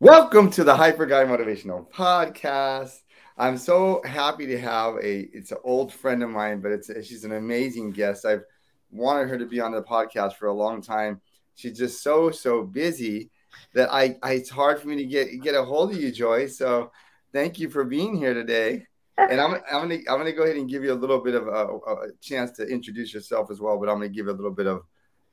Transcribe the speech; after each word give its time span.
Welcome 0.00 0.48
to 0.52 0.62
the 0.62 0.76
Hyper 0.76 1.06
Guy 1.06 1.24
Motivational 1.24 1.90
Podcast. 1.90 3.00
I'm 3.36 3.58
so 3.58 4.00
happy 4.04 4.46
to 4.46 4.56
have 4.56 4.94
a 5.02 5.28
it's 5.32 5.50
an 5.50 5.58
old 5.64 5.92
friend 5.92 6.22
of 6.22 6.30
mine, 6.30 6.60
but 6.60 6.70
it's 6.70 6.86
she's 7.04 7.24
an 7.24 7.32
amazing 7.32 7.90
guest. 7.90 8.24
I've 8.24 8.44
wanted 8.92 9.28
her 9.28 9.36
to 9.36 9.44
be 9.44 9.60
on 9.60 9.72
the 9.72 9.82
podcast 9.82 10.34
for 10.34 10.46
a 10.46 10.52
long 10.52 10.82
time. 10.82 11.20
She's 11.56 11.76
just 11.76 12.00
so 12.00 12.30
so 12.30 12.62
busy 12.62 13.30
that 13.74 13.92
I, 13.92 14.16
I 14.22 14.34
it's 14.34 14.48
hard 14.48 14.80
for 14.80 14.86
me 14.86 14.94
to 14.98 15.04
get 15.04 15.42
get 15.42 15.56
a 15.56 15.64
hold 15.64 15.90
of 15.90 16.00
you, 16.00 16.12
Joy. 16.12 16.46
So 16.46 16.92
thank 17.32 17.58
you 17.58 17.68
for 17.68 17.82
being 17.82 18.16
here 18.16 18.34
today. 18.34 18.86
And 19.16 19.40
I'm, 19.40 19.54
I'm 19.54 19.88
gonna 19.88 19.94
I'm 20.08 20.18
gonna 20.18 20.32
go 20.32 20.44
ahead 20.44 20.58
and 20.58 20.70
give 20.70 20.84
you 20.84 20.92
a 20.92 20.94
little 20.94 21.18
bit 21.24 21.34
of 21.34 21.48
a, 21.48 21.66
a 21.74 22.12
chance 22.20 22.52
to 22.52 22.62
introduce 22.68 23.12
yourself 23.12 23.50
as 23.50 23.60
well, 23.60 23.76
but 23.80 23.88
I'm 23.88 23.96
gonna 23.96 24.10
give 24.10 24.28
a 24.28 24.32
little 24.32 24.52
bit 24.52 24.68
of 24.68 24.82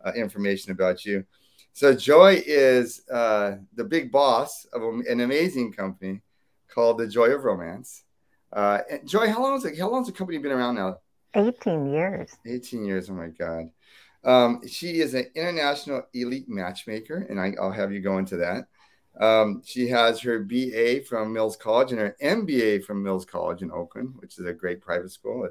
uh, 0.03 0.13
information 0.13 0.71
about 0.71 1.05
you. 1.05 1.23
So 1.75 1.93
Joy 1.93 2.41
is 2.45 3.01
uh, 3.09 3.57
the 3.75 3.83
big 3.83 4.09
boss 4.09 4.63
of 4.71 4.81
an 4.81 5.19
amazing 5.19 5.73
company 5.73 6.21
called 6.69 6.99
The 6.99 7.05
Joy 7.05 7.31
of 7.31 7.43
Romance. 7.43 8.05
Uh, 8.53 8.79
Joy, 9.03 9.27
how 9.27 9.41
long 9.41 9.61
has 9.61 9.77
how 9.77 9.89
long 9.89 9.99
has 9.99 10.07
the 10.07 10.13
company 10.13 10.37
been 10.37 10.53
around 10.53 10.75
now? 10.75 10.99
18 11.33 11.87
years. 11.87 12.31
18 12.45 12.85
years. 12.85 13.09
Oh 13.09 13.13
my 13.13 13.27
God. 13.27 13.71
Um, 14.23 14.65
she 14.65 15.01
is 15.01 15.15
an 15.15 15.25
international 15.35 16.03
elite 16.13 16.47
matchmaker, 16.47 17.27
and 17.29 17.41
I, 17.41 17.55
will 17.59 17.71
have 17.71 17.91
you 17.91 17.99
go 17.99 18.19
into 18.19 18.37
that. 18.37 18.67
Um, 19.19 19.61
she 19.65 19.89
has 19.89 20.21
her 20.21 20.39
BA 20.39 21.01
from 21.01 21.33
Mills 21.33 21.57
College 21.57 21.91
and 21.91 21.99
her 21.99 22.15
MBA 22.23 22.85
from 22.85 23.03
Mills 23.03 23.25
College 23.25 23.63
in 23.63 23.69
Oakland, 23.69 24.13
which 24.19 24.39
is 24.39 24.45
a 24.45 24.53
great 24.53 24.79
private 24.79 25.11
school. 25.11 25.49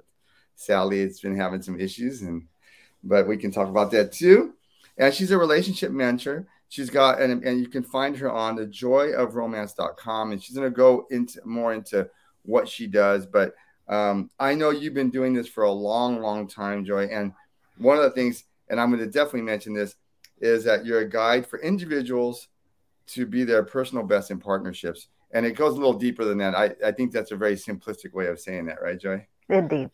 Sadly, 0.56 1.00
it's 1.00 1.20
been 1.20 1.36
having 1.36 1.60
some 1.60 1.78
issues, 1.78 2.22
and 2.22 2.46
but 3.02 3.28
we 3.28 3.36
can 3.36 3.50
talk 3.50 3.68
about 3.68 3.90
that 3.90 4.12
too. 4.12 4.54
And 4.98 5.12
she's 5.12 5.30
a 5.30 5.38
relationship 5.38 5.90
mentor. 5.90 6.46
She's 6.68 6.90
got, 6.90 7.20
and, 7.20 7.44
and 7.44 7.60
you 7.60 7.68
can 7.68 7.82
find 7.82 8.16
her 8.16 8.30
on 8.30 8.56
the 8.56 8.66
joyofromance.com. 8.66 10.32
And 10.32 10.42
she's 10.42 10.56
going 10.56 10.70
to 10.70 10.76
go 10.76 11.06
into 11.10 11.40
more 11.44 11.74
into 11.74 12.08
what 12.42 12.68
she 12.68 12.86
does. 12.86 13.26
But 13.26 13.54
um, 13.88 14.30
I 14.38 14.54
know 14.54 14.70
you've 14.70 14.94
been 14.94 15.10
doing 15.10 15.34
this 15.34 15.48
for 15.48 15.64
a 15.64 15.70
long, 15.70 16.20
long 16.20 16.48
time, 16.48 16.84
Joy. 16.84 17.04
And 17.04 17.32
one 17.78 17.96
of 17.96 18.04
the 18.04 18.10
things, 18.10 18.44
and 18.68 18.80
I'm 18.80 18.90
going 18.90 19.04
to 19.04 19.10
definitely 19.10 19.42
mention 19.42 19.74
this, 19.74 19.96
is 20.40 20.64
that 20.64 20.84
you're 20.84 21.00
a 21.00 21.08
guide 21.08 21.46
for 21.46 21.60
individuals 21.60 22.48
to 23.06 23.26
be 23.26 23.44
their 23.44 23.62
personal 23.62 24.04
best 24.04 24.30
in 24.30 24.38
partnerships. 24.38 25.08
And 25.32 25.44
it 25.44 25.56
goes 25.56 25.72
a 25.72 25.76
little 25.76 25.94
deeper 25.94 26.24
than 26.24 26.38
that. 26.38 26.54
I, 26.54 26.74
I 26.84 26.92
think 26.92 27.12
that's 27.12 27.32
a 27.32 27.36
very 27.36 27.56
simplistic 27.56 28.12
way 28.12 28.26
of 28.26 28.40
saying 28.40 28.66
that, 28.66 28.80
right, 28.80 28.98
Joy? 28.98 29.26
Indeed. 29.48 29.90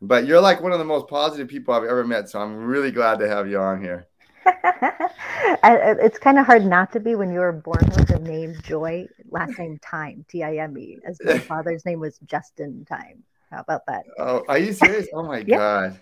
But 0.00 0.26
you're 0.26 0.40
like 0.40 0.60
one 0.60 0.72
of 0.72 0.78
the 0.78 0.84
most 0.84 1.08
positive 1.08 1.48
people 1.48 1.74
I've 1.74 1.84
ever 1.84 2.04
met. 2.04 2.28
So 2.28 2.40
I'm 2.40 2.64
really 2.64 2.92
glad 2.92 3.18
to 3.18 3.28
have 3.28 3.48
you 3.48 3.58
on 3.58 3.82
here. 3.82 4.06
it's 5.64 6.18
kind 6.18 6.38
of 6.38 6.46
hard 6.46 6.64
not 6.64 6.92
to 6.92 7.00
be 7.00 7.14
when 7.14 7.32
you 7.32 7.40
were 7.40 7.52
born 7.52 7.84
with 7.96 8.08
the 8.08 8.18
name 8.18 8.54
Joy, 8.62 9.06
last 9.30 9.58
name 9.58 9.78
Time, 9.82 10.24
T 10.28 10.42
I 10.42 10.56
M 10.56 10.76
E, 10.78 10.98
as 11.04 11.18
my 11.24 11.38
father's 11.50 11.84
name 11.84 12.00
was 12.00 12.18
Justin 12.26 12.84
Time. 12.84 13.22
How 13.50 13.60
about 13.60 13.86
that? 13.86 14.04
Oh, 14.18 14.44
are 14.48 14.58
you 14.58 14.72
serious? 14.72 15.08
Oh 15.12 15.22
my 15.22 15.38
yeah. 15.46 15.56
God. 15.56 16.00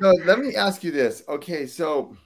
So 0.00 0.10
let 0.24 0.38
me 0.38 0.54
ask 0.54 0.82
you 0.84 0.90
this. 0.90 1.22
Okay, 1.28 1.66
so 1.66 2.16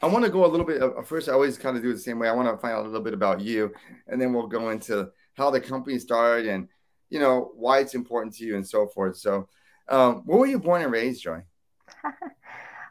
I 0.00 0.06
want 0.06 0.24
to 0.24 0.30
go 0.30 0.44
a 0.44 0.48
little 0.48 0.66
bit. 0.66 0.82
Uh, 0.82 1.02
first, 1.02 1.28
I 1.28 1.32
always 1.32 1.58
kind 1.58 1.76
of 1.76 1.82
do 1.82 1.90
it 1.90 1.94
the 1.94 1.98
same 1.98 2.18
way. 2.18 2.28
I 2.28 2.32
want 2.32 2.48
to 2.48 2.56
find 2.56 2.74
out 2.74 2.82
a 2.82 2.86
little 2.88 3.02
bit 3.02 3.14
about 3.14 3.40
you, 3.40 3.72
and 4.06 4.20
then 4.20 4.32
we'll 4.32 4.46
go 4.46 4.70
into 4.70 5.10
how 5.34 5.50
the 5.50 5.60
company 5.60 5.98
started 5.98 6.46
and 6.46 6.68
you 7.08 7.18
know 7.18 7.52
why 7.56 7.78
it's 7.78 7.94
important 7.94 8.34
to 8.36 8.44
you 8.44 8.56
and 8.56 8.66
so 8.66 8.86
forth. 8.86 9.16
So, 9.16 9.48
um, 9.88 10.22
where 10.26 10.38
were 10.38 10.46
you 10.46 10.58
born 10.58 10.82
and 10.82 10.92
raised, 10.92 11.22
Joy? 11.22 11.42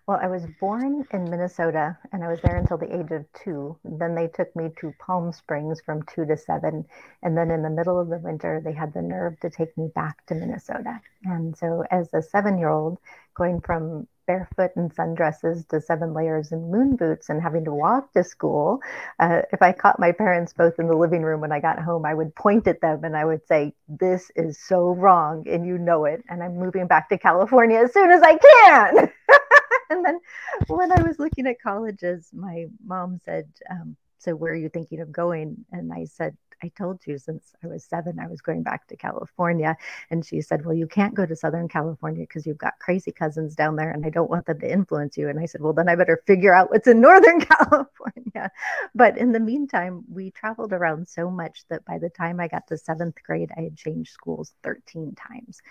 Well, 0.08 0.20
I 0.22 0.28
was 0.28 0.46
born 0.60 1.06
in 1.14 1.30
Minnesota 1.30 1.98
and 2.12 2.24
I 2.24 2.28
was 2.28 2.42
there 2.42 2.58
until 2.58 2.78
the 2.78 2.94
age 2.94 3.12
of 3.12 3.26
two. 3.34 3.78
Then 3.86 4.16
they 4.16 4.28
took 4.28 4.54
me 4.56 4.70
to 4.80 4.94
Palm 5.00 5.32
Springs 5.32 5.80
from 5.82 6.04
two 6.04 6.26
to 6.26 6.36
seven. 6.36 6.86
And 7.22 7.38
then 7.38 7.52
in 7.52 7.62
the 7.62 7.70
middle 7.70 8.00
of 8.00 8.10
the 8.10 8.18
winter, 8.18 8.62
they 8.64 8.74
had 8.74 8.94
the 8.94 9.02
nerve 9.02 9.40
to 9.42 9.50
take 9.50 9.78
me 9.78 9.90
back 9.94 10.26
to 10.26 10.36
Minnesota. 10.36 11.00
And 11.24 11.56
so, 11.56 11.84
as 11.92 12.14
a 12.14 12.22
seven 12.22 12.58
year 12.58 12.70
old, 12.70 12.98
going 13.36 13.62
from 13.62 14.08
barefoot 14.28 14.72
and 14.75 14.94
sundresses 14.96 15.68
to 15.68 15.81
seven 15.81 16.14
layers 16.14 16.52
and 16.52 16.72
moon 16.72 16.96
boots 16.96 17.30
and 17.30 17.42
having 17.42 17.66
to 17.66 17.74
walk 17.74 18.12
to 18.14 18.24
school. 18.24 18.80
Uh, 19.20 19.42
if 19.52 19.62
I 19.62 19.72
caught 19.72 20.00
my 20.00 20.12
parents 20.12 20.54
both 20.54 20.80
in 20.80 20.88
the 20.88 20.96
living 20.96 21.22
room 21.22 21.42
when 21.42 21.52
I 21.52 21.59
got 21.59 21.80
home, 21.80 22.06
I 22.06 22.14
would 22.14 22.34
point 22.36 22.68
at 22.68 22.81
them 22.81 23.04
and 23.04 23.16
I 23.16 23.25
would 23.25 23.46
say, 23.48 23.74
This 23.88 24.31
is 24.36 24.58
so 24.59 24.90
wrong, 24.92 25.46
and 25.48 25.66
you 25.66 25.78
know 25.78 26.06
it. 26.06 26.24
And 26.30 26.42
I'm 26.44 26.58
moving 26.58 26.88
back 26.88 27.09
to 27.09 27.18
California 27.18 27.80
as 27.80 27.94
soon 27.94 28.12
as 28.12 28.22
I 28.24 28.38
can. 28.38 29.12
and 29.96 30.06
then 30.06 30.19
when 30.68 30.91
I 30.91 31.02
was 31.02 31.19
looking 31.19 31.47
at 31.47 31.62
colleges, 31.62 32.29
my 32.34 32.68
mom 32.85 33.19
said, 33.25 33.47
um, 33.69 33.96
So 34.19 34.35
where 34.35 34.53
are 34.53 34.56
you 34.56 34.69
thinking 34.69 35.02
of 35.02 35.12
going? 35.12 35.66
And 35.72 35.91
I 35.94 36.06
said, 36.06 36.38
I 36.63 36.72
told 36.78 37.02
you 37.07 37.18
since 37.18 37.56
I 37.63 37.68
was 37.68 37.84
seven, 37.84 38.19
I 38.19 38.28
was 38.28 38.41
going 38.41 38.62
back 38.62 38.88
to 38.88 38.96
California. 38.96 39.75
And 40.12 40.25
she 40.25 40.41
said, 40.41 40.66
Well, 40.66 40.75
you 40.75 40.88
can't 40.88 41.16
go 41.16 41.25
to 41.25 41.35
Southern 41.35 41.68
California 41.68 42.22
because 42.22 42.46
you've 42.46 42.57
got 42.57 42.80
crazy 42.80 43.12
cousins 43.12 43.56
down 43.56 43.75
there 43.75 43.91
and 43.91 44.06
I 44.06 44.09
don't 44.09 44.30
want 44.30 44.46
them 44.46 44.59
to 44.59 44.72
influence 44.72 45.18
you. 45.18 45.28
And 45.30 45.40
I 45.40 45.46
said, 45.46 45.62
Well, 45.62 45.74
then 45.74 45.90
I 45.90 45.96
better 45.96 46.22
figure 46.28 46.53
out 46.53 46.69
what's 46.69 46.88
in 46.88 47.01
Northern 47.01 47.41
California. 47.53 48.51
But 48.94 49.18
in 49.18 49.31
the 49.31 49.40
meantime, 49.40 50.03
we 50.09 50.31
traveled 50.31 50.74
around 50.74 51.07
so 51.07 51.30
much 51.30 51.63
that 51.69 51.84
by 51.85 51.97
the 51.97 52.09
time 52.09 52.40
I 52.40 52.47
got 52.47 52.68
to 52.68 52.78
seventh 52.78 53.18
grade, 53.25 53.51
I 53.57 53.62
had 53.62 53.78
changed 53.78 54.12
schools 54.12 54.53
13 54.63 55.16
times. 55.16 55.62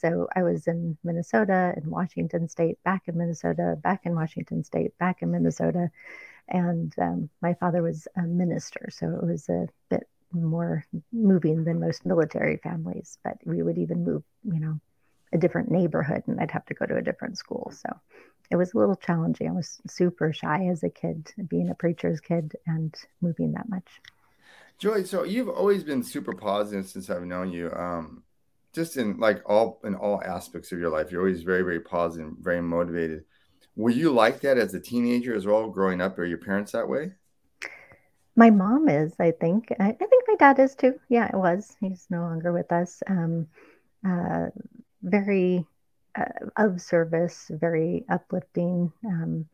So 0.00 0.28
I 0.34 0.42
was 0.42 0.66
in 0.66 0.96
Minnesota 1.02 1.72
and 1.76 1.86
Washington 1.86 2.48
State, 2.48 2.82
back 2.84 3.02
in 3.06 3.16
Minnesota, 3.16 3.76
back 3.82 4.06
in 4.06 4.14
Washington 4.14 4.64
State, 4.64 4.96
back 4.98 5.22
in 5.22 5.30
Minnesota. 5.30 5.90
And 6.48 6.94
um, 6.98 7.30
my 7.42 7.54
father 7.54 7.82
was 7.82 8.08
a 8.16 8.22
minister, 8.22 8.88
so 8.90 9.18
it 9.20 9.26
was 9.26 9.48
a 9.48 9.66
bit 9.90 10.08
more 10.32 10.84
moving 11.12 11.64
than 11.64 11.80
most 11.80 12.06
military 12.06 12.56
families. 12.58 13.18
But 13.22 13.38
we 13.44 13.62
would 13.62 13.78
even 13.78 14.04
move, 14.04 14.22
you 14.44 14.60
know, 14.60 14.80
a 15.32 15.38
different 15.38 15.70
neighborhood, 15.70 16.22
and 16.26 16.40
I'd 16.40 16.50
have 16.52 16.66
to 16.66 16.74
go 16.74 16.86
to 16.86 16.96
a 16.96 17.02
different 17.02 17.36
school. 17.36 17.72
So 17.74 17.90
it 18.50 18.56
was 18.56 18.72
a 18.72 18.78
little 18.78 18.96
challenging. 18.96 19.48
I 19.48 19.52
was 19.52 19.78
super 19.86 20.32
shy 20.32 20.68
as 20.70 20.82
a 20.82 20.90
kid, 20.90 21.32
being 21.48 21.68
a 21.68 21.74
preacher's 21.74 22.20
kid 22.20 22.56
and 22.66 22.94
moving 23.20 23.52
that 23.52 23.68
much. 23.68 24.00
Joy, 24.78 25.02
so 25.02 25.24
you've 25.24 25.48
always 25.48 25.82
been 25.82 26.02
super 26.02 26.32
positive 26.32 26.86
since 26.86 27.10
I've 27.10 27.24
known 27.24 27.52
you. 27.52 27.72
Um, 27.72 28.22
just 28.74 28.96
in 28.96 29.18
like 29.18 29.42
all 29.46 29.80
in 29.84 29.94
all 29.94 30.22
aspects 30.22 30.72
of 30.72 30.78
your 30.78 30.90
life 30.90 31.10
you're 31.10 31.22
always 31.22 31.42
very 31.42 31.62
very 31.62 31.80
positive 31.80 32.32
very 32.40 32.62
motivated. 32.62 33.24
Were 33.76 33.90
you 33.90 34.10
like 34.10 34.40
that 34.40 34.58
as 34.58 34.74
a 34.74 34.80
teenager 34.80 35.34
as 35.34 35.46
well 35.46 35.68
growing 35.70 36.00
up? 36.00 36.18
Or 36.18 36.24
your 36.24 36.38
parents 36.38 36.72
that 36.72 36.88
way? 36.88 37.12
My 38.34 38.50
mom 38.50 38.88
is 38.88 39.14
i 39.18 39.30
think. 39.32 39.72
I, 39.78 39.88
I 39.88 39.92
think 39.92 40.24
my 40.26 40.36
dad 40.38 40.58
is 40.58 40.74
too. 40.74 40.98
Yeah 41.08 41.28
it 41.28 41.36
was. 41.36 41.76
He's 41.80 42.06
no 42.10 42.22
longer 42.22 42.52
with 42.52 42.70
us. 42.72 43.02
Um, 43.06 43.46
uh, 44.06 44.46
very 45.02 45.66
uh, 46.16 46.24
of 46.56 46.80
service 46.80 47.50
very 47.50 48.04
uplifting. 48.08 48.92
Um, 49.06 49.46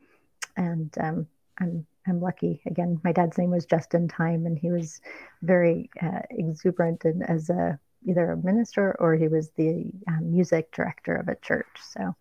and 0.56 0.94
um, 1.00 1.26
i'm 1.58 1.86
I'm 2.06 2.20
lucky. 2.20 2.60
Again, 2.66 3.00
my 3.02 3.12
dad's 3.12 3.38
name 3.38 3.50
was 3.50 3.64
Justin 3.64 4.08
Time, 4.08 4.44
and 4.46 4.58
he 4.58 4.70
was 4.70 5.00
very 5.42 5.88
uh, 6.02 6.20
exuberant 6.31 7.04
and 7.04 7.22
as 7.28 7.48
a 7.48 7.78
either 8.04 8.32
a 8.32 8.37
minister 8.37 8.97
or 8.98 9.15
he 9.15 9.28
was 9.28 9.50
the 9.50 9.91
um, 10.09 10.32
music 10.32 10.72
director 10.72 11.15
of 11.16 11.28
a 11.28 11.37
church. 11.37 11.66
So, 11.91 12.15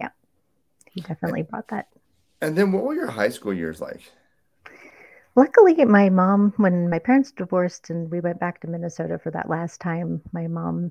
yeah, 0.00 0.10
he 0.90 1.00
definitely 1.00 1.42
brought 1.42 1.68
that. 1.68 1.88
And 2.40 2.56
then, 2.56 2.72
what 2.72 2.84
were 2.84 2.94
your 2.94 3.10
high 3.10 3.30
school 3.30 3.54
years 3.54 3.80
like? 3.80 4.12
Luckily, 5.34 5.84
my 5.84 6.08
mom, 6.08 6.52
when 6.56 6.90
my 6.90 6.98
parents 6.98 7.30
divorced 7.30 7.90
and 7.90 8.10
we 8.10 8.20
went 8.20 8.40
back 8.40 8.60
to 8.60 8.66
Minnesota 8.68 9.18
for 9.18 9.30
that 9.30 9.48
last 9.48 9.80
time, 9.80 10.20
my 10.32 10.48
mom 10.48 10.90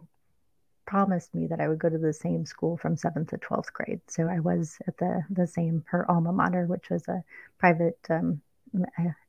promised 0.86 1.36
me 1.36 1.48
that 1.48 1.60
I 1.60 1.68
would 1.68 1.80
go 1.80 1.90
to 1.90 1.98
the 1.98 2.14
same 2.14 2.46
school 2.46 2.78
from 2.78 2.96
seventh 2.96 3.32
to 3.32 3.38
twelfth 3.38 3.74
grade. 3.74 4.00
So 4.08 4.28
I 4.28 4.40
was 4.40 4.78
at 4.88 4.98
the 4.98 5.24
the 5.30 5.48
same 5.48 5.84
her 5.88 6.10
alma 6.10 6.32
mater, 6.32 6.66
which 6.66 6.90
was 6.90 7.06
a 7.10 7.24
private 7.58 8.00
um, 8.10 8.42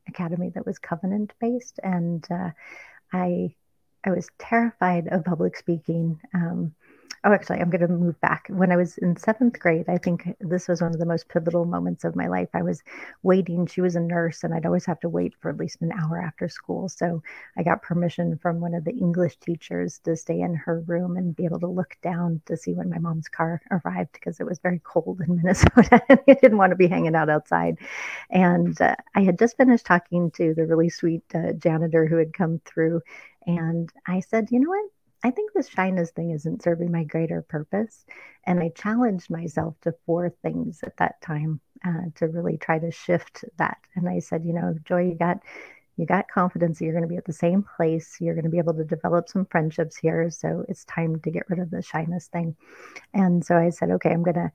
academy 0.07 0.51
that 0.51 0.65
was 0.65 0.78
covenant 0.78 1.33
based, 1.41 1.81
and 1.83 2.25
uh, 2.31 2.51
I 3.13 3.54
I 4.04 4.10
was 4.10 4.28
terrified 4.39 5.09
of 5.09 5.24
public 5.24 5.56
speaking. 5.56 6.21
Um, 6.34 6.74
oh, 7.25 7.33
actually, 7.33 7.59
I'm 7.59 7.71
going 7.71 7.81
to 7.81 7.89
move 7.89 8.21
back. 8.21 8.47
When 8.49 8.72
I 8.72 8.77
was 8.77 8.99
in 8.99 9.16
seventh 9.16 9.59
grade, 9.59 9.89
I 9.89 9.99
think 9.99 10.37
this 10.41 10.69
was 10.69 10.81
one 10.81 10.93
of 10.93 10.99
the 10.99 11.07
most 11.07 11.28
pivotal 11.28 11.65
moments 11.65 12.05
of 12.05 12.16
my 12.16 12.28
life. 12.28 12.49
I 12.55 12.63
was 12.63 12.83
waiting. 13.22 13.66
She 13.66 13.81
was 13.81 13.97
a 13.97 14.01
nurse, 14.01 14.45
and 14.45 14.55
I'd 14.55 14.66
always 14.66 14.87
have 14.87 15.01
to 15.01 15.09
wait 15.09 15.34
for 15.41 15.51
at 15.51 15.57
least 15.57 15.83
an 15.83 15.93
hour 15.93 16.21
after 16.22 16.49
school. 16.49 16.89
So 16.89 17.22
I 17.57 17.63
got 17.63 17.83
permission 17.83 18.39
from 18.39 18.60
one 18.60 18.75
of 18.75 18.84
the 18.84 18.93
English 18.93 19.37
teachers 19.39 19.99
to 20.05 20.16
stay 20.16 20.41
in 20.41 20.55
her 20.55 20.81
room 20.81 21.16
and 21.16 21.34
be 21.34 21.45
able 21.45 21.60
to 21.60 21.66
look 21.66 21.97
down 22.03 22.41
to 22.47 22.57
see 22.57 22.75
when 22.75 22.91
my 22.91 22.99
mom's 22.99 23.28
car 23.28 23.61
arrived 23.71 24.13
because 24.13 24.41
it 24.41 24.47
was 24.47 24.59
very 24.59 24.81
cold 24.84 25.21
in 25.21 25.37
Minnesota 25.43 26.03
and 26.09 26.21
I 26.28 26.34
didn't 26.34 26.59
want 26.59 26.71
to 26.71 26.77
be 26.77 26.89
hanging 26.89 27.15
out 27.15 27.28
outside. 27.28 27.78
And 28.31 28.81
uh, 28.81 28.97
I 29.15 29.22
had 29.22 29.39
just 29.39 29.57
finished 29.57 29.87
talking 29.87 30.31
to 30.33 30.54
the 30.54 30.66
really 30.66 30.89
sweet 30.89 31.25
uh, 31.34 31.53
janitor 31.53 32.07
who 32.07 32.16
had 32.16 32.33
come 32.33 32.61
through 32.65 33.03
and 33.47 33.91
I 34.07 34.21
said, 34.21 34.49
you 34.51 34.61
know 34.61 34.69
what? 34.71 34.91
I 35.24 35.30
think 35.30 35.53
this 35.53 35.68
shyness 35.68 36.10
thing 36.10 36.30
isn't 36.30 36.62
serving 36.62 36.92
my 36.92 37.04
greater 37.04 37.42
purpose. 37.42 38.04
And 38.44 38.60
I 38.60 38.70
challenged 38.70 39.30
myself 39.30 39.74
to 39.82 39.94
four 40.06 40.30
things 40.42 40.80
at 40.84 40.97
that 40.98 41.20
time 41.20 41.60
uh, 41.84 42.10
to 42.16 42.28
really 42.28 42.56
try 42.56 42.78
to 42.78 42.91
shift 42.91 43.44
that. 43.56 43.78
And 43.94 44.09
I 44.09 44.20
said, 44.20 44.44
you 44.44 44.53
know, 44.53 44.74
Joy, 44.84 45.09
you 45.09 45.15
got 45.15 45.38
you 45.97 46.06
got 46.06 46.30
confidence 46.30 46.80
you're 46.80 46.92
going 46.92 47.03
to 47.03 47.09
be 47.09 47.16
at 47.16 47.24
the 47.24 47.32
same 47.32 47.65
place. 47.76 48.18
You're 48.20 48.34
going 48.34 48.44
to 48.44 48.50
be 48.50 48.59
able 48.59 48.74
to 48.74 48.84
develop 48.84 49.28
some 49.28 49.47
friendships 49.47 49.97
here. 49.97 50.30
So 50.30 50.65
it's 50.68 50.84
time 50.84 51.18
to 51.22 51.30
get 51.30 51.50
rid 51.50 51.59
of 51.59 51.70
the 51.70 51.82
shyness 51.82 52.28
thing. 52.28 52.54
And 53.12 53.44
so 53.44 53.56
I 53.56 53.70
said, 53.70 53.91
okay, 53.91 54.10
I'm 54.10 54.22
going 54.22 54.36
to 54.36 54.53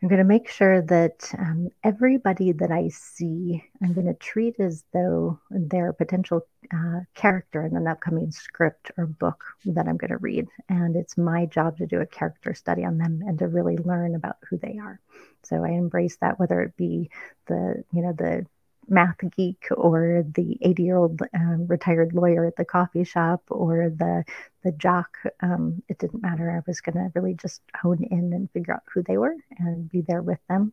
I'm 0.00 0.08
going 0.08 0.18
to 0.18 0.24
make 0.24 0.48
sure 0.48 0.80
that 0.82 1.28
um, 1.36 1.70
everybody 1.82 2.52
that 2.52 2.70
I 2.70 2.88
see, 2.88 3.64
I'm 3.82 3.94
going 3.94 4.06
to 4.06 4.14
treat 4.14 4.60
as 4.60 4.84
though 4.92 5.40
they're 5.50 5.90
a 5.90 5.94
potential 5.94 6.46
uh, 6.72 7.00
character 7.14 7.66
in 7.66 7.76
an 7.76 7.88
upcoming 7.88 8.30
script 8.30 8.92
or 8.96 9.06
book 9.06 9.42
that 9.64 9.88
I'm 9.88 9.96
going 9.96 10.10
to 10.10 10.18
read. 10.18 10.46
And 10.68 10.94
it's 10.94 11.18
my 11.18 11.46
job 11.46 11.78
to 11.78 11.86
do 11.86 12.00
a 12.00 12.06
character 12.06 12.54
study 12.54 12.84
on 12.84 12.98
them 12.98 13.22
and 13.26 13.40
to 13.40 13.48
really 13.48 13.76
learn 13.76 14.14
about 14.14 14.36
who 14.48 14.56
they 14.58 14.78
are. 14.80 15.00
So 15.42 15.64
I 15.64 15.70
embrace 15.70 16.16
that, 16.20 16.38
whether 16.38 16.60
it 16.60 16.76
be 16.76 17.10
the, 17.46 17.82
you 17.92 18.02
know, 18.02 18.12
the 18.12 18.46
math 18.88 19.18
geek 19.36 19.68
or 19.76 20.24
the 20.34 20.58
80 20.62 20.82
year 20.82 20.96
old 20.96 21.20
um, 21.34 21.66
retired 21.66 22.14
lawyer 22.14 22.44
at 22.46 22.56
the 22.56 22.64
coffee 22.64 23.04
shop 23.04 23.42
or 23.50 23.90
the 23.90 24.24
the 24.64 24.72
jock 24.72 25.18
um, 25.40 25.82
it 25.88 25.98
didn't 25.98 26.22
matter. 26.22 26.50
I 26.50 26.62
was 26.66 26.80
going 26.80 26.96
to 26.96 27.12
really 27.14 27.34
just 27.34 27.62
hone 27.80 28.02
in 28.10 28.32
and 28.32 28.50
figure 28.50 28.74
out 28.74 28.82
who 28.92 29.02
they 29.02 29.16
were 29.16 29.34
and 29.58 29.88
be 29.88 30.02
there 30.02 30.22
with 30.22 30.40
them. 30.48 30.72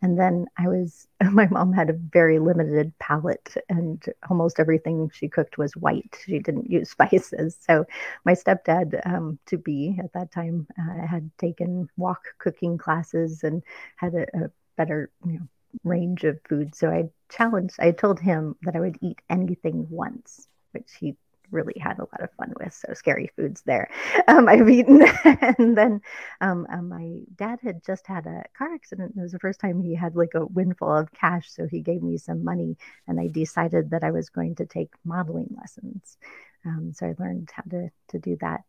And 0.00 0.16
then 0.16 0.46
i 0.56 0.68
was 0.68 1.08
my 1.32 1.48
mom 1.48 1.72
had 1.72 1.90
a 1.90 1.94
very 1.94 2.38
limited 2.38 2.92
palate 3.00 3.54
and 3.68 4.04
almost 4.30 4.60
everything 4.60 5.10
she 5.12 5.28
cooked 5.28 5.58
was 5.58 5.76
white. 5.76 6.16
She 6.24 6.38
didn't 6.38 6.70
use 6.70 6.90
spices. 6.96 7.58
So 7.60 7.84
my 8.24 8.34
stepdad 8.34 9.04
um, 9.06 9.38
to 9.46 9.58
be 9.58 9.96
at 10.02 10.12
that 10.12 10.30
time 10.30 10.66
uh, 10.78 11.06
had 11.06 11.30
taken 11.38 11.88
wok 11.96 12.22
cooking 12.38 12.78
classes 12.78 13.42
and 13.42 13.62
had 13.96 14.14
a, 14.14 14.22
a 14.44 14.50
better 14.76 15.10
you 15.26 15.32
know 15.32 15.48
range 15.84 16.24
of 16.24 16.38
food. 16.48 16.74
So 16.74 16.90
I 16.90 17.10
challenged, 17.28 17.76
I 17.78 17.90
told 17.92 18.20
him 18.20 18.56
that 18.62 18.76
I 18.76 18.80
would 18.80 18.98
eat 19.00 19.20
anything 19.28 19.86
once, 19.90 20.48
which 20.72 20.90
he 20.98 21.16
really 21.50 21.78
had 21.80 21.98
a 21.98 22.02
lot 22.02 22.20
of 22.20 22.30
fun 22.32 22.52
with. 22.60 22.74
So 22.74 22.92
scary 22.94 23.30
foods 23.36 23.62
there. 23.62 23.88
Um, 24.28 24.46
I've 24.46 24.68
eaten. 24.68 25.02
and 25.24 25.76
then 25.76 26.02
um, 26.42 26.66
uh, 26.70 26.82
my 26.82 27.20
dad 27.34 27.60
had 27.62 27.82
just 27.82 28.06
had 28.06 28.26
a 28.26 28.44
car 28.56 28.74
accident. 28.74 29.14
It 29.16 29.20
was 29.22 29.32
the 29.32 29.38
first 29.38 29.58
time 29.58 29.80
he 29.80 29.94
had 29.94 30.16
like 30.16 30.34
a 30.34 30.44
windfall 30.44 30.98
of 30.98 31.12
cash. 31.12 31.50
So 31.50 31.66
he 31.66 31.80
gave 31.80 32.02
me 32.02 32.18
some 32.18 32.44
money 32.44 32.76
and 33.06 33.18
I 33.18 33.28
decided 33.28 33.90
that 33.90 34.04
I 34.04 34.10
was 34.10 34.28
going 34.28 34.56
to 34.56 34.66
take 34.66 34.92
modeling 35.02 35.56
lessons. 35.58 36.18
Um, 36.66 36.92
so 36.94 37.06
I 37.06 37.14
learned 37.18 37.50
how 37.54 37.62
to, 37.70 37.90
to 38.08 38.18
do 38.18 38.36
that. 38.42 38.64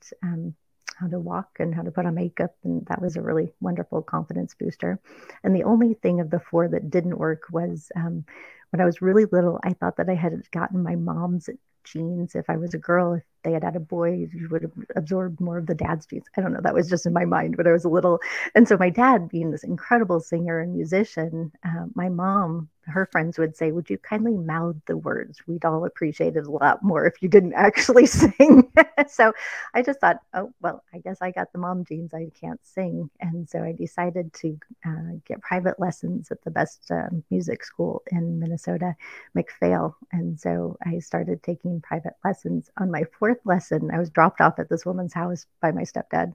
How 1.00 1.08
to 1.08 1.20
walk 1.20 1.50
and 1.60 1.74
how 1.74 1.84
to 1.84 1.92
put 1.92 2.06
on 2.06 2.16
makeup. 2.16 2.56
And 2.64 2.86
that 2.88 3.02
was 3.02 3.16
a 3.16 3.22
really 3.22 3.54
wonderful 3.62 4.02
confidence 4.02 4.54
booster. 4.54 5.00
And 5.44 5.56
the 5.56 5.64
only 5.64 5.94
thing 5.94 6.20
of 6.20 6.30
the 6.30 6.40
four 6.40 6.68
that 6.68 6.90
didn't 6.90 7.18
work 7.18 7.44
was 7.52 7.92
um, 7.96 8.26
when 8.72 8.82
I 8.82 8.86
was 8.86 9.02
really 9.02 9.26
little, 9.26 9.60
I 9.64 9.74
thought 9.74 9.98
that 9.98 10.10
I 10.10 10.16
had 10.16 10.50
gotten 10.52 10.84
my 10.84 10.96
mom's 10.96 11.50
genes. 11.84 12.36
If 12.36 12.50
I 12.50 12.58
was 12.58 12.74
a 12.74 12.78
girl, 12.78 13.14
if 13.14 13.24
they 13.44 13.54
had 13.54 13.64
had 13.64 13.76
a 13.76 13.80
boy, 13.80 14.28
you 14.32 14.48
would 14.52 14.64
have 14.64 14.72
absorbed 14.96 15.40
more 15.40 15.58
of 15.58 15.66
the 15.66 15.76
dad's 15.76 16.06
genes. 16.06 16.26
I 16.38 16.42
don't 16.42 16.54
know. 16.54 16.62
That 16.62 16.74
was 16.74 16.90
just 16.90 17.06
in 17.06 17.14
my 17.14 17.26
mind 17.26 17.56
when 17.56 17.68
I 17.68 17.72
was 17.72 17.86
a 17.86 17.90
little. 17.90 18.20
And 18.56 18.68
so 18.68 18.78
my 18.78 18.90
dad, 18.90 19.30
being 19.30 19.52
this 19.52 19.64
incredible 19.64 20.20
singer 20.20 20.60
and 20.60 20.76
musician, 20.76 21.52
uh, 21.66 21.86
my 21.96 22.10
mom 22.10 22.70
her 22.90 23.06
friends 23.06 23.38
would 23.38 23.56
say, 23.56 23.72
Would 23.72 23.90
you 23.90 23.98
kindly 23.98 24.36
mouth 24.36 24.76
the 24.86 24.98
words? 24.98 25.42
We'd 25.48 25.66
all 25.66 25.86
appreciate 25.86 26.36
it 26.36 26.46
a 26.46 26.52
lot 26.52 26.84
more 26.84 27.06
if 27.06 27.22
you 27.22 27.30
didn't 27.30 27.54
actually 27.56 28.06
sing. 28.06 28.72
so 29.08 29.34
I 29.74 29.82
just 29.82 30.00
thought, 30.00 30.18
Oh, 30.34 30.52
well, 30.62 30.84
I 30.94 31.00
guess 31.00 31.22
I 31.22 31.32
got 31.32 31.52
the 31.52 31.60
mom 31.60 31.86
genes. 31.86 32.14
I 32.14 32.30
can't 32.40 32.60
sing. 32.66 33.10
And 33.20 33.50
so 33.50 33.64
I 33.64 33.72
decided 33.72 34.34
to 34.34 34.58
uh, 34.86 35.18
get 35.26 35.42
private 35.42 35.80
lessons 35.80 36.32
at 36.32 36.42
the 36.44 36.52
best 36.52 36.90
uh, 36.92 37.10
music 37.30 37.64
school 37.64 38.04
in 38.12 38.40
Minnesota, 38.40 38.96
MacPhail. 39.34 39.96
And 40.12 40.40
so 40.40 40.78
I 40.86 41.00
started 41.00 41.44
taking 41.44 41.82
private 41.82 42.14
lessons. 42.24 42.70
On 42.78 42.92
my 42.92 43.04
fourth 43.18 43.40
lesson, 43.46 43.90
I 43.94 44.00
was 44.00 44.10
dropped 44.10 44.42
off 44.42 44.60
at 44.60 44.70
this 44.70 44.86
woman's 44.86 45.14
house 45.14 45.46
by 45.62 45.72
my 45.72 45.84
stepdad. 45.84 46.34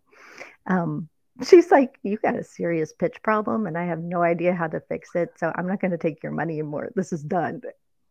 Um, 0.67 1.09
she's 1.47 1.71
like, 1.71 1.99
You 2.03 2.19
got 2.19 2.37
a 2.37 2.45
serious 2.45 2.93
pitch 2.93 3.23
problem, 3.23 3.67
and 3.67 3.77
I 3.77 3.85
have 3.85 4.01
no 4.01 4.23
idea 4.23 4.55
how 4.55 4.69
to 4.69 4.81
fix 4.81 5.11
it. 5.15 5.31
So 5.37 5.53
I'm 5.55 5.67
not 5.67 5.81
going 5.81 5.91
to 5.91 5.99
take 5.99 6.23
your 6.23 6.33
money 6.33 6.55
anymore. 6.55 6.91
This 6.95 7.13
is 7.13 7.23
done. 7.23 7.63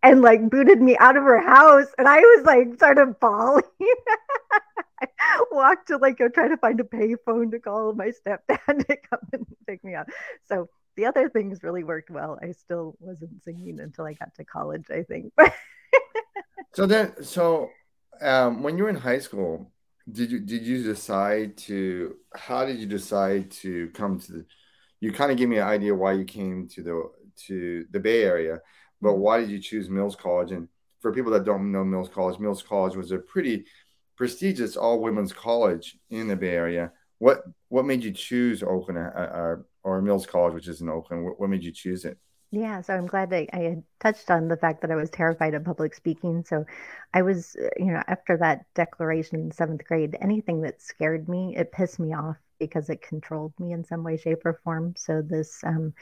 And 0.01 0.21
like 0.21 0.49
booted 0.49 0.81
me 0.81 0.97
out 0.97 1.15
of 1.15 1.23
her 1.23 1.41
house. 1.41 1.87
And 1.97 2.07
I 2.09 2.19
was 2.19 2.45
like, 2.45 2.75
started 2.75 3.19
bawling. 3.21 3.63
walked 5.51 5.87
to 5.87 5.97
like 5.97 6.17
go 6.17 6.27
try 6.27 6.47
to 6.47 6.57
find 6.57 6.79
a 6.79 6.83
payphone 6.83 7.51
to 7.51 7.59
call 7.59 7.93
my 7.93 8.11
stepdad 8.11 8.87
to 8.87 8.97
come 9.09 9.19
and 9.31 9.45
pick 9.67 9.83
me 9.83 9.95
up. 9.95 10.07
So 10.47 10.69
the 10.95 11.05
other 11.05 11.29
things 11.29 11.63
really 11.63 11.83
worked 11.83 12.09
well. 12.09 12.39
I 12.41 12.51
still 12.51 12.95
wasn't 12.99 13.43
singing 13.43 13.79
until 13.79 14.05
I 14.05 14.13
got 14.13 14.33
to 14.35 14.45
college, 14.45 14.85
I 14.89 15.03
think. 15.03 15.33
so 16.73 16.85
then, 16.85 17.23
so 17.23 17.69
um, 18.21 18.63
when 18.63 18.77
you 18.77 18.83
were 18.83 18.89
in 18.89 18.95
high 18.95 19.19
school, 19.19 19.71
did 20.11 20.31
you 20.31 20.39
did 20.39 20.63
you 20.63 20.83
decide 20.83 21.57
to 21.57 22.15
how 22.35 22.65
did 22.65 22.77
you 22.77 22.85
decide 22.85 23.49
to 23.49 23.89
come 23.93 24.19
to 24.19 24.31
the 24.31 24.45
you 24.99 25.11
kind 25.11 25.31
of 25.31 25.37
gave 25.37 25.49
me 25.49 25.57
an 25.57 25.67
idea 25.67 25.95
why 25.95 26.13
you 26.13 26.25
came 26.25 26.67
to 26.67 26.83
the 26.83 27.11
to 27.35 27.85
the 27.91 27.99
bay 27.99 28.23
area 28.23 28.59
but 29.03 29.15
why 29.15 29.39
did 29.41 29.51
you 29.51 29.59
choose 29.59 29.89
mills 29.89 30.15
college? 30.15 30.51
And 30.51 30.69
for 31.01 31.11
people 31.11 31.31
that 31.33 31.43
don't 31.43 31.71
know 31.71 31.83
mills 31.83 32.09
college 32.09 32.39
mills 32.39 32.63
college 32.63 32.95
was 32.95 33.11
a 33.11 33.19
pretty 33.19 33.65
prestigious 34.15 34.77
all 34.77 35.01
women's 35.01 35.33
college 35.33 35.97
in 36.09 36.29
the 36.29 36.35
bay 36.37 36.51
area. 36.51 36.93
What 37.19 37.43
what 37.67 37.85
made 37.85 38.03
you 38.03 38.11
choose 38.11 38.63
oakland 38.63 38.97
or, 38.97 39.17
uh, 39.17 39.37
or, 39.37 39.65
uh, 39.83 39.89
or 39.89 40.01
mills 40.01 40.25
college 40.25 40.53
which 40.53 40.69
is 40.69 40.79
in 40.79 40.89
oakland? 40.89 41.25
What, 41.25 41.39
what 41.39 41.49
made 41.49 41.63
you 41.63 41.73
choose 41.73 42.05
it 42.05 42.17
yeah, 42.53 42.81
so 42.81 42.93
I'm 42.93 43.07
glad 43.07 43.31
that 43.31 43.49
I 43.51 43.61
had 43.61 43.83
touched 43.99 44.29
on 44.29 44.47
the 44.47 44.57
fact 44.57 44.81
that 44.81 44.91
I 44.91 44.95
was 44.95 45.09
terrified 45.09 45.55
of 45.55 45.63
public 45.63 45.95
speaking. 45.95 46.45
So 46.45 46.65
I 47.11 47.23
was, 47.23 47.55
uh, 47.59 47.69
you 47.77 47.91
know, 47.91 48.03
after 48.07 48.37
that 48.37 48.71
declaration 48.75 49.39
in 49.39 49.51
seventh 49.51 49.83
grade, 49.85 50.15
anything 50.21 50.61
that 50.61 50.79
scared 50.79 51.27
me, 51.27 51.55
it 51.57 51.71
pissed 51.71 51.99
me 51.99 52.13
off 52.13 52.37
because 52.59 52.91
it 52.91 53.01
controlled 53.01 53.53
me 53.59 53.71
in 53.71 53.83
some 53.83 54.03
way, 54.03 54.17
shape, 54.17 54.45
or 54.45 54.59
form. 54.63 54.93
So 54.95 55.23
this 55.23 55.63
um, 55.63 55.95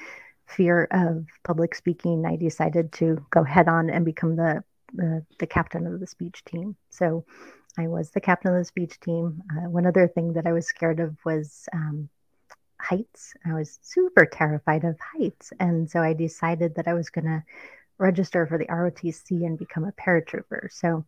fear 0.45 0.89
of 0.91 1.25
public 1.45 1.73
speaking, 1.73 2.25
I 2.25 2.35
decided 2.35 2.91
to 2.93 3.25
go 3.29 3.45
head 3.45 3.69
on 3.69 3.89
and 3.89 4.03
become 4.03 4.35
the 4.35 4.61
the, 4.93 5.25
the 5.39 5.47
captain 5.47 5.87
of 5.87 6.01
the 6.01 6.07
speech 6.07 6.43
team. 6.43 6.75
So 6.89 7.23
I 7.77 7.87
was 7.87 8.11
the 8.11 8.19
captain 8.19 8.53
of 8.53 8.59
the 8.59 8.65
speech 8.65 8.99
team. 8.99 9.41
Uh, 9.49 9.69
one 9.69 9.85
other 9.85 10.05
thing 10.05 10.33
that 10.33 10.45
I 10.45 10.51
was 10.51 10.67
scared 10.67 10.99
of 10.99 11.15
was 11.23 11.69
um, 11.71 12.09
heights. 12.81 13.35
I 13.45 13.53
was 13.53 13.79
super 13.81 14.25
terrified 14.25 14.83
of 14.83 14.97
heights. 14.99 15.53
And 15.59 15.89
so 15.89 16.01
I 16.01 16.13
decided 16.13 16.75
that 16.75 16.87
I 16.87 16.93
was 16.93 17.09
going 17.09 17.25
to 17.25 17.43
register 18.01 18.47
for 18.47 18.57
the 18.57 18.65
ROTC 18.65 19.45
and 19.45 19.57
become 19.57 19.85
a 19.85 19.91
paratrooper. 19.91 20.71
So 20.71 21.05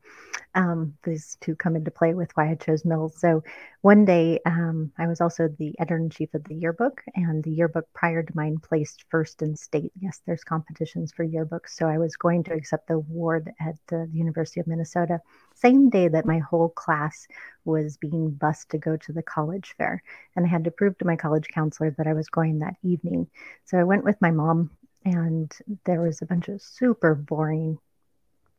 um, 0.55 0.93
these 1.03 1.37
two 1.41 1.55
come 1.55 1.75
into 1.75 1.91
play 1.91 2.13
with 2.13 2.31
why 2.35 2.51
I 2.51 2.55
chose 2.55 2.85
Mills. 2.85 3.19
So 3.19 3.43
one 3.81 4.05
day 4.05 4.39
um, 4.45 4.91
I 4.97 5.07
was 5.07 5.19
also 5.19 5.47
the 5.47 5.73
editor 5.79 5.97
in 5.97 6.09
chief 6.09 6.33
of 6.33 6.43
the 6.43 6.55
yearbook, 6.55 7.01
and 7.15 7.43
the 7.43 7.51
yearbook 7.51 7.85
prior 7.93 8.21
to 8.23 8.35
mine 8.35 8.59
placed 8.59 9.05
first 9.09 9.41
in 9.41 9.55
state. 9.55 9.91
Yes, 9.99 10.21
there's 10.25 10.43
competitions 10.43 11.11
for 11.11 11.25
yearbooks. 11.25 11.71
So 11.71 11.87
I 11.87 11.97
was 11.97 12.15
going 12.15 12.43
to 12.43 12.53
accept 12.53 12.87
the 12.87 12.93
award 12.93 13.51
at 13.59 13.75
the 13.87 14.07
University 14.13 14.59
of 14.59 14.67
Minnesota, 14.67 15.19
same 15.55 15.89
day 15.89 16.07
that 16.07 16.25
my 16.25 16.39
whole 16.39 16.69
class 16.69 17.27
was 17.65 17.97
being 17.97 18.29
bused 18.29 18.69
to 18.69 18.77
go 18.77 18.95
to 18.97 19.13
the 19.13 19.23
college 19.23 19.73
fair. 19.77 20.03
And 20.35 20.45
I 20.45 20.49
had 20.49 20.63
to 20.65 20.71
prove 20.71 20.97
to 20.99 21.05
my 21.05 21.15
college 21.15 21.47
counselor 21.53 21.91
that 21.97 22.07
I 22.07 22.13
was 22.13 22.29
going 22.29 22.59
that 22.59 22.75
evening. 22.83 23.27
So 23.65 23.77
I 23.77 23.83
went 23.83 24.03
with 24.03 24.21
my 24.21 24.31
mom 24.31 24.69
and 25.05 25.51
there 25.85 26.01
was 26.01 26.21
a 26.21 26.25
bunch 26.25 26.47
of 26.47 26.61
super 26.61 27.15
boring 27.15 27.79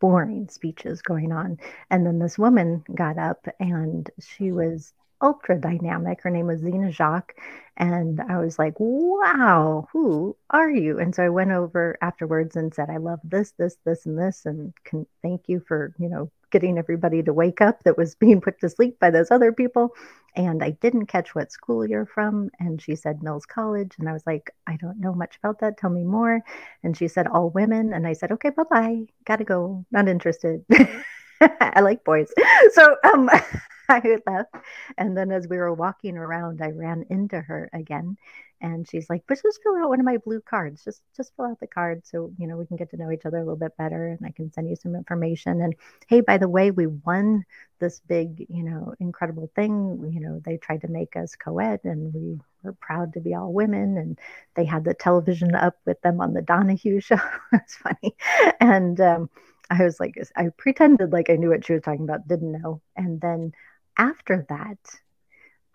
boring 0.00 0.48
speeches 0.48 1.00
going 1.00 1.32
on. 1.32 1.58
And 1.90 2.04
then 2.04 2.18
this 2.18 2.38
woman 2.38 2.84
got 2.94 3.16
up 3.16 3.46
and 3.58 4.10
she 4.20 4.52
was 4.52 4.92
ultra 5.22 5.58
dynamic. 5.58 6.22
Her 6.22 6.30
name 6.30 6.46
was 6.46 6.60
zena 6.60 6.92
jacques 6.92 7.34
and 7.76 8.20
i 8.20 8.38
was 8.38 8.58
like 8.58 8.74
wow 8.78 9.88
who 9.92 10.36
are 10.50 10.70
you? 10.70 10.98
And 10.98 11.14
so 11.14 11.24
i 11.24 11.28
went 11.28 11.50
over 11.50 11.96
afterwards 12.02 12.56
and 12.56 12.72
said 12.74 12.90
i 12.90 12.98
love 12.98 13.20
this 13.24 13.52
this 13.52 13.76
this 13.84 14.06
and 14.06 14.18
this 14.18 14.46
and 14.46 14.72
can 14.84 15.06
thank 15.22 15.48
you 15.48 15.60
for 15.60 15.94
you 15.98 16.08
know 16.08 16.30
getting 16.54 16.78
everybody 16.78 17.20
to 17.20 17.32
wake 17.32 17.60
up 17.60 17.82
that 17.82 17.98
was 17.98 18.14
being 18.24 18.40
put 18.40 18.60
to 18.60 18.68
sleep 18.68 18.98
by 19.00 19.10
those 19.10 19.32
other 19.32 19.52
people. 19.52 19.92
And 20.36 20.62
I 20.62 20.70
didn't 20.70 21.06
catch 21.06 21.34
what 21.34 21.50
school 21.50 21.84
you're 21.84 22.06
from. 22.06 22.48
And 22.60 22.80
she 22.80 22.94
said 22.94 23.22
Mills 23.24 23.44
College. 23.44 23.92
And 23.98 24.08
I 24.08 24.12
was 24.12 24.24
like, 24.24 24.52
I 24.68 24.76
don't 24.76 25.00
know 25.00 25.12
much 25.12 25.36
about 25.36 25.58
that. 25.60 25.76
Tell 25.76 25.90
me 25.90 26.04
more. 26.04 26.40
And 26.84 26.96
she 26.96 27.08
said, 27.08 27.26
all 27.26 27.50
women. 27.50 27.92
And 27.92 28.06
I 28.06 28.12
said, 28.12 28.30
okay, 28.30 28.50
bye 28.50 28.62
bye. 28.70 29.02
Gotta 29.24 29.42
go. 29.44 29.84
Not 29.90 30.08
interested. 30.08 30.64
I 31.40 31.80
like 31.80 32.04
boys. 32.04 32.32
So 32.72 32.96
um, 33.02 33.28
I 33.88 34.18
left. 34.26 34.54
And 34.98 35.16
then 35.16 35.30
as 35.30 35.48
we 35.48 35.56
were 35.56 35.72
walking 35.72 36.16
around, 36.16 36.62
I 36.62 36.70
ran 36.70 37.04
into 37.10 37.40
her 37.40 37.68
again 37.72 38.16
and 38.60 38.88
she's 38.88 39.10
like 39.10 39.22
but 39.26 39.42
just 39.42 39.60
fill 39.62 39.76
out 39.76 39.88
one 39.88 40.00
of 40.00 40.06
my 40.06 40.16
blue 40.18 40.40
cards. 40.40 40.84
Just 40.84 41.02
just 41.16 41.32
fill 41.36 41.46
out 41.46 41.60
the 41.60 41.66
card 41.66 42.06
so 42.06 42.32
you 42.38 42.46
know 42.46 42.56
we 42.56 42.66
can 42.66 42.76
get 42.76 42.90
to 42.90 42.96
know 42.96 43.10
each 43.10 43.26
other 43.26 43.38
a 43.38 43.40
little 43.40 43.56
bit 43.56 43.76
better 43.76 44.06
and 44.08 44.24
i 44.24 44.30
can 44.30 44.50
send 44.52 44.68
you 44.68 44.76
some 44.76 44.94
information. 44.94 45.60
And 45.60 45.74
hey 46.08 46.20
by 46.20 46.38
the 46.38 46.48
way 46.48 46.70
we 46.70 46.86
won 46.86 47.44
this 47.80 48.00
big 48.00 48.46
you 48.48 48.62
know 48.62 48.94
incredible 49.00 49.50
thing. 49.54 50.10
You 50.12 50.20
know 50.20 50.40
they 50.44 50.56
tried 50.56 50.82
to 50.82 50.88
make 50.88 51.16
us 51.16 51.34
co-ed 51.36 51.80
and 51.84 52.12
we 52.14 52.38
were 52.62 52.74
proud 52.80 53.12
to 53.14 53.20
be 53.20 53.34
all 53.34 53.52
women 53.52 53.98
and 53.98 54.18
they 54.54 54.64
had 54.64 54.84
the 54.84 54.94
television 54.94 55.54
up 55.54 55.76
with 55.84 56.00
them 56.02 56.20
on 56.20 56.32
the 56.32 56.42
donahue 56.42 57.00
show. 57.00 57.18
It's 57.52 57.76
funny. 57.76 58.16
And 58.60 59.00
um, 59.00 59.30
I 59.70 59.82
was 59.84 59.98
like, 60.00 60.14
I 60.36 60.48
pretended 60.56 61.12
like 61.12 61.30
I 61.30 61.36
knew 61.36 61.50
what 61.50 61.64
she 61.64 61.72
was 61.72 61.82
talking 61.82 62.04
about, 62.04 62.28
didn't 62.28 62.52
know. 62.52 62.80
And 62.96 63.20
then 63.20 63.52
after 63.96 64.46
that, 64.48 64.78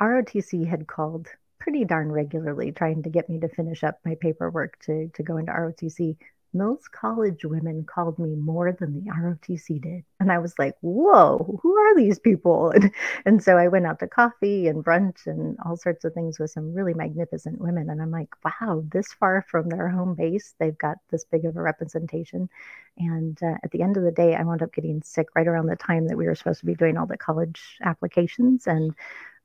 ROTC 0.01 0.67
had 0.67 0.87
called 0.87 1.27
pretty 1.59 1.85
darn 1.85 2.11
regularly 2.11 2.71
trying 2.71 3.03
to 3.03 3.09
get 3.09 3.29
me 3.29 3.39
to 3.39 3.49
finish 3.49 3.83
up 3.83 3.99
my 4.05 4.15
paperwork 4.15 4.79
to, 4.79 5.09
to 5.09 5.23
go 5.23 5.37
into 5.37 5.51
ROTC. 5.51 6.17
Mills 6.53 6.87
College 6.87 7.45
women 7.45 7.85
called 7.85 8.17
me 8.17 8.35
more 8.35 8.71
than 8.71 8.93
the 8.93 9.11
ROTC 9.11 9.81
did. 9.81 10.03
And 10.19 10.31
I 10.31 10.39
was 10.39 10.57
like, 10.57 10.75
whoa, 10.81 11.59
who 11.61 11.75
are 11.75 11.95
these 11.95 12.19
people? 12.19 12.73
And, 12.79 12.91
and 13.25 13.43
so 13.43 13.57
I 13.57 13.67
went 13.67 13.85
out 13.85 13.99
to 13.99 14.07
coffee 14.07 14.67
and 14.67 14.83
brunch 14.83 15.27
and 15.27 15.57
all 15.65 15.75
sorts 15.75 16.05
of 16.05 16.13
things 16.13 16.39
with 16.39 16.51
some 16.51 16.73
really 16.73 16.93
magnificent 16.93 17.59
women. 17.59 17.89
And 17.89 18.01
I'm 18.01 18.11
like, 18.11 18.29
wow, 18.43 18.83
this 18.91 19.11
far 19.13 19.45
from 19.49 19.69
their 19.69 19.89
home 19.89 20.15
base, 20.15 20.55
they've 20.59 20.77
got 20.77 20.97
this 21.09 21.25
big 21.25 21.45
of 21.45 21.57
a 21.57 21.61
representation. 21.61 22.49
And 22.97 23.37
uh, 23.43 23.55
at 23.63 23.71
the 23.71 23.81
end 23.81 23.97
of 23.97 24.03
the 24.03 24.11
day, 24.11 24.35
I 24.35 24.43
wound 24.43 24.61
up 24.61 24.73
getting 24.73 25.01
sick 25.01 25.27
right 25.35 25.47
around 25.47 25.67
the 25.67 25.75
time 25.75 26.07
that 26.07 26.17
we 26.17 26.25
were 26.25 26.35
supposed 26.35 26.61
to 26.61 26.65
be 26.65 26.75
doing 26.75 26.97
all 26.97 27.05
the 27.05 27.17
college 27.17 27.77
applications. 27.83 28.67
And 28.67 28.95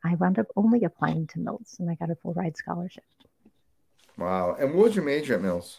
I 0.04 0.14
wound 0.14 0.38
up 0.38 0.46
only 0.56 0.84
applying 0.84 1.26
to 1.28 1.40
Mills 1.40 1.76
and 1.78 1.90
I 1.90 1.94
got 1.94 2.10
a 2.10 2.16
full 2.16 2.34
ride 2.34 2.56
scholarship. 2.56 3.04
Wow. 4.16 4.56
And 4.58 4.74
what 4.74 4.84
was 4.84 4.96
your 4.96 5.04
major 5.04 5.34
at 5.34 5.42
Mills? 5.42 5.78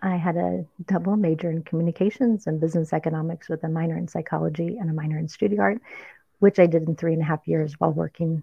I 0.00 0.16
had 0.16 0.36
a 0.36 0.64
double 0.86 1.16
major 1.16 1.50
in 1.50 1.62
communications 1.62 2.46
and 2.46 2.60
business 2.60 2.92
economics 2.92 3.48
with 3.48 3.64
a 3.64 3.68
minor 3.68 3.96
in 3.96 4.08
psychology 4.08 4.76
and 4.78 4.90
a 4.90 4.92
minor 4.92 5.18
in 5.18 5.28
studio 5.28 5.62
art, 5.62 5.78
which 6.38 6.58
I 6.58 6.66
did 6.66 6.82
in 6.88 6.96
three 6.96 7.12
and 7.12 7.22
a 7.22 7.24
half 7.24 7.46
years 7.48 7.74
while 7.78 7.92
working 7.92 8.42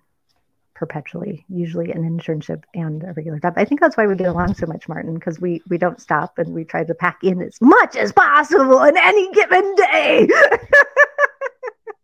perpetually, 0.74 1.46
usually 1.50 1.92
an 1.92 2.04
internship 2.04 2.64
and 2.74 3.04
a 3.04 3.14
regular 3.14 3.40
job. 3.40 3.54
I 3.56 3.66
think 3.66 3.80
that's 3.80 3.96
why 3.96 4.08
we 4.08 4.16
get 4.16 4.28
along 4.28 4.56
so 4.56 4.66
much, 4.66 4.90
Martin, 4.90 5.14
because 5.14 5.40
we 5.40 5.62
we 5.70 5.78
don't 5.78 6.02
stop 6.02 6.38
and 6.38 6.54
we 6.54 6.66
try 6.66 6.84
to 6.84 6.94
pack 6.94 7.24
in 7.24 7.42
as 7.42 7.60
much 7.62 7.96
as 7.96 8.12
possible 8.12 8.82
in 8.84 8.98
any 8.98 9.32
given 9.32 9.76
day. 9.76 10.28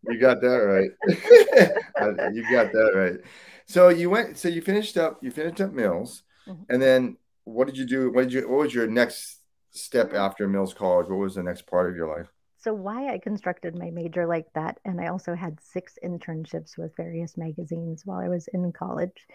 you 0.07 0.19
got 0.19 0.41
that 0.41 0.47
right. 0.47 0.91
you 2.33 2.43
got 2.51 2.71
that 2.71 2.91
right. 2.95 3.19
So 3.65 3.89
you 3.89 4.09
went. 4.09 4.37
So 4.37 4.47
you 4.47 4.61
finished 4.61 4.97
up. 4.97 5.23
You 5.23 5.31
finished 5.31 5.59
up 5.61 5.73
Mills, 5.73 6.23
mm-hmm. 6.47 6.63
and 6.69 6.81
then 6.81 7.17
what 7.49 7.67
did 7.67 7.77
you 7.77 7.85
do? 7.85 8.11
What 8.11 8.23
did 8.23 8.33
you? 8.33 8.49
What 8.49 8.59
was 8.59 8.73
your 8.73 8.87
next 8.87 9.39
step 9.71 10.13
after 10.13 10.47
Mills 10.47 10.73
College? 10.73 11.07
What 11.07 11.19
was 11.19 11.35
the 11.35 11.43
next 11.43 11.67
part 11.67 11.89
of 11.89 11.95
your 11.95 12.07
life? 12.07 12.27
So 12.61 12.73
why 12.73 13.13
I 13.13 13.19
constructed 13.19 13.77
my 13.77 13.89
major 13.89 14.27
like 14.27 14.47
that, 14.53 14.79
and 14.83 14.99
I 14.99 15.07
also 15.07 15.33
had 15.33 15.59
six 15.61 15.97
internships 16.03 16.77
with 16.77 16.95
various 16.97 17.37
magazines 17.37 18.05
while 18.05 18.19
I 18.19 18.27
was 18.27 18.49
in 18.49 18.73
college, 18.73 19.27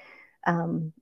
um, 0.47 0.93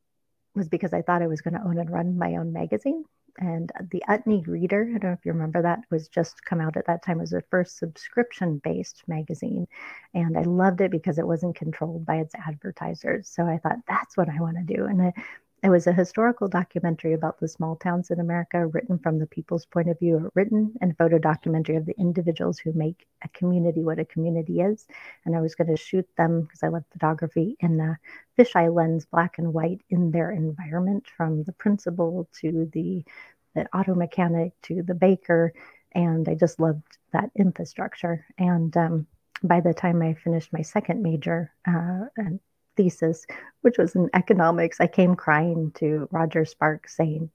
was 0.54 0.68
because 0.68 0.92
I 0.92 1.02
thought 1.02 1.22
I 1.22 1.26
was 1.26 1.40
going 1.40 1.54
to 1.54 1.64
own 1.64 1.78
and 1.78 1.90
run 1.90 2.16
my 2.16 2.36
own 2.36 2.52
magazine. 2.52 3.04
And 3.38 3.72
the 3.90 4.02
Utne 4.08 4.46
Reader, 4.46 4.92
I 4.94 4.98
don't 4.98 5.04
know 5.04 5.12
if 5.12 5.24
you 5.24 5.32
remember 5.32 5.62
that, 5.62 5.80
was 5.90 6.06
just 6.08 6.44
come 6.44 6.60
out 6.60 6.76
at 6.76 6.86
that 6.86 7.02
time. 7.02 7.16
It 7.16 7.22
was 7.22 7.30
the 7.30 7.42
first 7.50 7.78
subscription 7.78 8.60
based 8.62 9.02
magazine. 9.08 9.66
And 10.14 10.36
I 10.36 10.42
loved 10.42 10.82
it 10.82 10.90
because 10.90 11.18
it 11.18 11.26
wasn't 11.26 11.56
controlled 11.56 12.04
by 12.04 12.16
its 12.16 12.34
advertisers. 12.34 13.28
So 13.28 13.44
I 13.46 13.58
thought, 13.58 13.78
that's 13.88 14.16
what 14.16 14.28
I 14.28 14.40
want 14.40 14.58
to 14.58 14.74
do. 14.74 14.84
And 14.84 15.00
I, 15.00 15.14
it 15.62 15.68
was 15.68 15.86
a 15.86 15.92
historical 15.92 16.48
documentary 16.48 17.12
about 17.12 17.38
the 17.38 17.46
small 17.46 17.76
towns 17.76 18.10
in 18.10 18.18
America, 18.18 18.66
written 18.66 18.98
from 18.98 19.20
the 19.20 19.28
people's 19.28 19.64
point 19.64 19.88
of 19.88 19.98
view, 20.00 20.16
or 20.16 20.30
written 20.34 20.74
and 20.80 20.98
photo 20.98 21.18
documentary 21.18 21.76
of 21.76 21.86
the 21.86 21.96
individuals 21.98 22.58
who 22.58 22.72
make 22.72 23.06
a 23.22 23.28
community 23.28 23.80
what 23.84 24.00
a 24.00 24.04
community 24.04 24.60
is. 24.60 24.86
And 25.24 25.36
I 25.36 25.40
was 25.40 25.54
going 25.54 25.68
to 25.68 25.76
shoot 25.76 26.08
them 26.16 26.42
because 26.42 26.64
I 26.64 26.68
love 26.68 26.82
photography 26.90 27.56
in 27.60 27.78
a 27.78 27.96
fisheye 28.36 28.74
lens, 28.74 29.06
black 29.06 29.38
and 29.38 29.54
white, 29.54 29.82
in 29.88 30.10
their 30.10 30.32
environment, 30.32 31.06
from 31.16 31.44
the 31.44 31.52
principal 31.52 32.28
to 32.40 32.68
the, 32.72 33.04
the 33.54 33.66
auto 33.76 33.94
mechanic 33.94 34.54
to 34.62 34.82
the 34.82 34.94
baker. 34.94 35.52
And 35.92 36.28
I 36.28 36.34
just 36.34 36.58
loved 36.58 36.98
that 37.12 37.30
infrastructure. 37.36 38.26
And 38.36 38.76
um, 38.76 39.06
by 39.44 39.60
the 39.60 39.74
time 39.74 40.02
I 40.02 40.14
finished 40.14 40.52
my 40.52 40.62
second 40.62 41.02
major, 41.02 41.52
uh, 41.68 42.06
and 42.16 42.40
thesis, 42.76 43.26
which 43.62 43.78
was 43.78 43.94
in 43.94 44.10
economics, 44.14 44.80
I 44.80 44.86
came 44.86 45.14
crying 45.14 45.72
to 45.76 46.08
Roger 46.10 46.44
Sparks 46.44 46.96
saying, 46.96 47.30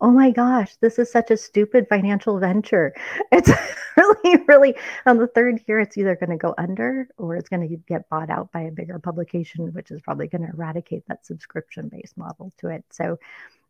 Oh 0.00 0.10
my 0.10 0.32
gosh, 0.32 0.74
this 0.80 0.98
is 0.98 1.12
such 1.12 1.30
a 1.30 1.36
stupid 1.36 1.86
financial 1.88 2.38
venture. 2.40 2.92
It's 3.32 3.50
really, 3.96 4.42
really, 4.48 4.74
on 5.06 5.18
the 5.18 5.28
third 5.28 5.60
year, 5.68 5.78
it's 5.78 5.96
either 5.96 6.16
going 6.16 6.30
to 6.30 6.36
go 6.36 6.54
under 6.58 7.08
or 7.18 7.36
it's 7.36 7.48
going 7.48 7.68
to 7.68 7.76
get 7.76 8.08
bought 8.08 8.30
out 8.30 8.50
by 8.50 8.62
a 8.62 8.70
bigger 8.70 8.98
publication, 8.98 9.72
which 9.72 9.90
is 9.90 10.00
probably 10.00 10.26
going 10.28 10.42
to 10.42 10.52
eradicate 10.52 11.04
that 11.06 11.24
subscription 11.24 11.88
based 11.88 12.16
model 12.16 12.52
to 12.58 12.68
it. 12.68 12.84
So 12.90 13.18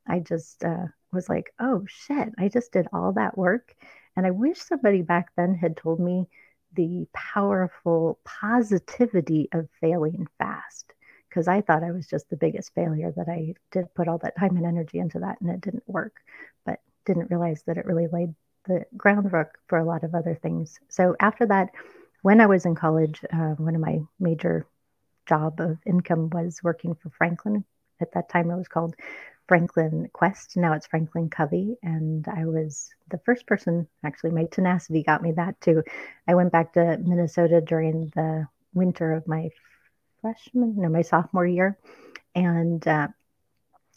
I 0.06 0.20
just 0.20 0.64
uh, 0.64 0.86
was 1.12 1.28
like, 1.28 1.52
oh 1.60 1.84
shit, 1.86 2.28
I 2.38 2.48
just 2.48 2.72
did 2.72 2.86
all 2.92 3.12
that 3.12 3.36
work. 3.36 3.74
And 4.16 4.26
I 4.26 4.30
wish 4.30 4.58
somebody 4.58 5.02
back 5.02 5.30
then 5.36 5.54
had 5.54 5.76
told 5.76 6.00
me 6.00 6.28
the 6.74 7.06
powerful 7.12 8.18
positivity 8.24 9.48
of 9.52 9.68
failing 9.80 10.26
fast 10.38 10.92
because 11.32 11.48
I 11.48 11.62
thought 11.62 11.82
I 11.82 11.92
was 11.92 12.06
just 12.06 12.28
the 12.28 12.36
biggest 12.36 12.74
failure 12.74 13.10
that 13.16 13.28
I 13.28 13.54
did 13.70 13.92
put 13.94 14.06
all 14.06 14.18
that 14.18 14.36
time 14.36 14.54
and 14.58 14.66
energy 14.66 14.98
into 14.98 15.18
that 15.20 15.40
and 15.40 15.48
it 15.48 15.62
didn't 15.62 15.88
work, 15.88 16.16
but 16.66 16.80
didn't 17.06 17.30
realize 17.30 17.62
that 17.66 17.78
it 17.78 17.86
really 17.86 18.06
laid 18.06 18.34
the 18.66 18.84
groundwork 18.98 19.58
for 19.66 19.78
a 19.78 19.84
lot 19.84 20.04
of 20.04 20.14
other 20.14 20.34
things. 20.34 20.78
So 20.90 21.16
after 21.20 21.46
that, 21.46 21.70
when 22.20 22.42
I 22.42 22.46
was 22.46 22.66
in 22.66 22.74
college, 22.74 23.24
uh, 23.32 23.54
one 23.56 23.74
of 23.74 23.80
my 23.80 24.00
major 24.20 24.66
job 25.26 25.58
of 25.58 25.78
income 25.86 26.28
was 26.30 26.60
working 26.62 26.94
for 26.94 27.08
Franklin. 27.08 27.64
At 28.00 28.12
that 28.12 28.28
time, 28.28 28.50
it 28.50 28.56
was 28.56 28.68
called 28.68 28.94
Franklin 29.48 30.10
Quest. 30.12 30.58
Now 30.58 30.74
it's 30.74 30.86
Franklin 30.86 31.30
Covey. 31.30 31.78
And 31.82 32.28
I 32.28 32.44
was 32.44 32.90
the 33.08 33.18
first 33.24 33.46
person, 33.46 33.88
actually, 34.04 34.32
my 34.32 34.44
tenacity 34.44 35.02
got 35.02 35.22
me 35.22 35.32
that 35.32 35.58
too. 35.62 35.82
I 36.28 36.34
went 36.34 36.52
back 36.52 36.74
to 36.74 36.98
Minnesota 36.98 37.62
during 37.62 38.12
the 38.14 38.46
winter 38.74 39.12
of 39.14 39.26
my 39.26 39.48
freshman, 40.22 40.74
no, 40.76 40.88
my 40.88 41.02
sophomore 41.02 41.46
year. 41.46 41.78
And 42.34 42.86
uh, 42.88 43.08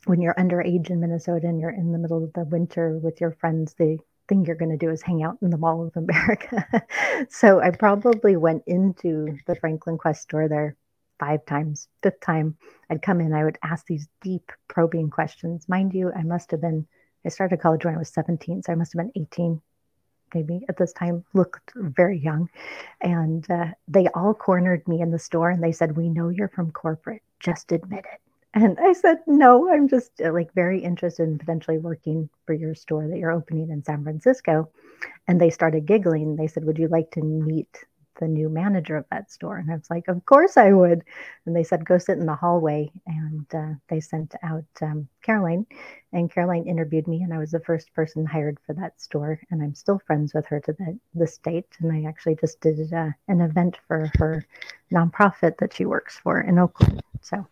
when 0.06 0.22
you're 0.22 0.34
underage 0.34 0.90
in 0.90 1.00
Minnesota 1.00 1.48
and 1.48 1.60
you're 1.60 1.70
in 1.70 1.92
the 1.92 1.98
middle 1.98 2.24
of 2.24 2.34
the 2.34 2.44
winter 2.44 2.98
with 2.98 3.22
your 3.22 3.32
friends, 3.32 3.74
the 3.76 3.98
thing 4.28 4.44
you're 4.44 4.56
going 4.56 4.78
to 4.78 4.86
do 4.86 4.92
is 4.92 5.02
hang 5.02 5.24
out 5.24 5.38
in 5.42 5.50
the 5.50 5.58
Mall 5.58 5.86
of 5.86 5.96
America. 5.96 6.66
so 7.30 7.62
I 7.62 7.72
probably 7.72 8.36
went 8.36 8.64
into 8.68 9.38
the 9.46 9.56
Franklin 9.56 9.98
Quest 9.98 10.24
store 10.24 10.48
there 10.48 10.76
five 11.20 11.46
times. 11.46 11.88
Fifth 12.04 12.20
time 12.22 12.58
I'd 12.90 13.02
come 13.02 13.22
in, 13.22 13.34
I 13.34 13.44
would 13.44 13.60
ask 13.64 13.86
these 13.86 14.08
deep 14.22 14.52
probing 14.68 15.10
questions. 15.10 15.70
Mind 15.70 15.94
you, 15.94 16.12
I 16.14 16.24
must 16.24 16.52
have 16.52 16.62
been, 16.62 16.88
I 17.26 17.30
started 17.30 17.62
college 17.62 17.86
when 17.86 17.96
I 17.96 18.00
was 18.00 18.10
17, 18.10 18.64
so 18.64 18.72
I 18.72 18.76
must 18.76 18.94
have 18.94 19.00
been 19.00 19.22
18, 19.22 19.62
maybe 20.36 20.66
at 20.70 20.78
this 20.78 20.94
time 20.94 21.24
looked 21.34 21.72
very 21.76 22.20
young. 22.20 22.50
And 23.02 23.50
uh, 23.50 23.68
they 23.88 24.08
all 24.14 24.34
cornered 24.34 24.88
me 24.88 25.02
in 25.02 25.10
the 25.10 25.18
store 25.20 25.50
and 25.50 25.64
they 25.64 25.72
said, 25.72 25.98
We 25.98 26.10
know 26.10 26.30
you're 26.30 26.50
from 26.50 26.72
corporate, 26.72 27.24
just 27.40 27.72
admit 27.72 28.06
it. 28.14 28.22
And 28.54 28.78
I 28.80 28.94
said, 28.94 29.18
No, 29.26 29.70
I'm 29.72 29.88
just 29.88 30.22
uh, 30.24 30.32
like 30.32 30.54
very 30.54 30.84
interested 30.84 31.24
in 31.24 31.40
potentially 31.40 31.78
working 31.78 32.30
for 32.46 32.54
your 32.54 32.76
store 32.76 33.08
that 33.08 33.18
you're 33.18 33.32
opening 33.32 33.70
in 33.70 33.84
San 33.84 34.04
Francisco. 34.04 34.70
And 35.28 35.42
they 35.42 35.50
started 35.50 35.86
giggling. 35.86 36.36
They 36.36 36.48
said, 36.48 36.66
Would 36.66 36.78
you 36.78 36.88
like 36.88 37.12
to 37.12 37.22
meet 37.22 37.86
the 38.20 38.28
new 38.28 38.50
manager 38.50 38.96
of 38.96 39.06
that 39.12 39.32
store. 39.32 39.58
And 39.58 39.72
I 39.72 39.76
was 39.76 39.90
like, 39.90 40.08
of 40.08 40.26
course 40.26 40.58
I 40.58 40.72
would. 40.72 41.04
And 41.46 41.56
they 41.56 41.64
said, 41.64 41.86
go 41.86 41.98
sit 41.98 42.18
in 42.18 42.26
the 42.26 42.36
hallway. 42.36 42.92
And 43.08 43.46
uh, 43.54 43.74
they 43.88 44.00
sent 44.00 44.34
out 44.44 44.66
um, 44.82 45.08
Caroline, 45.22 45.66
and 46.14 46.32
Caroline 46.32 46.68
interviewed 46.68 47.08
me, 47.08 47.22
and 47.24 47.34
I 47.34 47.38
was 47.40 47.52
the 47.52 47.60
first 47.60 47.94
person 47.94 48.26
hired 48.26 48.58
for 48.66 48.74
that 48.74 49.00
store. 49.02 49.40
And 49.52 49.62
I'm 49.62 49.76
still 49.76 50.00
friends 50.06 50.34
with 50.34 50.46
her 50.48 50.60
to 50.62 50.74
the, 50.74 50.98
this 51.14 51.38
date. 51.38 51.68
And 51.80 51.92
I 51.92 52.08
actually 52.08 52.36
just 52.36 52.62
did 52.62 52.94
uh, 52.94 53.10
an 53.28 53.42
event 53.42 53.78
for 53.88 54.12
her 54.16 54.46
nonprofit 54.92 55.58
that 55.58 55.74
she 55.74 55.86
works 55.86 56.18
for 56.18 56.42
in 56.42 56.60
Oakland. 56.60 57.02
So, 57.22 57.46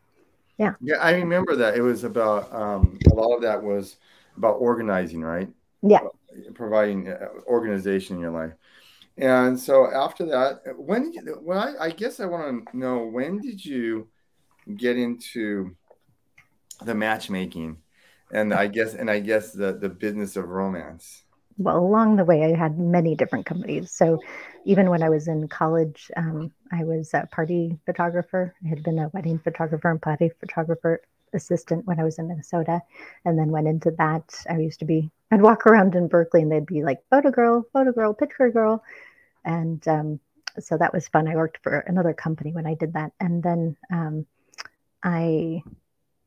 yeah. 0.57 0.73
Yeah, 0.81 0.97
I 0.97 1.11
remember 1.11 1.55
that. 1.55 1.75
It 1.75 1.81
was 1.81 2.03
about, 2.03 2.53
um, 2.53 2.99
a 3.11 3.15
lot 3.15 3.35
of 3.35 3.41
that 3.41 3.61
was 3.61 3.97
about 4.37 4.53
organizing, 4.53 5.21
right? 5.21 5.49
Yeah. 5.81 5.99
Providing 6.53 7.09
uh, 7.09 7.27
organization 7.45 8.15
in 8.15 8.21
your 8.21 8.31
life. 8.31 8.53
And 9.17 9.59
so 9.59 9.91
after 9.91 10.25
that, 10.25 10.61
when 10.77 11.13
you, 11.13 11.39
well, 11.41 11.59
I, 11.59 11.85
I 11.85 11.89
guess 11.91 12.19
I 12.19 12.25
want 12.25 12.67
to 12.71 12.77
know 12.77 13.05
when 13.05 13.39
did 13.39 13.63
you 13.63 14.09
get 14.75 14.97
into 14.97 15.75
the 16.83 16.95
matchmaking, 16.95 17.77
and 18.31 18.53
I 18.53 18.67
guess 18.67 18.95
and 18.95 19.09
I 19.09 19.19
guess 19.19 19.51
the 19.51 19.73
the 19.73 19.89
business 19.89 20.35
of 20.35 20.49
romance. 20.49 21.23
Well, 21.57 21.77
along 21.77 22.15
the 22.15 22.25
way, 22.25 22.43
I 22.43 22.57
had 22.57 22.79
many 22.79 23.15
different 23.15 23.45
companies. 23.45 23.91
So 23.91 24.19
even 24.65 24.89
when 24.89 25.03
I 25.03 25.09
was 25.09 25.27
in 25.27 25.47
college, 25.47 26.09
um, 26.17 26.51
I 26.71 26.83
was 26.83 27.13
a 27.13 27.27
party 27.31 27.77
photographer. 27.85 28.55
I 28.65 28.69
had 28.69 28.83
been 28.83 28.97
a 28.97 29.09
wedding 29.13 29.37
photographer 29.37 29.91
and 29.91 30.01
party 30.01 30.31
photographer 30.39 31.01
assistant 31.33 31.85
when 31.85 31.99
I 31.99 32.03
was 32.03 32.17
in 32.17 32.27
Minnesota, 32.27 32.81
and 33.25 33.37
then 33.37 33.51
went 33.51 33.67
into 33.67 33.91
that. 33.91 34.33
I 34.49 34.57
used 34.57 34.79
to 34.79 34.85
be 34.85 35.11
I'd 35.33 35.41
walk 35.41 35.65
around 35.65 35.95
in 35.95 36.09
Berkeley 36.09 36.43
and 36.43 36.51
they'd 36.51 36.63
be 36.63 36.83
like 36.83 36.99
photo 37.09 37.31
girl, 37.31 37.65
photo 37.73 37.91
girl, 37.91 38.13
picture 38.13 38.51
girl, 38.51 38.83
and 39.43 39.85
um, 39.87 40.19
so 40.59 40.77
that 40.77 40.93
was 40.93 41.07
fun. 41.07 41.27
I 41.27 41.35
worked 41.35 41.57
for 41.63 41.79
another 41.79 42.13
company 42.13 42.53
when 42.53 42.67
I 42.67 42.75
did 42.75 42.93
that, 42.93 43.13
and 43.19 43.41
then 43.41 43.75
um, 43.91 44.27
I, 45.01 45.63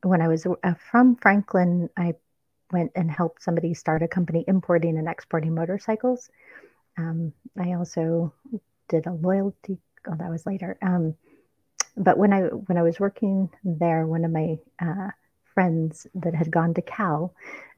when 0.03 0.21
I 0.23 0.27
was 0.27 0.45
uh, 0.45 0.75
from 0.91 1.15
Franklin, 1.15 1.89
I 1.97 2.15
went 2.73 2.91
and 2.97 3.09
helped 3.09 3.45
somebody 3.45 3.75
start 3.75 4.03
a 4.03 4.09
company 4.09 4.45
importing 4.49 4.99
and 4.99 5.09
exporting 5.09 5.55
motorcycles. 5.55 6.29
Um, 6.99 7.33
I 7.57 7.75
also 7.75 8.35
did 8.89 9.07
a 9.07 9.13
loyalty. 9.13 9.79
Oh, 10.09 10.17
that 10.19 10.31
was 10.31 10.47
later. 10.47 10.79
Um, 10.83 11.15
but 11.97 12.19
when 12.19 12.33
I 12.33 12.41
when 12.41 12.77
I 12.77 12.83
was 12.83 12.99
working 12.99 13.51
there, 13.63 14.05
one 14.05 14.25
of 14.25 14.33
my 14.33 14.59
uh, 14.83 15.11
friends 15.57 16.07
that 16.15 16.35
had 16.35 16.53
gone 16.53 16.75
to 16.75 16.83
Cal 16.83 17.35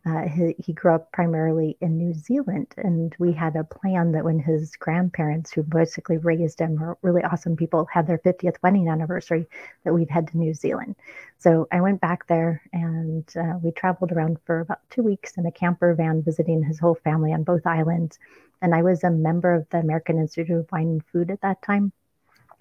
uh, 0.06 0.28
he, 0.28 0.54
he, 0.58 0.72
grew 0.72 0.94
up 0.94 1.10
primarily 1.12 1.76
in 1.80 1.98
New 1.98 2.14
Zealand, 2.14 2.72
and 2.76 3.14
we 3.18 3.32
had 3.32 3.56
a 3.56 3.64
plan 3.64 4.12
that 4.12 4.24
when 4.24 4.38
his 4.38 4.76
grandparents, 4.76 5.52
who 5.52 5.62
basically 5.62 6.16
raised 6.18 6.60
him, 6.60 6.76
were 6.76 6.96
really 7.02 7.22
awesome 7.22 7.56
people, 7.56 7.86
had 7.92 8.06
their 8.06 8.18
50th 8.18 8.56
wedding 8.62 8.88
anniversary, 8.88 9.46
that 9.84 9.92
we'd 9.92 10.08
head 10.08 10.28
to 10.28 10.38
New 10.38 10.54
Zealand. 10.54 10.94
So 11.38 11.66
I 11.72 11.80
went 11.80 12.00
back 12.00 12.26
there, 12.26 12.62
and 12.72 13.28
uh, 13.36 13.58
we 13.60 13.72
traveled 13.72 14.12
around 14.12 14.38
for 14.46 14.60
about 14.60 14.88
two 14.88 15.02
weeks 15.02 15.36
in 15.36 15.44
a 15.46 15.52
camper 15.52 15.92
van, 15.94 16.22
visiting 16.22 16.62
his 16.62 16.78
whole 16.78 16.96
family 17.04 17.32
on 17.32 17.42
both 17.42 17.66
islands. 17.66 18.18
And 18.62 18.74
I 18.74 18.82
was 18.82 19.04
a 19.04 19.10
member 19.10 19.52
of 19.52 19.68
the 19.70 19.78
American 19.78 20.18
Institute 20.18 20.56
of 20.56 20.72
Wine 20.72 20.88
and 20.88 21.06
Food 21.06 21.30
at 21.30 21.42
that 21.42 21.60
time 21.60 21.92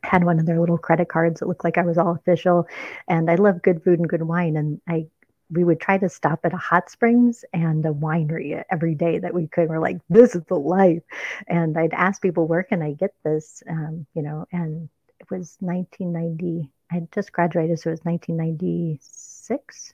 had 0.08 0.24
one 0.24 0.40
of 0.40 0.46
their 0.46 0.60
little 0.60 0.78
credit 0.78 1.10
cards 1.10 1.40
that 1.40 1.48
looked 1.48 1.64
like 1.64 1.78
I 1.78 1.84
was 1.84 1.98
all 1.98 2.16
official. 2.16 2.68
And 3.08 3.30
I 3.30 3.36
love 3.36 3.62
good 3.62 3.84
food 3.84 4.00
and 4.00 4.10
good 4.10 4.24
wine. 4.24 4.56
And 4.56 4.82
I 4.88 5.08
we 5.50 5.64
would 5.64 5.80
try 5.80 5.98
to 5.98 6.10
stop 6.10 6.42
at 6.44 6.54
a 6.54 6.58
hot 6.58 6.90
springs 6.90 7.46
and 7.54 7.86
a 7.86 7.94
winery 7.94 8.62
every 8.70 8.96
day 8.96 9.20
that 9.20 9.34
we 9.34 9.48
could. 9.48 9.70
We're 9.70 9.80
like, 9.80 9.98
this 10.10 10.36
is 10.36 10.44
the 10.44 10.60
life. 10.60 11.04
And 11.48 11.78
I'd 11.78 11.94
ask 11.94 12.22
people, 12.22 12.48
where 12.48 12.64
can 12.64 12.82
I 12.82 12.94
get 12.94 13.14
this? 13.24 13.64
Um, 13.70 14.06
you 14.14 14.24
know, 14.24 14.46
and 14.52 14.90
it 15.20 15.30
was 15.32 15.56
1990. 15.62 16.70
I 16.92 17.08
just 17.14 17.32
graduated, 17.32 17.80
so 17.80 17.90
it 17.90 17.94
was 17.94 18.04
1996. 18.04 19.94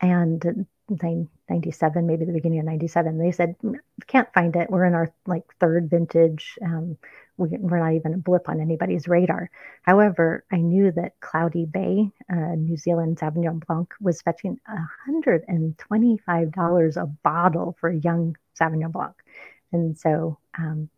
And 0.00 0.66
97, 0.88 2.06
maybe 2.06 2.24
the 2.24 2.32
beginning 2.32 2.60
of 2.60 2.66
97. 2.66 3.18
They 3.18 3.32
said, 3.32 3.56
can't 4.06 4.32
find 4.32 4.54
it. 4.56 4.70
We're 4.70 4.84
in 4.84 4.94
our 4.94 5.12
like 5.26 5.44
third 5.58 5.90
vintage. 5.90 6.58
Um, 6.62 6.96
we, 7.36 7.54
are 7.54 7.78
not 7.78 7.92
even 7.94 8.14
a 8.14 8.18
blip 8.18 8.48
on 8.48 8.60
anybody's 8.60 9.08
radar. 9.08 9.50
However, 9.82 10.44
I 10.50 10.56
knew 10.56 10.92
that 10.92 11.20
Cloudy 11.20 11.66
Bay, 11.66 12.10
uh, 12.30 12.54
New 12.56 12.76
Zealand 12.76 13.18
Sauvignon 13.18 13.64
Blanc, 13.66 13.92
was 14.00 14.22
fetching 14.22 14.60
$125 15.08 16.96
a 16.96 17.06
bottle 17.06 17.76
for 17.80 17.90
a 17.90 17.98
young 17.98 18.36
Sauvignon 18.58 18.92
Blanc. 18.92 19.14
And 19.72 19.98
so 19.98 20.38
um, 20.58 20.88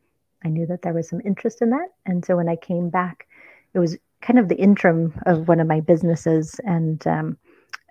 I 0.45 0.49
knew 0.49 0.67
that 0.67 0.83
there 0.83 0.93
was 0.93 1.09
some 1.09 1.23
interest 1.25 1.63
in 1.63 1.71
that. 1.71 1.89
And 2.07 2.25
so 2.25 2.37
when 2.37 2.49
I 2.49 2.57
came 2.57 2.91
back, 2.91 3.27
it 3.75 3.79
was 3.79 3.97
kind 4.21 4.39
of 4.39 4.49
the 4.49 4.57
interim 4.57 5.15
of 5.27 5.49
one 5.49 5.61
of 5.61 5.67
my 5.67 5.81
businesses. 5.81 6.61
And 6.65 7.05
um, 7.07 7.39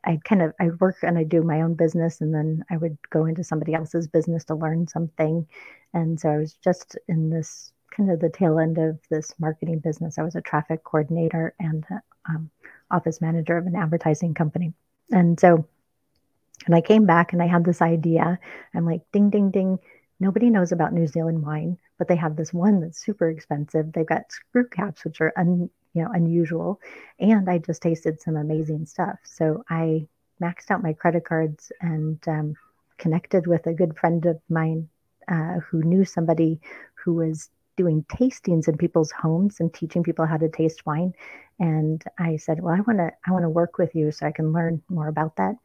I 0.07 0.19
kind 0.23 0.41
of 0.41 0.53
I 0.59 0.69
work 0.79 0.97
and 1.03 1.17
I 1.17 1.23
do 1.23 1.43
my 1.43 1.61
own 1.61 1.73
business 1.73 2.21
and 2.21 2.33
then 2.33 2.63
I 2.71 2.77
would 2.77 2.97
go 3.09 3.25
into 3.25 3.43
somebody 3.43 3.73
else's 3.73 4.07
business 4.07 4.45
to 4.45 4.55
learn 4.55 4.87
something. 4.87 5.45
And 5.93 6.17
so 6.19 6.29
I 6.29 6.37
was 6.37 6.53
just 6.53 6.97
in 7.09 7.29
this 7.29 7.73
kind 7.95 8.09
of 8.09 8.21
the 8.21 8.29
tail 8.29 8.57
end 8.57 8.77
of 8.77 8.99
this 9.09 9.33
marketing 9.37 9.79
business. 9.79 10.17
I 10.17 10.23
was 10.23 10.35
a 10.35 10.41
traffic 10.41 10.83
coordinator 10.85 11.53
and 11.59 11.85
um, 12.29 12.49
office 12.89 13.19
manager 13.19 13.57
of 13.57 13.67
an 13.67 13.75
advertising 13.75 14.33
company. 14.33 14.73
And 15.11 15.37
so, 15.37 15.67
and 16.65 16.75
I 16.75 16.81
came 16.81 17.05
back 17.05 17.33
and 17.33 17.41
I 17.41 17.47
had 17.47 17.65
this 17.65 17.81
idea. 17.81 18.39
I'm 18.73 18.85
like, 18.85 19.01
ding, 19.11 19.29
ding, 19.29 19.51
ding. 19.51 19.77
Nobody 20.19 20.49
knows 20.49 20.71
about 20.71 20.93
New 20.93 21.07
Zealand 21.07 21.45
wine, 21.45 21.77
but 21.97 22.07
they 22.07 22.15
have 22.15 22.35
this 22.35 22.53
one 22.53 22.79
that's 22.79 23.03
super 23.03 23.29
expensive. 23.29 23.91
They've 23.91 24.05
got 24.05 24.31
screw 24.31 24.67
caps, 24.67 25.03
which 25.03 25.19
are 25.19 25.33
un, 25.37 25.69
you 25.97 26.03
know 26.03 26.11
unusual, 26.13 26.79
and 27.19 27.49
I 27.49 27.57
just 27.57 27.81
tasted 27.81 28.21
some 28.21 28.35
amazing 28.35 28.85
stuff. 28.85 29.17
So 29.23 29.63
I 29.69 30.07
maxed 30.41 30.69
out 30.69 30.83
my 30.83 30.93
credit 30.93 31.25
cards 31.25 31.71
and 31.81 32.19
um, 32.27 32.55
connected 32.99 33.47
with 33.47 33.65
a 33.65 33.73
good 33.73 33.97
friend 33.97 34.25
of 34.27 34.39
mine 34.49 34.87
uh, 35.27 35.59
who 35.59 35.81
knew 35.81 36.05
somebody 36.05 36.59
who 36.93 37.13
was 37.15 37.49
doing 37.77 38.03
tastings 38.09 38.67
in 38.67 38.77
people's 38.77 39.11
homes 39.11 39.59
and 39.59 39.73
teaching 39.73 40.03
people 40.03 40.25
how 40.25 40.37
to 40.37 40.49
taste 40.49 40.85
wine. 40.85 41.13
And 41.59 42.03
I 42.19 42.37
said, 42.37 42.61
well, 42.61 42.75
I 42.75 42.81
want 42.81 42.99
to, 42.99 43.11
I 43.25 43.31
want 43.31 43.43
to 43.43 43.49
work 43.49 43.77
with 43.77 43.95
you 43.95 44.11
so 44.11 44.27
I 44.27 44.31
can 44.31 44.53
learn 44.53 44.81
more 44.89 45.07
about 45.07 45.35
that. 45.37 45.55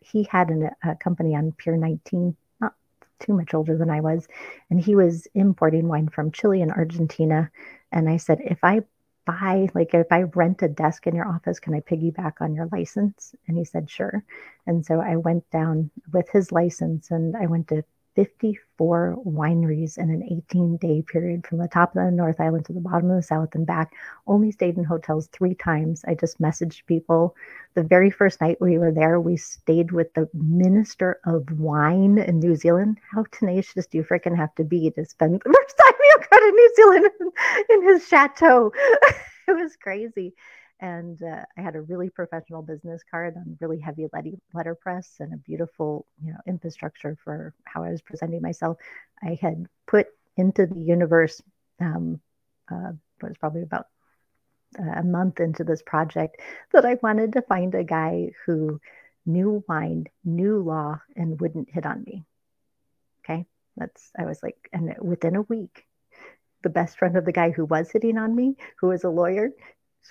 He 0.00 0.26
had 0.30 0.48
an, 0.48 0.70
a 0.82 0.96
company 0.96 1.34
on 1.34 1.52
Pier 1.52 1.76
19, 1.76 2.34
not 2.60 2.74
too 3.20 3.34
much 3.34 3.54
older 3.54 3.76
than 3.76 3.90
I 3.90 4.00
was, 4.00 4.26
and 4.70 4.80
he 4.80 4.94
was 4.94 5.26
importing 5.34 5.88
wine 5.88 6.08
from 6.08 6.32
Chile 6.32 6.62
and 6.62 6.72
Argentina. 6.72 7.50
And 7.90 8.08
I 8.08 8.16
said, 8.16 8.40
if 8.40 8.64
I 8.64 8.82
buy, 9.24 9.68
like 9.74 9.94
if 9.94 10.10
I 10.10 10.22
rent 10.22 10.62
a 10.62 10.68
desk 10.68 11.06
in 11.06 11.14
your 11.14 11.28
office, 11.28 11.60
can 11.60 11.74
I 11.74 11.80
piggyback 11.80 12.34
on 12.40 12.54
your 12.54 12.68
license? 12.72 13.34
And 13.46 13.56
he 13.56 13.64
said, 13.64 13.90
sure. 13.90 14.24
And 14.66 14.84
so 14.84 15.00
I 15.00 15.16
went 15.16 15.48
down 15.50 15.90
with 16.12 16.28
his 16.30 16.52
license 16.52 17.10
and 17.10 17.36
I 17.36 17.46
went 17.46 17.68
to 17.68 17.84
54 18.14 19.16
wineries 19.26 19.96
in 19.96 20.10
an 20.10 20.22
18 20.22 20.76
day 20.76 21.02
period 21.02 21.46
from 21.46 21.58
the 21.58 21.68
top 21.68 21.96
of 21.96 22.04
the 22.04 22.10
North 22.10 22.40
Island 22.40 22.66
to 22.66 22.72
the 22.72 22.80
bottom 22.80 23.10
of 23.10 23.16
the 23.16 23.22
South 23.22 23.54
and 23.54 23.66
back. 23.66 23.92
Only 24.26 24.50
stayed 24.50 24.76
in 24.76 24.84
hotels 24.84 25.28
three 25.28 25.54
times. 25.54 26.04
I 26.06 26.14
just 26.14 26.40
messaged 26.40 26.86
people. 26.86 27.34
The 27.74 27.82
very 27.82 28.10
first 28.10 28.40
night 28.40 28.60
we 28.60 28.78
were 28.78 28.92
there, 28.92 29.20
we 29.20 29.36
stayed 29.36 29.92
with 29.92 30.12
the 30.14 30.28
Minister 30.34 31.20
of 31.24 31.50
Wine 31.58 32.18
in 32.18 32.38
New 32.38 32.54
Zealand. 32.54 32.98
How 33.10 33.24
tenacious 33.32 33.86
do 33.86 33.98
you 33.98 34.04
freaking 34.04 34.36
have 34.36 34.54
to 34.56 34.64
be 34.64 34.90
to 34.90 35.04
spend 35.04 35.34
the 35.44 35.52
first 35.52 35.76
time 35.78 35.94
you 35.98 36.16
go 36.30 36.38
to 36.38 36.50
New 36.50 36.72
Zealand 36.76 37.10
in, 37.20 37.76
in 37.76 37.88
his 37.88 38.06
chateau? 38.06 38.72
it 39.48 39.52
was 39.56 39.76
crazy 39.76 40.34
and 40.82 41.22
uh, 41.22 41.44
I 41.56 41.60
had 41.60 41.76
a 41.76 41.80
really 41.80 42.10
professional 42.10 42.60
business 42.60 43.02
card 43.08 43.36
on 43.36 43.56
really 43.60 43.78
heavy 43.78 44.08
letterpress 44.52 45.16
and 45.20 45.32
a 45.32 45.36
beautiful, 45.36 46.06
you 46.22 46.32
know, 46.32 46.40
infrastructure 46.44 47.16
for 47.22 47.54
how 47.64 47.84
I 47.84 47.90
was 47.90 48.02
presenting 48.02 48.42
myself. 48.42 48.78
I 49.22 49.38
had 49.40 49.66
put 49.86 50.08
into 50.36 50.66
the 50.66 50.80
universe 50.80 51.40
um, 51.80 52.20
uh, 52.70 52.92
was 53.22 53.36
probably 53.38 53.62
about 53.62 53.86
a 54.76 55.04
month 55.04 55.38
into 55.38 55.62
this 55.62 55.82
project 55.82 56.40
that 56.72 56.84
I 56.84 56.98
wanted 57.00 57.34
to 57.34 57.42
find 57.42 57.74
a 57.74 57.84
guy 57.84 58.32
who 58.44 58.80
knew 59.24 59.62
wine, 59.68 60.06
knew 60.24 60.62
law, 60.62 61.00
and 61.14 61.40
wouldn't 61.40 61.70
hit 61.70 61.86
on 61.86 62.02
me. 62.02 62.24
Okay, 63.24 63.46
that's 63.76 64.10
I 64.18 64.24
was 64.24 64.42
like, 64.42 64.56
and 64.72 64.96
within 65.00 65.36
a 65.36 65.42
week, 65.42 65.86
the 66.64 66.70
best 66.70 66.98
friend 66.98 67.16
of 67.16 67.24
the 67.24 67.32
guy 67.32 67.50
who 67.50 67.64
was 67.64 67.90
hitting 67.92 68.18
on 68.18 68.34
me, 68.34 68.56
who 68.80 68.88
was 68.88 69.04
a 69.04 69.10
lawyer, 69.10 69.50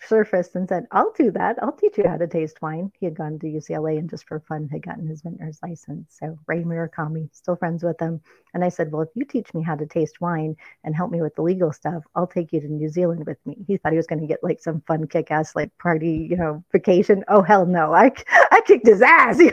surfaced 0.07 0.55
and 0.55 0.67
said, 0.67 0.85
I'll 0.91 1.11
do 1.13 1.31
that. 1.31 1.57
I'll 1.61 1.71
teach 1.71 1.97
you 1.97 2.07
how 2.07 2.17
to 2.17 2.27
taste 2.27 2.61
wine. 2.61 2.91
He 2.99 3.05
had 3.05 3.15
gone 3.15 3.39
to 3.39 3.47
UCLA 3.47 3.97
and 3.99 4.09
just 4.09 4.27
for 4.27 4.39
fun 4.41 4.67
had 4.69 4.83
gotten 4.83 5.07
his 5.07 5.21
vintner's 5.21 5.59
license. 5.61 6.17
So 6.19 6.37
Ray 6.47 6.63
Murakami, 6.63 7.29
still 7.33 7.55
friends 7.55 7.83
with 7.83 7.99
him. 7.99 8.21
And 8.53 8.63
I 8.63 8.69
said, 8.69 8.91
Well, 8.91 9.03
if 9.03 9.09
you 9.15 9.25
teach 9.25 9.53
me 9.53 9.61
how 9.63 9.75
to 9.75 9.85
taste 9.85 10.21
wine 10.21 10.55
and 10.83 10.95
help 10.95 11.11
me 11.11 11.21
with 11.21 11.35
the 11.35 11.41
legal 11.41 11.71
stuff, 11.71 12.03
I'll 12.15 12.27
take 12.27 12.53
you 12.53 12.61
to 12.61 12.67
New 12.67 12.89
Zealand 12.89 13.25
with 13.25 13.37
me. 13.45 13.57
He 13.67 13.77
thought 13.77 13.93
he 13.93 13.97
was 13.97 14.07
going 14.07 14.21
to 14.21 14.27
get 14.27 14.43
like 14.43 14.61
some 14.61 14.81
fun 14.87 15.07
kick 15.07 15.31
ass 15.31 15.55
like 15.55 15.77
party, 15.77 16.27
you 16.29 16.37
know, 16.37 16.63
vacation. 16.71 17.23
Oh 17.27 17.41
hell 17.41 17.65
no. 17.65 17.93
I 17.93 18.11
I 18.51 18.61
kicked 18.65 18.87
his 18.87 19.01
ass. 19.01 19.39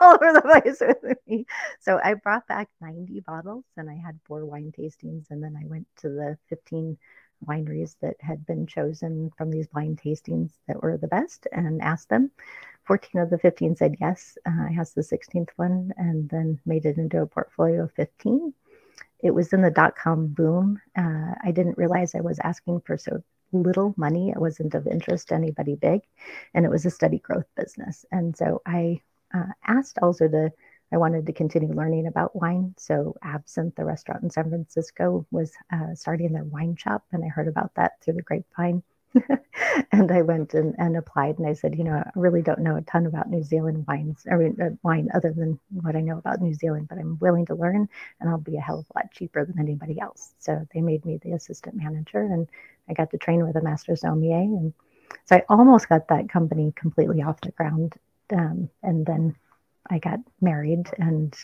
all 0.00 0.14
over 0.14 0.32
the 0.32 0.42
place 0.42 0.80
with 0.80 1.18
me. 1.26 1.46
So 1.80 2.00
I 2.02 2.14
brought 2.14 2.46
back 2.46 2.68
90 2.80 3.20
bottles 3.20 3.64
and 3.76 3.88
I 3.88 3.94
had 3.94 4.18
four 4.24 4.44
wine 4.44 4.72
tastings 4.76 5.26
and 5.30 5.42
then 5.42 5.56
I 5.60 5.66
went 5.66 5.86
to 5.98 6.08
the 6.08 6.38
15 6.48 6.98
wineries 7.46 7.96
that 8.02 8.16
had 8.20 8.44
been 8.46 8.66
chosen 8.66 9.30
from 9.36 9.50
these 9.50 9.66
blind 9.68 10.00
tastings 10.02 10.52
that 10.66 10.82
were 10.82 10.96
the 10.96 11.08
best 11.08 11.46
and 11.52 11.82
asked 11.82 12.08
them. 12.08 12.30
14 12.84 13.20
of 13.20 13.30
the 13.30 13.38
15 13.38 13.76
said 13.76 13.96
yes. 14.00 14.38
Uh, 14.46 14.68
I 14.70 14.76
asked 14.78 14.94
the 14.94 15.02
16th 15.02 15.50
one 15.56 15.92
and 15.96 16.28
then 16.30 16.58
made 16.64 16.86
it 16.86 16.96
into 16.96 17.20
a 17.20 17.26
portfolio 17.26 17.84
of 17.84 17.92
15. 17.92 18.54
It 19.20 19.32
was 19.32 19.52
in 19.52 19.62
the 19.62 19.70
dot 19.70 19.96
com 19.96 20.28
boom. 20.28 20.80
Uh, 20.96 21.34
I 21.42 21.50
didn't 21.50 21.78
realize 21.78 22.14
I 22.14 22.20
was 22.20 22.38
asking 22.42 22.80
for 22.80 22.96
so 22.96 23.22
little 23.52 23.94
money. 23.96 24.30
It 24.30 24.40
wasn't 24.40 24.74
of 24.74 24.86
interest 24.86 25.28
to 25.28 25.34
anybody 25.34 25.74
big, 25.74 26.02
and 26.54 26.64
it 26.64 26.70
was 26.70 26.86
a 26.86 26.90
steady 26.90 27.18
growth 27.18 27.46
business. 27.56 28.04
And 28.12 28.36
so 28.36 28.62
I 28.64 29.02
uh, 29.34 29.52
asked 29.66 29.98
also 30.02 30.28
the 30.28 30.52
I 30.92 30.96
wanted 30.96 31.26
to 31.26 31.32
continue 31.32 31.72
learning 31.72 32.06
about 32.06 32.34
wine. 32.34 32.74
So, 32.78 33.16
Absinthe, 33.22 33.74
the 33.74 33.84
restaurant 33.84 34.22
in 34.22 34.30
San 34.30 34.48
Francisco, 34.48 35.26
was 35.30 35.52
uh, 35.72 35.94
starting 35.94 36.32
their 36.32 36.44
wine 36.44 36.76
shop, 36.76 37.04
and 37.12 37.24
I 37.24 37.28
heard 37.28 37.48
about 37.48 37.74
that 37.74 38.00
through 38.00 38.14
the 38.14 38.22
grapevine. 38.22 38.82
and 39.92 40.12
I 40.12 40.22
went 40.22 40.54
and, 40.54 40.74
and, 40.78 40.96
applied, 40.96 41.38
and 41.38 41.46
I 41.46 41.54
said, 41.54 41.76
you 41.76 41.84
know, 41.84 41.92
I 41.92 42.10
really 42.14 42.42
don't 42.42 42.60
know 42.60 42.76
a 42.76 42.82
ton 42.82 43.06
about 43.06 43.30
New 43.30 43.42
Zealand 43.42 43.84
wines, 43.88 44.26
I 44.30 44.36
mean, 44.36 44.56
uh, 44.60 44.70
wine 44.82 45.08
other 45.14 45.32
than 45.32 45.58
what 45.72 45.96
I 45.96 46.00
know 46.00 46.18
about 46.18 46.40
New 46.40 46.54
Zealand, 46.54 46.88
but 46.88 46.98
I'm 46.98 47.18
willing 47.18 47.46
to 47.46 47.54
learn, 47.54 47.88
and 48.20 48.28
I'll 48.28 48.38
be 48.38 48.56
a 48.56 48.60
hell 48.60 48.80
of 48.80 48.86
a 48.94 48.98
lot 48.98 49.12
cheaper 49.12 49.44
than 49.44 49.58
anybody 49.58 49.98
else. 50.00 50.34
So 50.38 50.66
they 50.74 50.80
made 50.80 51.04
me 51.04 51.18
the 51.22 51.32
assistant 51.32 51.76
manager, 51.76 52.20
and 52.20 52.48
I 52.88 52.92
got 52.92 53.10
to 53.10 53.18
train 53.18 53.46
with 53.46 53.56
a 53.56 53.62
master 53.62 53.96
sommelier, 53.96 54.36
and 54.36 54.74
so 55.24 55.36
I 55.36 55.44
almost 55.48 55.88
got 55.88 56.08
that 56.08 56.28
company 56.28 56.72
completely 56.76 57.22
off 57.22 57.40
the 57.40 57.52
ground. 57.52 57.94
Um, 58.30 58.68
and 58.82 59.06
then 59.06 59.36
I 59.90 59.98
got 59.98 60.20
married 60.40 60.88
and 60.98 61.34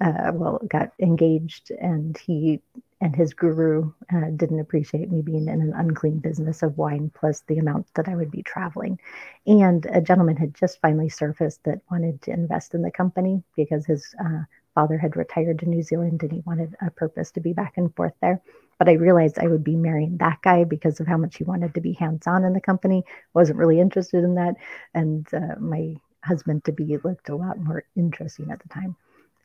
uh, 0.00 0.30
well, 0.32 0.60
got 0.68 0.92
engaged, 1.00 1.70
and 1.72 2.16
he 2.16 2.60
and 3.00 3.14
his 3.14 3.34
guru 3.34 3.92
uh, 4.12 4.30
didn't 4.36 4.60
appreciate 4.60 5.10
me 5.10 5.22
being 5.22 5.48
in 5.48 5.60
an 5.60 5.72
unclean 5.74 6.18
business 6.18 6.62
of 6.62 6.78
wine, 6.78 7.10
plus 7.14 7.40
the 7.42 7.58
amount 7.58 7.86
that 7.94 8.08
I 8.08 8.16
would 8.16 8.30
be 8.30 8.42
traveling. 8.42 8.98
And 9.46 9.86
a 9.86 10.00
gentleman 10.00 10.36
had 10.36 10.54
just 10.54 10.80
finally 10.80 11.08
surfaced 11.08 11.62
that 11.64 11.80
wanted 11.90 12.22
to 12.22 12.32
invest 12.32 12.74
in 12.74 12.82
the 12.82 12.90
company 12.90 13.42
because 13.56 13.86
his 13.86 14.14
uh, 14.24 14.42
father 14.74 14.98
had 14.98 15.16
retired 15.16 15.60
to 15.60 15.68
New 15.68 15.82
Zealand 15.82 16.22
and 16.22 16.32
he 16.32 16.42
wanted 16.44 16.74
a 16.80 16.90
purpose 16.90 17.30
to 17.32 17.40
be 17.40 17.52
back 17.52 17.74
and 17.76 17.94
forth 17.94 18.14
there. 18.20 18.40
But 18.78 18.88
I 18.88 18.92
realized 18.92 19.38
I 19.38 19.48
would 19.48 19.64
be 19.64 19.76
marrying 19.76 20.16
that 20.18 20.38
guy 20.42 20.64
because 20.64 21.00
of 21.00 21.06
how 21.06 21.16
much 21.16 21.36
he 21.36 21.44
wanted 21.44 21.74
to 21.74 21.80
be 21.80 21.92
hands 21.92 22.26
on 22.26 22.44
in 22.44 22.52
the 22.52 22.60
company. 22.60 23.04
Wasn't 23.34 23.58
really 23.58 23.80
interested 23.80 24.22
in 24.22 24.34
that. 24.36 24.54
And 24.94 25.26
uh, 25.32 25.56
my 25.58 25.96
husband 26.28 26.64
to 26.64 26.72
be 26.72 26.96
looked 26.98 27.28
a 27.28 27.36
lot 27.36 27.58
more 27.58 27.84
interesting 27.96 28.50
at 28.50 28.62
the 28.62 28.68
time 28.68 28.96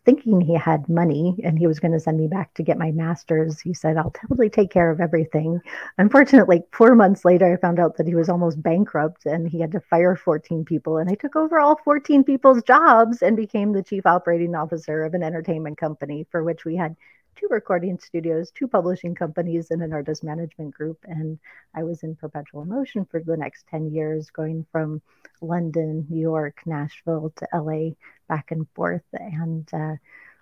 thinking 0.05 0.41
he 0.41 0.55
had 0.55 0.89
money 0.89 1.35
and 1.43 1.57
he 1.57 1.67
was 1.67 1.79
going 1.79 1.91
to 1.91 1.99
send 1.99 2.17
me 2.17 2.27
back 2.27 2.53
to 2.53 2.63
get 2.63 2.77
my 2.77 2.91
master's. 2.91 3.61
He 3.61 3.73
said, 3.73 3.97
I'll 3.97 4.11
totally 4.11 4.49
take 4.49 4.69
care 4.69 4.91
of 4.91 4.99
everything. 4.99 5.61
Unfortunately, 5.97 6.63
four 6.71 6.95
months 6.95 7.23
later, 7.23 7.53
I 7.53 7.57
found 7.57 7.79
out 7.79 7.97
that 7.97 8.07
he 8.07 8.15
was 8.15 8.29
almost 8.29 8.61
bankrupt 8.61 9.25
and 9.25 9.47
he 9.47 9.61
had 9.61 9.71
to 9.71 9.79
fire 9.79 10.15
14 10.15 10.65
people. 10.65 10.97
And 10.97 11.09
I 11.09 11.15
took 11.15 11.35
over 11.35 11.59
all 11.59 11.79
14 11.83 12.23
people's 12.23 12.63
jobs 12.63 13.21
and 13.21 13.37
became 13.37 13.71
the 13.71 13.83
chief 13.83 14.05
operating 14.05 14.55
officer 14.55 15.03
of 15.03 15.13
an 15.13 15.23
entertainment 15.23 15.77
company 15.77 16.27
for 16.29 16.43
which 16.43 16.65
we 16.65 16.75
had 16.75 16.95
two 17.35 17.47
recording 17.49 17.99
studios, 17.99 18.51
two 18.51 18.67
publishing 18.67 19.15
companies, 19.15 19.71
and 19.71 19.81
an 19.81 19.93
artist 19.93 20.23
management 20.23 20.73
group. 20.73 20.97
And 21.05 21.39
I 21.75 21.83
was 21.83 22.03
in 22.03 22.15
perpetual 22.15 22.65
motion 22.65 23.05
for 23.05 23.19
the 23.19 23.37
next 23.37 23.65
10 23.67 23.91
years, 23.91 24.29
going 24.29 24.65
from 24.71 25.01
London, 25.41 26.05
New 26.09 26.21
York, 26.21 26.61
Nashville 26.65 27.33
to 27.37 27.47
LA, 27.53 27.91
back 28.27 28.51
and 28.51 28.67
forth, 28.75 29.03
and 29.13 29.67
uh, 29.73 29.95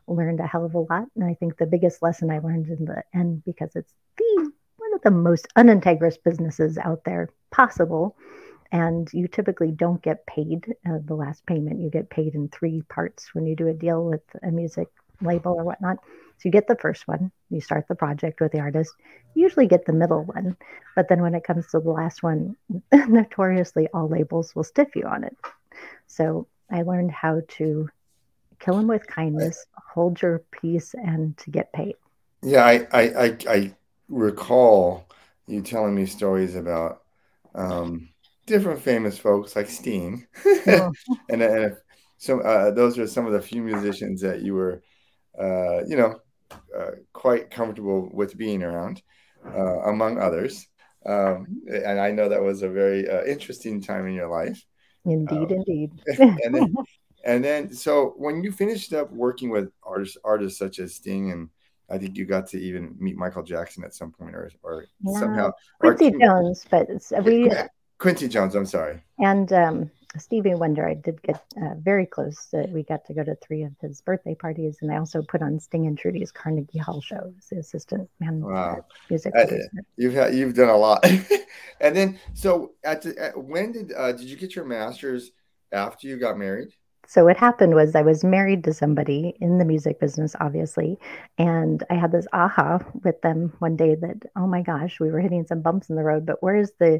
learned 0.08 0.40
a 0.40 0.48
hell 0.48 0.66
of 0.66 0.76
a 0.76 0.80
lot. 0.80 1.08
And 1.16 1.24
I 1.24 1.36
think 1.36 1.58
the 1.58 1.66
biggest 1.66 2.02
lesson 2.02 2.30
I 2.30 2.40
learned 2.40 2.68
in 2.68 2.86
the 2.86 3.04
end, 3.14 3.44
because 3.46 3.76
it's 3.76 3.94
the 4.18 4.52
one 4.78 4.94
of 4.94 5.02
the 5.02 5.12
most 5.12 5.48
unintegrous 5.56 6.18
businesses 6.18 6.78
out 6.78 7.04
there 7.06 7.30
possible. 7.52 8.18
And 8.74 9.10
you 9.12 9.28
typically 9.28 9.72
don't 9.72 10.02
get 10.02 10.26
paid 10.26 10.66
uh, 10.86 11.00
the 11.04 11.14
last 11.14 11.46
payment. 11.46 11.82
You 11.82 11.90
get 11.90 12.10
paid 12.10 12.36
in 12.36 12.48
three 12.48 12.82
parts 12.84 13.36
when 13.36 13.46
you 13.46 13.56
do 13.56 13.68
a 13.68 13.74
deal 13.74 14.06
with 14.06 14.22
a 14.44 14.50
music 14.50 14.88
label 15.22 15.54
or 15.54 15.64
whatnot. 15.64 15.98
So 16.38 16.48
you 16.48 16.52
get 16.52 16.68
the 16.68 16.76
first 16.76 17.08
one, 17.08 17.32
you 17.50 17.62
start 17.62 17.88
the 17.88 17.96
project 17.96 18.42
with 18.42 18.52
the 18.52 18.60
artist, 18.60 18.92
you 19.36 19.44
usually 19.44 19.68
get 19.68 19.86
the 19.86 19.94
middle 19.94 20.24
one. 20.24 20.58
But 20.96 21.08
then 21.08 21.22
when 21.22 21.36
it 21.36 21.44
comes 21.44 21.68
to 21.68 21.80
the 21.80 21.92
last 21.92 22.24
one, 22.24 22.56
notoriously 22.92 23.88
all 23.94 24.08
labels 24.08 24.56
will 24.56 24.64
stiff 24.64 24.96
you 24.96 25.04
on 25.04 25.24
it. 25.24 25.38
So 26.08 26.48
I 26.72 26.82
learned 26.82 27.12
how 27.12 27.42
to 27.58 27.90
kill 28.60 28.78
them 28.78 28.88
with 28.88 29.06
kindness, 29.08 29.66
hold 29.94 30.22
your 30.22 30.40
peace, 30.52 30.94
and 30.94 31.38
to 31.38 31.52
get 31.52 31.74
paid. 31.74 31.96
Yeah, 32.42 32.66
I, 32.66 32.88
I, 32.92 33.02
I, 33.02 33.38
I 33.48 33.74
recall 34.10 35.06
you 35.48 35.62
telling 35.62 35.96
me 35.96 36.06
stories 36.06 36.56
about 36.56 37.04
um, 37.54 38.10
different 38.46 38.82
famous 38.82 39.18
folks 39.18 39.56
like 39.56 39.70
Sting, 39.70 40.26
oh. 40.46 40.92
and, 41.30 41.42
and 41.42 41.78
so 42.18 42.40
uh, 42.42 42.72
those 42.72 42.98
are 42.98 43.08
some 43.08 43.26
of 43.26 43.34
the 43.34 43.42
few 43.42 43.62
musicians 43.62 44.22
that 44.22 44.42
you 44.42 44.54
were, 44.54 44.84
uh, 45.40 45.84
you 45.88 45.96
know, 45.96 46.20
uh, 46.78 46.92
quite 47.14 47.52
comfortable 47.52 48.10
with 48.14 48.38
being 48.38 48.64
around, 48.64 49.02
uh, 49.46 49.82
among 49.84 50.18
others. 50.18 50.68
Um, 51.06 51.62
and 51.68 52.00
I 52.00 52.12
know 52.12 52.30
that 52.30 52.42
was 52.42 52.62
a 52.62 52.70
very 52.70 53.10
uh, 53.10 53.24
interesting 53.24 53.82
time 53.82 54.08
in 54.08 54.14
your 54.14 54.28
life. 54.28 54.64
Indeed, 55.06 55.52
um, 55.52 55.52
indeed. 55.52 55.92
and 56.20 56.54
then, 56.54 56.76
and 57.26 57.44
then, 57.44 57.74
so 57.74 58.14
when 58.18 58.44
you 58.44 58.52
finished 58.52 58.94
up 58.94 59.12
working 59.12 59.50
with 59.50 59.72
artists, 59.84 60.18
artists 60.24 60.60
such 60.60 60.80
as 60.80 60.96
Sting, 60.96 61.32
and 61.32 61.50
I 61.90 61.98
think 61.98 62.18
you 62.18 62.26
got 62.26 62.48
to 62.48 62.60
even 62.60 62.96
meet 63.00 63.18
Michael 63.18 63.44
Jackson 63.44 63.84
at 63.84 63.96
some 63.96 64.12
point, 64.12 64.36
or 64.36 64.52
or 64.64 64.86
no, 65.02 65.20
somehow 65.20 65.52
Quincy 65.80 66.12
Jones, 66.20 66.66
but 66.70 66.88
we 67.24 67.52
Quincy 67.98 68.28
Jones. 68.28 68.56
I'm 68.56 68.66
sorry. 68.66 69.02
And 69.20 69.52
um, 69.54 69.92
Stevie 70.18 70.56
Wonder, 70.56 70.88
I 70.88 70.96
did 70.96 71.22
get 71.22 71.42
uh, 71.56 71.76
very 71.78 72.06
close. 72.06 72.54
Uh, 72.54 72.66
we 72.70 72.84
got 72.84 73.06
to 73.06 73.14
go 73.14 73.24
to 73.24 73.36
three 73.36 73.64
of 73.64 73.72
his 73.80 74.02
birthday 74.02 74.36
parties, 74.36 74.80
and 74.82 74.92
I 74.92 74.98
also 74.98 75.22
put 75.22 75.42
on 75.42 75.60
Sting 75.60 75.88
and 75.88 75.98
Trudie's 75.98 76.32
Carnegie 76.32 76.80
Hall 76.80 77.00
show 77.00 77.34
as 77.38 77.58
assistant 77.58 78.10
man, 78.20 78.42
wow. 78.42 78.84
music 79.10 79.34
uh, 79.38 79.46
You've 79.96 80.14
had, 80.14 80.36
you've 80.36 80.54
done 80.54 80.70
a 80.70 80.76
lot, 80.76 81.06
and 81.80 81.96
then 81.96 82.20
so 82.34 82.72
at, 82.84 83.04
the, 83.04 83.18
at 83.18 83.42
when 83.42 83.72
did 83.72 83.94
uh, 83.94 84.12
did 84.12 84.28
you 84.28 84.36
get 84.36 84.54
your 84.54 84.66
master's 84.66 85.32
after 85.72 86.08
you 86.08 86.18
got 86.18 86.38
married? 86.38 86.70
So 87.08 87.26
what 87.26 87.38
happened 87.38 87.76
was 87.76 87.96
I 87.96 88.04
was 88.04 88.24
married 88.24 88.64
to 88.66 88.74
somebody 88.74 89.36
in 89.40 89.58
the 89.58 89.66
music 89.66 90.00
business, 90.00 90.36
obviously, 90.40 90.98
and 91.38 91.84
I 91.90 91.96
had 91.96 92.12
this 92.12 92.28
aha 92.34 92.80
with 93.04 93.22
them 93.22 93.54
one 93.60 93.78
day 93.78 93.96
that 93.96 94.26
oh 94.36 94.48
my 94.48 94.62
gosh, 94.62 95.00
we 95.00 95.10
were 95.10 95.22
hitting 95.22 95.46
some 95.46 95.62
bumps 95.62 95.90
in 95.90 95.96
the 95.96 96.04
road, 96.04 96.26
but 96.26 96.44
where's 96.44 96.72
the 96.80 97.00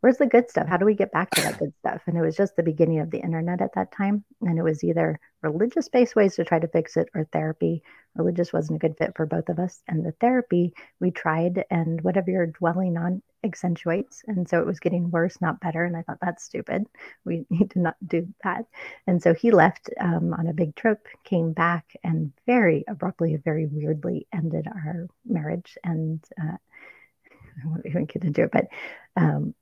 where's 0.00 0.18
the 0.18 0.26
good 0.26 0.50
stuff? 0.50 0.66
How 0.66 0.76
do 0.76 0.84
we 0.84 0.94
get 0.94 1.12
back 1.12 1.30
to 1.30 1.42
that 1.42 1.58
good 1.58 1.72
stuff? 1.78 2.02
And 2.06 2.16
it 2.16 2.22
was 2.22 2.36
just 2.36 2.56
the 2.56 2.62
beginning 2.62 3.00
of 3.00 3.10
the 3.10 3.20
internet 3.20 3.60
at 3.60 3.74
that 3.74 3.92
time. 3.92 4.24
And 4.40 4.58
it 4.58 4.62
was 4.62 4.82
either 4.82 5.18
religious 5.42 5.88
based 5.88 6.16
ways 6.16 6.36
to 6.36 6.44
try 6.44 6.58
to 6.58 6.68
fix 6.68 6.96
it 6.96 7.08
or 7.14 7.24
therapy. 7.32 7.82
Religious 8.14 8.52
wasn't 8.52 8.76
a 8.76 8.86
good 8.86 8.96
fit 8.98 9.12
for 9.16 9.26
both 9.26 9.48
of 9.48 9.58
us. 9.58 9.82
And 9.88 10.04
the 10.04 10.12
therapy 10.12 10.74
we 11.00 11.10
tried, 11.10 11.64
and 11.70 12.00
whatever 12.00 12.30
you're 12.30 12.46
dwelling 12.46 12.96
on 12.96 13.22
accentuates. 13.44 14.22
And 14.26 14.48
so 14.48 14.60
it 14.60 14.66
was 14.66 14.80
getting 14.80 15.10
worse, 15.10 15.40
not 15.40 15.60
better. 15.60 15.84
And 15.84 15.96
I 15.96 16.02
thought, 16.02 16.18
that's 16.20 16.44
stupid. 16.44 16.86
We 17.24 17.46
need 17.50 17.70
to 17.72 17.78
not 17.78 17.96
do 18.06 18.26
that. 18.44 18.66
And 19.06 19.22
so 19.22 19.34
he 19.34 19.50
left 19.50 19.90
um, 20.00 20.34
on 20.34 20.46
a 20.46 20.54
big 20.54 20.74
trip, 20.76 21.06
came 21.24 21.52
back, 21.52 21.84
and 22.04 22.32
very 22.46 22.84
abruptly, 22.88 23.36
very 23.36 23.66
weirdly 23.66 24.26
ended 24.32 24.66
our 24.66 25.08
marriage. 25.24 25.76
And 25.84 26.22
uh, 26.40 26.56
I 27.64 27.68
won't 27.68 27.86
even 27.86 28.06
get 28.06 28.24
into 28.24 28.44
it, 28.44 28.50
but 28.52 28.68
um, 29.16 29.54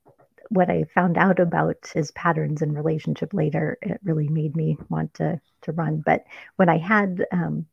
what 0.49 0.69
I 0.69 0.85
found 0.95 1.17
out 1.17 1.39
about 1.39 1.91
his 1.93 2.11
patterns 2.11 2.61
in 2.61 2.73
relationship 2.73 3.33
later, 3.33 3.77
it 3.81 3.99
really 4.03 4.29
made 4.29 4.55
me 4.55 4.77
want 4.89 5.13
to 5.15 5.41
to 5.63 5.71
run. 5.71 6.01
But 6.05 6.25
when 6.55 6.69
I 6.69 6.77
had 6.77 7.25
um, 7.31 7.65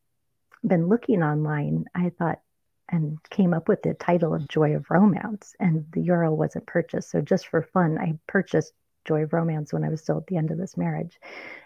been 0.66 0.88
looking 0.88 1.22
online, 1.22 1.86
I 1.94 2.10
thought 2.10 2.40
and 2.88 3.18
came 3.30 3.52
up 3.52 3.68
with 3.68 3.82
the 3.82 3.94
title 3.94 4.34
of 4.34 4.48
Joy 4.48 4.76
of 4.76 4.90
Romance, 4.90 5.54
and 5.58 5.86
the 5.90 6.06
URL 6.08 6.36
wasn't 6.36 6.66
purchased. 6.66 7.10
So 7.10 7.20
just 7.20 7.48
for 7.48 7.62
fun, 7.62 7.98
I 7.98 8.18
purchased 8.26 8.72
Joy 9.06 9.22
of 9.22 9.32
Romance 9.32 9.72
when 9.72 9.84
I 9.84 9.88
was 9.88 10.00
still 10.00 10.18
at 10.18 10.26
the 10.26 10.36
end 10.36 10.50
of 10.50 10.58
this 10.58 10.76
marriage. 10.76 11.18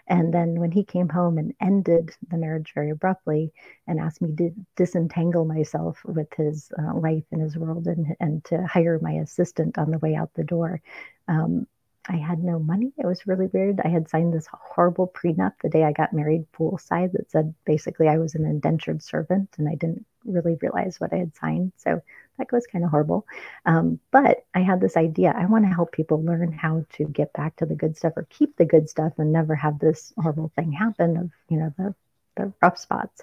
And 0.07 0.33
then 0.33 0.59
when 0.59 0.71
he 0.71 0.83
came 0.83 1.09
home 1.09 1.37
and 1.37 1.53
ended 1.59 2.15
the 2.29 2.37
marriage 2.37 2.71
very 2.73 2.91
abruptly 2.91 3.51
and 3.87 3.99
asked 3.99 4.21
me 4.21 4.35
to 4.35 4.51
disentangle 4.75 5.45
myself 5.45 6.01
with 6.05 6.33
his 6.35 6.71
uh, 6.77 6.95
life 6.95 7.23
and 7.31 7.41
his 7.41 7.57
world 7.57 7.87
and, 7.87 8.15
and 8.19 8.43
to 8.45 8.65
hire 8.65 8.99
my 9.01 9.13
assistant 9.13 9.77
on 9.77 9.91
the 9.91 9.99
way 9.99 10.15
out 10.15 10.33
the 10.33 10.43
door, 10.43 10.81
um, 11.27 11.67
I 12.07 12.15
had 12.15 12.43
no 12.43 12.57
money. 12.57 12.93
It 12.97 13.05
was 13.05 13.27
really 13.27 13.45
weird. 13.47 13.79
I 13.83 13.89
had 13.89 14.09
signed 14.09 14.33
this 14.33 14.47
horrible 14.51 15.07
prenup 15.07 15.53
the 15.61 15.69
day 15.69 15.83
I 15.83 15.91
got 15.91 16.13
married, 16.13 16.45
poolside, 16.51 17.11
that 17.13 17.29
said 17.29 17.53
basically 17.63 18.07
I 18.07 18.17
was 18.17 18.33
an 18.33 18.45
indentured 18.45 19.03
servant 19.03 19.55
and 19.57 19.69
I 19.69 19.75
didn't 19.75 20.05
really 20.25 20.57
realize 20.61 20.99
what 20.99 21.13
I 21.13 21.17
had 21.17 21.35
signed. 21.35 21.73
So 21.77 22.01
that 22.37 22.51
was 22.51 22.67
kind 22.67 22.83
of 22.83 22.91
horrible. 22.91 23.25
Um, 23.65 23.99
but 24.11 24.45
I 24.53 24.59
had 24.61 24.81
this 24.81 24.97
idea. 24.97 25.33
I 25.35 25.45
want 25.45 25.65
to 25.65 25.73
help 25.73 25.91
people 25.91 26.23
learn 26.23 26.51
how 26.51 26.85
to 26.93 27.05
get 27.05 27.33
back 27.33 27.55
to 27.57 27.65
the 27.65 27.75
good 27.75 27.97
stuff 27.97 28.13
or 28.15 28.27
keep 28.29 28.57
the 28.57 28.65
good 28.65 28.89
stuff 28.89 29.13
and 29.17 29.31
never 29.31 29.55
have 29.55 29.79
this 29.79 30.13
horrible 30.17 30.51
thing 30.55 30.71
happen 30.71 31.17
of, 31.17 31.31
you 31.49 31.57
know, 31.57 31.73
the 31.77 31.95
the 32.37 32.53
rough 32.61 32.77
spots. 32.77 33.21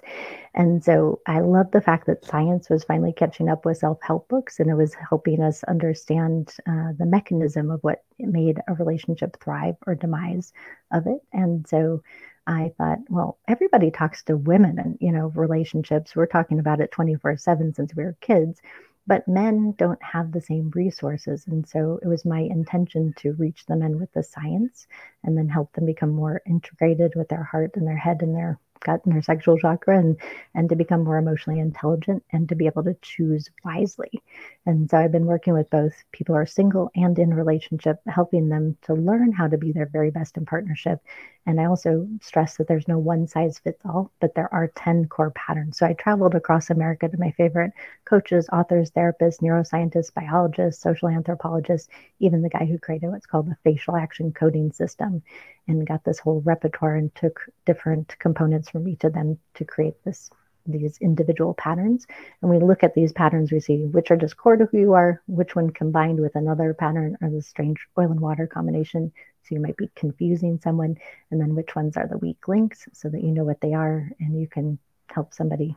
And 0.53 0.83
so 0.83 1.19
I 1.25 1.39
love 1.39 1.71
the 1.71 1.81
fact 1.81 2.07
that 2.07 2.25
science 2.25 2.69
was 2.69 2.83
finally 2.83 3.13
catching 3.13 3.49
up 3.49 3.65
with 3.65 3.77
self 3.77 3.99
help 4.01 4.27
books 4.27 4.59
and 4.59 4.69
it 4.69 4.75
was 4.75 4.93
helping 4.93 5.41
us 5.41 5.63
understand 5.63 6.53
uh, 6.67 6.93
the 6.97 7.05
mechanism 7.05 7.71
of 7.71 7.81
what 7.81 8.03
made 8.19 8.59
a 8.67 8.73
relationship 8.73 9.37
thrive 9.41 9.75
or 9.85 9.95
demise 9.95 10.53
of 10.91 11.07
it. 11.07 11.21
And 11.33 11.67
so 11.67 12.03
I 12.45 12.71
thought, 12.77 12.99
well, 13.09 13.37
everybody 13.47 13.91
talks 13.91 14.23
to 14.23 14.37
women 14.37 14.79
and, 14.79 14.97
you 14.99 15.11
know, 15.11 15.27
relationships. 15.35 16.15
We're 16.15 16.25
talking 16.25 16.59
about 16.59 16.81
it 16.81 16.91
24 16.91 17.37
7 17.37 17.73
since 17.73 17.95
we 17.95 18.03
were 18.03 18.17
kids 18.21 18.61
but 19.09 19.27
men 19.27 19.73
don't 19.77 20.01
have 20.03 20.31
the 20.31 20.41
same 20.41 20.71
resources. 20.75 21.47
And 21.47 21.67
so 21.67 21.99
it 22.03 22.07
was 22.07 22.25
my 22.25 22.41
intention 22.41 23.13
to 23.17 23.33
reach 23.33 23.65
the 23.65 23.75
men 23.75 23.99
with 23.99 24.13
the 24.13 24.23
science 24.23 24.87
and 25.25 25.37
then 25.37 25.49
help 25.49 25.73
them 25.73 25.87
become 25.87 26.11
more 26.11 26.43
integrated 26.47 27.13
with 27.15 27.29
their 27.29 27.43
heart 27.43 27.71
and 27.75 27.87
their 27.87 27.97
head 27.97 28.21
and 28.21 28.35
their 28.35 28.59
gut 28.81 29.01
and 29.05 29.13
their 29.13 29.21
sexual 29.21 29.57
chakra 29.57 29.97
and 29.99 30.17
and 30.53 30.69
to 30.69 30.75
become 30.75 31.03
more 31.03 31.17
emotionally 31.17 31.59
intelligent 31.59 32.23
and 32.31 32.49
to 32.49 32.55
be 32.55 32.65
able 32.65 32.83
to 32.83 32.95
choose 33.01 33.49
wisely. 33.63 34.21
And 34.65 34.89
so 34.89 34.97
i've 34.97 35.11
been 35.11 35.25
working 35.25 35.53
with 35.53 35.69
both 35.69 35.93
people 36.11 36.35
who 36.35 36.39
are 36.41 36.45
single 36.45 36.91
and 36.95 37.17
in 37.19 37.33
relationship 37.33 37.99
helping 38.07 38.49
them 38.49 38.77
to 38.83 38.93
learn 38.93 39.31
how 39.31 39.47
to 39.47 39.57
be 39.57 39.71
their 39.71 39.87
very 39.87 40.11
best 40.11 40.37
in 40.37 40.45
partnership. 40.45 40.99
And 41.45 41.59
i 41.59 41.65
also 41.65 42.07
stress 42.21 42.57
that 42.57 42.67
there's 42.67 42.87
no 42.87 42.99
one 42.99 43.27
size 43.27 43.59
fits 43.59 43.81
all 43.85 44.11
but 44.19 44.35
there 44.35 44.53
are 44.53 44.67
10 44.75 45.07
core 45.07 45.31
patterns. 45.31 45.77
So 45.77 45.85
i 45.85 45.93
traveled 45.93 46.35
across 46.35 46.69
america 46.69 47.07
to 47.09 47.17
my 47.19 47.31
favorite 47.31 47.71
coaches 48.05 48.49
authors 48.51 48.91
therapists 48.91 49.41
neuroscientists 49.41 50.13
biologists 50.13 50.81
social 50.81 51.09
anthropologists 51.09 51.89
even 52.19 52.41
the 52.41 52.49
guy 52.49 52.65
who 52.65 52.77
created 52.77 53.09
what's 53.09 53.25
called 53.25 53.49
the 53.49 53.57
facial 53.63 53.95
action 53.95 54.31
coding 54.31 54.71
system 54.71 55.21
and 55.69 55.87
got 55.87 56.03
this 56.03 56.19
whole 56.19 56.41
repertoire 56.41 56.95
and 56.95 57.13
took 57.15 57.39
different 57.65 58.15
components 58.19 58.69
from 58.69 58.87
each 58.87 59.03
of 59.03 59.13
them 59.13 59.39
to 59.53 59.63
create 59.63 60.03
this 60.03 60.29
these 60.65 60.97
individual 60.99 61.53
patterns. 61.53 62.05
And 62.41 62.51
we 62.51 62.59
look 62.59 62.83
at 62.83 62.93
these 62.93 63.11
patterns, 63.11 63.51
we 63.51 63.59
see 63.59 63.85
which 63.85 64.11
are 64.11 64.17
just 64.17 64.37
core 64.37 64.57
to 64.57 64.65
who 64.65 64.77
you 64.77 64.93
are, 64.93 65.21
which 65.27 65.55
one 65.55 65.69
combined 65.69 66.19
with 66.19 66.35
another 66.35 66.73
pattern 66.73 67.17
or 67.21 67.29
the 67.29 67.41
strange 67.41 67.79
oil 67.97 68.11
and 68.11 68.19
water 68.19 68.45
combination. 68.45 69.11
So 69.43 69.55
you 69.55 69.61
might 69.61 69.77
be 69.77 69.89
confusing 69.95 70.59
someone, 70.61 70.97
and 71.31 71.41
then 71.41 71.55
which 71.55 71.75
ones 71.75 71.97
are 71.97 72.07
the 72.07 72.17
weak 72.17 72.47
links 72.47 72.87
so 72.93 73.09
that 73.09 73.23
you 73.23 73.31
know 73.31 73.45
what 73.45 73.61
they 73.61 73.73
are 73.73 74.11
and 74.19 74.39
you 74.39 74.47
can 74.47 74.77
help 75.07 75.33
somebody 75.33 75.75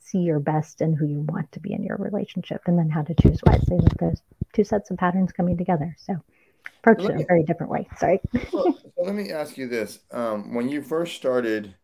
see 0.00 0.18
your 0.18 0.40
best 0.40 0.80
and 0.80 0.96
who 0.96 1.06
you 1.06 1.20
want 1.20 1.52
to 1.52 1.60
be 1.60 1.72
in 1.72 1.82
your 1.82 1.96
relationship 1.96 2.62
and 2.66 2.78
then 2.78 2.88
how 2.88 3.02
to 3.02 3.14
choose 3.14 3.40
wisely 3.44 3.76
with 3.76 3.98
those 3.98 4.22
two 4.52 4.64
sets 4.64 4.90
of 4.90 4.96
patterns 4.96 5.32
coming 5.32 5.56
together. 5.56 5.94
So 5.98 6.16
approach 6.80 7.04
it 7.04 7.10
in 7.10 7.22
a 7.22 7.24
very 7.24 7.42
different 7.42 7.70
way. 7.70 7.86
Sorry. 7.96 8.20
well, 8.52 8.78
so 8.80 9.02
let 9.02 9.14
me 9.14 9.30
ask 9.30 9.56
you 9.56 9.68
this. 9.68 10.00
Um, 10.10 10.54
when 10.54 10.68
you 10.68 10.82
first 10.82 11.16
started, 11.16 11.74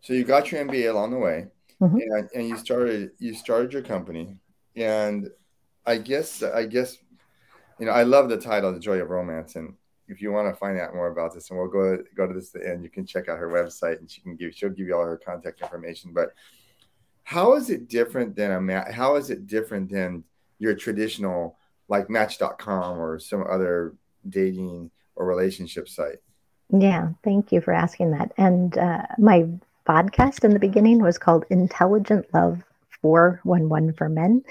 so 0.00 0.12
you 0.12 0.24
got 0.24 0.50
your 0.50 0.64
MBA 0.64 0.90
along 0.90 1.10
the 1.10 1.18
way 1.18 1.46
mm-hmm. 1.80 1.96
and, 1.96 2.28
and 2.34 2.48
you 2.48 2.56
started, 2.56 3.12
you 3.18 3.34
started 3.34 3.72
your 3.72 3.82
company 3.82 4.36
and 4.76 5.28
I 5.86 5.98
guess, 5.98 6.42
I 6.42 6.66
guess, 6.66 6.98
you 7.78 7.86
know, 7.86 7.92
I 7.92 8.04
love 8.04 8.28
the 8.28 8.36
title, 8.36 8.72
The 8.72 8.78
Joy 8.78 8.98
of 8.98 9.10
Romance. 9.10 9.56
And 9.56 9.74
if 10.08 10.20
you 10.20 10.30
want 10.30 10.52
to 10.52 10.58
find 10.58 10.78
out 10.78 10.94
more 10.94 11.08
about 11.08 11.34
this, 11.34 11.50
and 11.50 11.58
we'll 11.58 11.68
go 11.68 11.98
go 12.16 12.26
to 12.26 12.34
this 12.34 12.54
end, 12.54 12.84
you 12.84 12.90
can 12.90 13.06
check 13.06 13.28
out 13.28 13.38
her 13.38 13.48
website, 13.48 13.98
and 13.98 14.10
she 14.10 14.20
can 14.20 14.36
give 14.36 14.54
she'll 14.54 14.70
give 14.70 14.86
you 14.86 14.94
all 14.94 15.04
her 15.04 15.16
contact 15.16 15.62
information. 15.62 16.12
But 16.12 16.34
how 17.24 17.54
is 17.54 17.70
it 17.70 17.88
different 17.88 18.36
than 18.36 18.52
a 18.52 18.60
ma- 18.60 18.92
how 18.92 19.16
is 19.16 19.30
it 19.30 19.46
different 19.46 19.90
than 19.90 20.24
your 20.58 20.74
traditional 20.74 21.58
like 21.88 22.08
Match.com 22.08 22.98
or 22.98 23.18
some 23.18 23.44
other 23.48 23.94
dating 24.28 24.90
or 25.16 25.26
relationship 25.26 25.88
site? 25.88 26.18
Yeah, 26.70 27.10
thank 27.22 27.52
you 27.52 27.60
for 27.60 27.72
asking 27.72 28.12
that. 28.12 28.32
And 28.36 28.76
uh, 28.78 29.06
my 29.18 29.46
podcast 29.86 30.44
in 30.44 30.52
the 30.52 30.58
beginning 30.58 31.02
was 31.02 31.18
called 31.18 31.44
Intelligent 31.50 32.26
Love 32.32 32.62
411 33.02 33.94
for 33.94 34.08
Men 34.08 34.42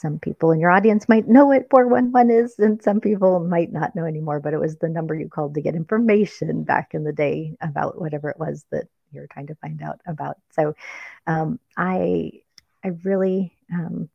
some 0.00 0.18
people 0.18 0.50
in 0.50 0.60
your 0.60 0.70
audience 0.70 1.08
might 1.08 1.28
know 1.28 1.46
what 1.46 1.68
411 1.68 2.30
is, 2.30 2.58
and 2.58 2.82
some 2.82 3.00
people 3.00 3.38
might 3.40 3.70
not 3.70 3.94
know 3.94 4.06
anymore, 4.06 4.40
but 4.40 4.54
it 4.54 4.60
was 4.60 4.76
the 4.76 4.88
number 4.88 5.14
you 5.14 5.28
called 5.28 5.54
to 5.54 5.60
get 5.60 5.74
information 5.74 6.62
back 6.62 6.94
in 6.94 7.04
the 7.04 7.12
day 7.12 7.56
about 7.60 8.00
whatever 8.00 8.30
it 8.30 8.38
was 8.38 8.64
that 8.70 8.88
you're 9.12 9.26
trying 9.26 9.48
to 9.48 9.54
find 9.56 9.82
out 9.82 10.00
about. 10.06 10.38
So 10.52 10.74
um, 11.26 11.60
I, 11.76 12.32
I 12.82 12.88
really, 13.04 13.52
um, 13.72 14.08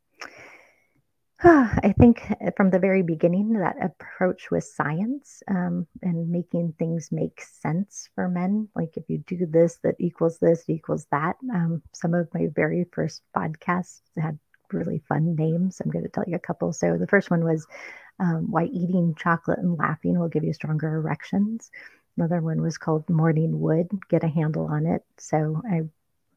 I 1.48 1.94
think 2.00 2.26
from 2.58 2.72
the 2.72 2.80
very 2.80 3.04
beginning, 3.04 3.54
that 3.54 3.76
approach 3.80 4.50
with 4.50 4.64
science 4.64 5.44
um, 5.48 5.86
and 6.02 6.28
making 6.30 6.74
things 6.80 7.10
make 7.12 7.40
sense 7.40 8.10
for 8.16 8.28
men. 8.28 8.68
Like 8.76 8.98
if 8.98 9.04
you 9.08 9.20
do 9.20 9.46
this, 9.46 9.78
that 9.84 9.96
equals 10.00 10.40
this, 10.40 10.64
equals 10.68 11.06
that. 11.12 11.36
Um, 11.54 11.84
some 11.94 12.16
of 12.16 12.28
my 12.34 12.48
very 12.56 12.86
first 12.92 13.22
podcasts 13.36 14.02
had 14.18 14.40
really 14.74 15.04
fun 15.08 15.36
names. 15.36 15.80
I'm 15.80 15.92
going 15.92 16.04
to 16.04 16.10
tell 16.10 16.24
you 16.26 16.36
a 16.36 16.40
couple. 16.40 16.74
So 16.74 16.98
the 16.98 17.08
first 17.08 17.30
one 17.30 17.44
was 17.44 17.68
um, 18.20 18.50
why 18.50 18.64
eating 18.66 19.14
chocolate 19.16 19.60
and 19.60 19.78
laughing 19.78 20.18
will 20.20 20.30
give 20.30 20.44
you 20.44 20.54
stronger 20.54 20.96
erections. 20.96 21.70
Another 22.18 22.42
one 22.42 22.62
was 22.62 22.80
called 22.80 23.08
Morning 23.08 23.60
Wood, 23.60 23.88
get 24.10 24.24
a 24.24 24.28
handle 24.28 24.66
on 24.66 24.88
it. 24.88 25.04
So 25.20 25.62
I 25.70 25.82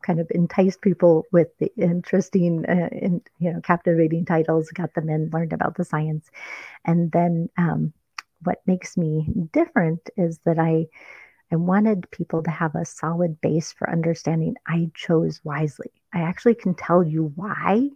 kind 0.02 0.20
of 0.20 0.30
enticed 0.30 0.80
people 0.80 1.24
with 1.32 1.48
the 1.58 1.72
interesting, 1.76 2.64
uh, 2.66 2.88
in, 2.92 3.22
you 3.38 3.52
know, 3.52 3.60
captivating 3.60 4.24
titles, 4.24 4.70
got 4.70 4.94
them 4.94 5.08
in, 5.08 5.30
learned 5.32 5.52
about 5.52 5.76
the 5.76 5.84
science. 5.84 6.30
And 6.84 7.10
then 7.12 7.48
um, 7.56 7.92
what 8.42 8.62
makes 8.66 8.96
me 8.96 9.26
different 9.52 10.10
is 10.16 10.38
that 10.44 10.58
I, 10.58 10.86
I 11.50 11.56
wanted 11.56 12.10
people 12.10 12.42
to 12.42 12.50
have 12.50 12.74
a 12.74 12.84
solid 12.84 13.40
base 13.40 13.72
for 13.72 13.90
understanding 13.90 14.54
I 14.66 14.90
chose 14.94 15.40
wisely. 15.44 15.90
I 16.12 16.20
actually 16.20 16.54
can 16.54 16.74
tell 16.74 17.02
you 17.02 17.32
why 17.34 17.90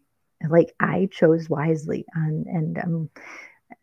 like 0.49 0.75
I 0.81 1.09
chose 1.11 1.49
wisely 1.49 2.05
and 2.15 2.47
and 2.47 2.79
um, 2.79 3.11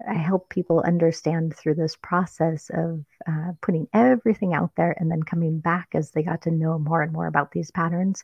I 0.07 0.13
help 0.13 0.49
people 0.49 0.79
understand 0.85 1.55
through 1.55 1.75
this 1.75 1.95
process 1.95 2.71
of 2.73 3.03
uh, 3.27 3.51
putting 3.62 3.88
everything 3.93 4.53
out 4.53 4.71
there 4.75 4.95
and 4.97 5.12
then 5.12 5.23
coming 5.23 5.59
back 5.59 5.89
as 5.93 6.12
they 6.12 6.23
got 6.23 6.43
to 6.43 6.51
know 6.51 6.79
more 6.79 7.01
and 7.01 7.12
more 7.12 7.27
about 7.27 7.51
these 7.51 7.71
patterns 7.71 8.23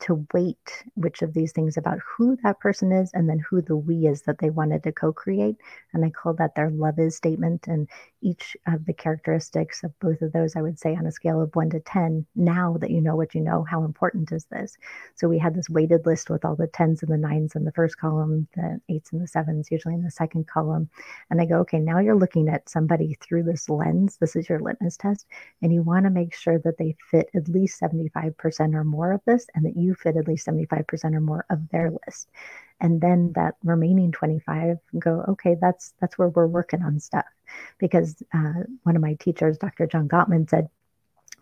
to 0.00 0.26
weight 0.34 0.84
which 0.94 1.22
of 1.22 1.32
these 1.32 1.52
things 1.52 1.76
about 1.76 1.98
who 2.00 2.36
that 2.42 2.58
person 2.58 2.90
is 2.90 3.10
and 3.14 3.28
then 3.28 3.38
who 3.38 3.62
the 3.62 3.76
we 3.76 4.06
is 4.06 4.22
that 4.22 4.38
they 4.38 4.50
wanted 4.50 4.82
to 4.82 4.92
co-create. 4.92 5.56
And 5.92 6.04
i 6.04 6.10
call 6.10 6.34
that 6.34 6.54
their 6.54 6.70
love 6.70 6.98
is 6.98 7.16
statement. 7.16 7.68
And 7.68 7.88
each 8.26 8.56
of 8.66 8.84
the 8.86 8.92
characteristics 8.92 9.84
of 9.84 9.98
both 10.00 10.20
of 10.22 10.32
those 10.32 10.56
i 10.56 10.62
would 10.62 10.78
say 10.78 10.94
on 10.94 11.06
a 11.06 11.12
scale 11.12 11.40
of 11.40 11.54
1 11.54 11.70
to 11.70 11.80
10 11.80 12.26
now 12.34 12.76
that 12.80 12.90
you 12.90 13.00
know 13.00 13.16
what 13.16 13.34
you 13.34 13.40
know 13.40 13.64
how 13.64 13.84
important 13.84 14.32
is 14.32 14.44
this? 14.46 14.76
So 15.14 15.28
we 15.28 15.38
had 15.38 15.54
this 15.54 15.70
weighted 15.70 16.06
list 16.06 16.30
with 16.30 16.44
all 16.44 16.56
the 16.56 16.68
10s 16.68 17.02
and 17.02 17.10
the 17.10 17.28
9s 17.28 17.56
in 17.56 17.64
the 17.64 17.72
first 17.72 17.98
column 17.98 18.48
the 18.54 18.80
8s 18.90 19.12
and 19.12 19.20
the 19.20 19.28
7s 19.28 19.70
usually 19.70 19.94
in 19.94 20.02
the 20.02 20.10
second 20.10 20.46
column. 20.46 20.88
And 21.30 21.40
i 21.40 21.44
go 21.44 21.58
okay 21.60 21.78
now 21.78 21.98
you're 21.98 22.16
looking 22.16 22.48
at 22.48 22.68
somebody 22.68 23.16
through 23.20 23.44
this 23.44 23.68
lens. 23.68 24.16
This 24.18 24.36
is 24.36 24.48
your 24.48 24.60
litmus 24.60 24.96
test 24.96 25.26
and 25.62 25.72
you 25.72 25.82
want 25.82 26.04
to 26.04 26.10
make 26.10 26.34
sure 26.34 26.58
that 26.60 26.78
they 26.78 26.96
fit 27.10 27.28
at 27.34 27.48
least 27.48 27.80
75% 27.80 28.74
or 28.74 28.84
more 28.84 29.12
of 29.12 29.20
this 29.26 29.46
and 29.54 29.64
that 29.64 29.76
you 29.76 29.94
fit 29.94 30.16
at 30.16 30.28
least 30.28 30.46
75% 30.46 31.14
or 31.14 31.20
more 31.20 31.44
of 31.50 31.68
their 31.70 31.90
list 31.90 32.28
and 32.80 33.00
then 33.00 33.32
that 33.34 33.54
remaining 33.64 34.12
25 34.12 34.76
go 34.98 35.24
okay 35.28 35.56
that's 35.60 35.94
that's 36.00 36.18
where 36.18 36.28
we're 36.28 36.46
working 36.46 36.82
on 36.82 37.00
stuff 37.00 37.24
because 37.78 38.22
uh, 38.34 38.64
one 38.82 38.96
of 38.96 39.02
my 39.02 39.14
teachers 39.14 39.58
dr 39.58 39.86
john 39.86 40.08
gottman 40.08 40.48
said 40.48 40.68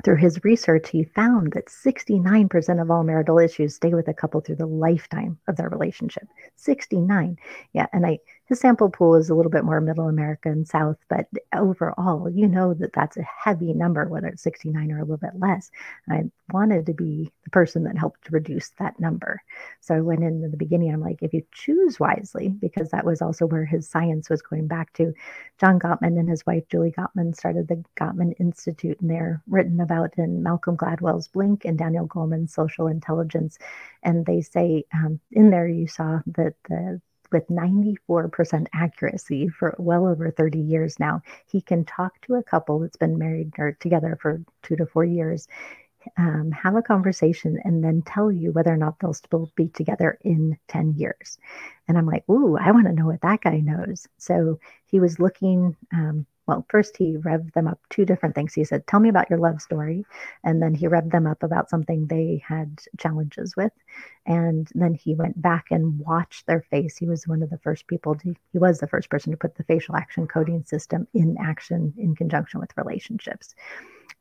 through 0.03 0.17
his 0.17 0.43
research, 0.43 0.91
he 0.91 1.05
found 1.05 1.53
that 1.53 1.67
69% 1.67 2.83
of 2.83 2.91
all 2.91 3.05
marital 3.05 3.39
issues 3.39 3.77
stay 3.77 3.95
with 3.95 4.09
a 4.09 4.15
couple 4.15 4.41
through 4.41 4.57
the 4.57 4.67
lifetime 4.67 5.39
of 5.47 5.57
their 5.57 5.69
relationship. 5.69 6.27
69. 6.57 7.39
Yeah. 7.73 7.87
And 7.93 8.05
I, 8.05 8.19
his 8.47 8.61
sample 8.61 8.91
pool 8.91 9.15
is 9.15 9.31
a 9.31 9.35
little 9.35 9.51
bit 9.51 9.65
more 9.65 9.81
middle 9.81 10.09
America 10.09 10.51
and 10.51 10.69
South, 10.69 10.99
but 11.09 11.27
overall, 11.55 12.29
you 12.29 12.47
know 12.47 12.75
that 12.75 12.93
that's 12.93 13.17
a 13.17 13.23
heavy 13.23 13.73
number, 13.73 14.07
whether 14.07 14.27
it's 14.27 14.43
69 14.43 14.93
or 14.93 14.99
a 14.99 15.01
little 15.01 15.17
bit 15.17 15.39
less. 15.39 15.71
I 16.11 16.25
wanted 16.53 16.85
to 16.87 16.93
be 16.93 17.33
the 17.45 17.51
person 17.51 17.85
that 17.85 17.97
helped 17.97 18.31
reduce 18.31 18.69
that 18.79 19.01
number. 19.01 19.41
So 19.81 19.95
I 19.95 20.03
went 20.03 20.25
in 20.25 20.43
the 20.51 20.59
beginning, 20.59 20.93
I'm 20.93 21.01
like, 21.01 21.23
if 21.23 21.33
you 21.33 21.43
choose 21.53 21.99
wisely, 21.99 22.51
because 22.51 22.91
that 22.91 23.07
was 23.07 23.23
also 23.23 23.47
where 23.47 23.65
his 23.65 23.89
science 23.89 24.29
was 24.29 24.43
going 24.43 24.67
back 24.67 24.93
to. 24.95 25.15
John 25.59 25.79
Gottman 25.79 26.19
and 26.19 26.29
his 26.29 26.45
wife, 26.45 26.65
Julie 26.69 26.93
Gottman, 26.93 27.35
started 27.35 27.67
the 27.69 27.83
Gottman 27.97 28.35
Institute, 28.39 29.01
and 29.01 29.09
they're 29.09 29.43
written 29.49 29.81
about 29.81 30.19
in 30.19 30.43
Malcolm 30.43 30.77
Gladwell's 30.77 31.29
Blink 31.29 31.65
and 31.65 31.79
Daniel 31.79 32.07
Goleman's 32.07 32.53
Social 32.53 32.89
Intelligence. 32.89 33.59
And 34.03 34.27
they 34.27 34.43
say 34.43 34.85
um, 34.93 35.19
in 35.33 35.49
there, 35.49 35.67
you 35.67 35.87
saw 35.87 36.21
that 36.27 36.55
the 36.69 37.01
with 37.35 37.47
94% 37.49 38.67
accuracy 38.73 39.49
for 39.49 39.75
well 39.79 40.07
over 40.07 40.31
30 40.31 40.61
years 40.61 40.99
now. 40.99 41.21
He 41.47 41.61
can 41.61 41.85
talk 41.85 42.19
to 42.23 42.37
a 42.37 42.43
couple 42.43 42.79
that's 42.79 42.97
been 42.97 43.19
married 43.19 43.53
or 43.59 43.73
together 43.73 44.17
for 44.23 44.43
two 44.63 44.77
to 44.77 44.87
four 44.87 45.05
years, 45.05 45.49
um, 46.17 46.53
have 46.53 46.77
a 46.77 46.83
conversation, 46.83 47.59
and 47.65 47.83
then 47.83 48.03
tell 48.03 48.31
you 48.31 48.53
whether 48.53 48.73
or 48.73 48.77
not 48.77 48.99
they'll 49.01 49.13
still 49.13 49.51
be 49.57 49.69
together 49.69 50.17
in 50.23 50.57
10 50.69 50.95
years. 50.95 51.37
And 51.89 51.99
I'm 51.99 52.07
like, 52.07 52.27
ooh, 52.31 52.57
I 52.57 52.71
want 52.71 52.87
to 52.87 52.93
know 52.93 53.07
what 53.07 53.23
that 53.23 53.43
guy 53.43 53.59
knows. 53.59 54.07
So 54.17 54.61
he 54.87 55.01
was 55.01 55.19
looking 55.19 55.77
um, 55.93 56.27
well, 56.47 56.67
first 56.69 56.97
he 56.97 57.17
revved 57.17 57.53
them 57.55 57.67
up 57.67 57.81
two 57.89 58.05
different 58.05 58.35
things. 58.35 58.53
He 58.53 58.65
said, 58.65 58.87
Tell 58.87 59.01
me 59.01 59.09
about 59.09 59.31
your 59.31 59.39
love 59.39 59.63
story. 59.63 60.05
And 60.43 60.61
then 60.61 60.75
he 60.75 60.87
revved 60.87 61.11
them 61.11 61.27
up 61.27 61.43
about 61.43 61.71
something 61.71 62.07
they 62.07 62.43
had 62.47 62.81
challenges 62.99 63.57
with. 63.57 63.73
And 64.27 64.69
then 64.75 64.95
he 64.95 65.15
went 65.15 65.41
back 65.41 65.67
and 65.71 65.99
watched 65.99 66.47
their 66.47 66.63
face. 66.71 66.97
He 66.97 67.07
was 67.07 67.27
one 67.27 67.43
of 67.43 67.51
the 67.51 67.59
first 67.59 67.87
people 67.87 68.15
to, 68.17 68.35
he 68.53 68.59
was 68.59 68.79
the 68.79 68.87
first 68.87 69.09
person 69.09 69.33
to 69.33 69.39
put 69.39 69.55
the 69.55 69.65
facial 69.65 69.97
action 69.97 70.27
coding 70.27 70.65
system 70.65 71.07
in 71.15 71.37
action 71.41 71.95
in 71.97 72.15
conjunction 72.15 72.61
with 72.61 72.77
relationships. 72.77 73.55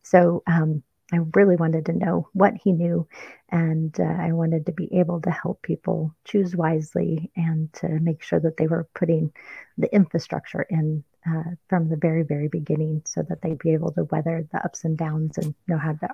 So, 0.02 0.44
um, 0.48 0.84
I 1.12 1.18
really 1.36 1.56
wanted 1.56 1.86
to 1.88 1.94
know 1.94 2.30
what 2.34 2.54
he 2.64 2.72
knew, 2.72 3.08
and 3.50 3.98
uh, 4.00 4.04
I 4.04 4.32
wanted 4.32 4.66
to 4.66 4.72
be 4.72 4.90
able 5.00 5.22
to 5.22 5.32
help 5.32 5.62
people 5.62 6.16
choose 6.24 6.56
wisely 6.56 7.32
and 7.36 7.72
to 7.74 7.88
make 7.88 8.24
sure 8.24 8.40
that 8.40 8.58
they 8.58 8.68
were 8.68 8.88
putting 8.96 9.34
the 9.78 9.94
infrastructure 9.94 10.66
in 10.70 11.04
uh, 11.28 11.44
from 11.70 11.90
the 11.90 11.98
very, 11.98 12.24
very 12.24 12.48
beginning 12.48 13.02
so 13.06 13.22
that 13.28 13.42
they'd 13.42 13.60
be 13.60 13.74
able 13.74 13.92
to 13.94 14.06
weather 14.06 14.48
the 14.52 14.64
ups 14.64 14.86
and 14.86 14.98
downs 14.98 15.38
and 15.38 15.54
know 15.68 15.78
how 15.78 15.94
to 15.94 16.10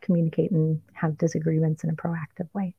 communicate 0.00 0.50
and 0.50 0.80
have 0.92 1.18
disagreements 1.18 1.84
in 1.84 1.90
a 1.90 1.94
proactive 1.94 2.48
way. 2.52 2.74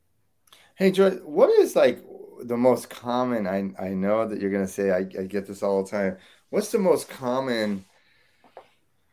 Hey, 0.76 0.92
Joy, 0.92 1.12
what 1.12 1.50
is 1.50 1.76
like 1.76 2.04
the 2.44 2.58
most 2.58 2.90
common? 2.90 3.48
I, 3.48 3.72
I 3.80 3.90
know 3.90 4.28
that 4.28 4.40
you're 4.40 4.52
going 4.52 4.66
to 4.66 4.72
say, 4.72 4.92
I, 4.92 5.00
I 5.00 5.26
get 5.26 5.48
this 5.48 5.64
all 5.64 5.84
the 5.84 5.90
time. 5.90 6.18
What's 6.50 6.72
the 6.72 6.80
most 6.80 7.10
common, 7.10 7.86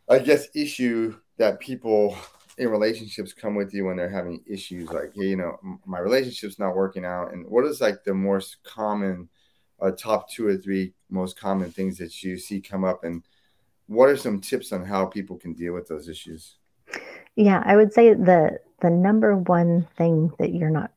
I 0.08 0.18
guess, 0.18 0.48
issue 0.54 1.16
that 1.38 1.60
people 1.60 2.16
in 2.58 2.68
relationships 2.68 3.32
come 3.32 3.54
with 3.54 3.72
you 3.72 3.86
when 3.86 3.96
they're 3.96 4.08
having 4.08 4.42
issues 4.46 4.90
like, 4.90 5.12
hey, 5.14 5.28
you 5.28 5.36
know, 5.36 5.58
my 5.86 5.98
relationship's 5.98 6.58
not 6.58 6.76
working 6.76 7.04
out? 7.04 7.32
And 7.32 7.46
what 7.48 7.64
is 7.64 7.80
like 7.80 8.04
the 8.04 8.14
most 8.14 8.62
common? 8.62 9.28
uh, 9.82 9.90
top 9.90 10.30
two 10.30 10.46
or 10.46 10.56
three 10.56 10.94
most 11.10 11.38
common 11.38 11.70
things 11.70 11.98
that 11.98 12.22
you 12.22 12.38
see 12.38 12.60
come 12.60 12.84
up 12.84 13.04
and 13.04 13.22
what 13.86 14.08
are 14.08 14.16
some 14.16 14.40
tips 14.40 14.72
on 14.72 14.84
how 14.84 15.04
people 15.04 15.36
can 15.36 15.52
deal 15.52 15.74
with 15.74 15.88
those 15.88 16.08
issues 16.08 16.56
yeah 17.36 17.62
i 17.66 17.76
would 17.76 17.92
say 17.92 18.14
the 18.14 18.58
the 18.80 18.90
number 18.90 19.36
one 19.36 19.86
thing 19.96 20.30
that 20.38 20.54
you're 20.54 20.70
not 20.70 20.91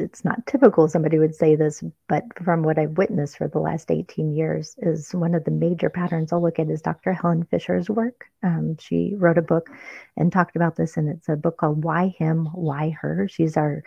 it's 0.00 0.24
not 0.24 0.46
typical 0.46 0.88
somebody 0.88 1.18
would 1.18 1.34
say 1.34 1.54
this, 1.54 1.84
but 2.08 2.24
from 2.42 2.62
what 2.62 2.78
I've 2.78 2.98
witnessed 2.98 3.38
for 3.38 3.48
the 3.48 3.58
last 3.58 3.90
18 3.90 4.32
years, 4.32 4.74
is 4.78 5.12
one 5.12 5.34
of 5.34 5.44
the 5.44 5.50
major 5.50 5.90
patterns 5.90 6.32
I'll 6.32 6.42
look 6.42 6.58
at 6.58 6.70
is 6.70 6.82
Dr. 6.82 7.12
Helen 7.12 7.44
Fisher's 7.44 7.88
work. 7.88 8.26
Um, 8.42 8.76
she 8.78 9.14
wrote 9.16 9.38
a 9.38 9.42
book 9.42 9.70
and 10.16 10.32
talked 10.32 10.56
about 10.56 10.76
this, 10.76 10.96
and 10.96 11.08
it's 11.08 11.28
a 11.28 11.36
book 11.36 11.58
called 11.58 11.84
Why 11.84 12.08
Him, 12.18 12.46
Why 12.46 12.90
Her. 12.90 13.28
She's 13.28 13.56
our 13.56 13.84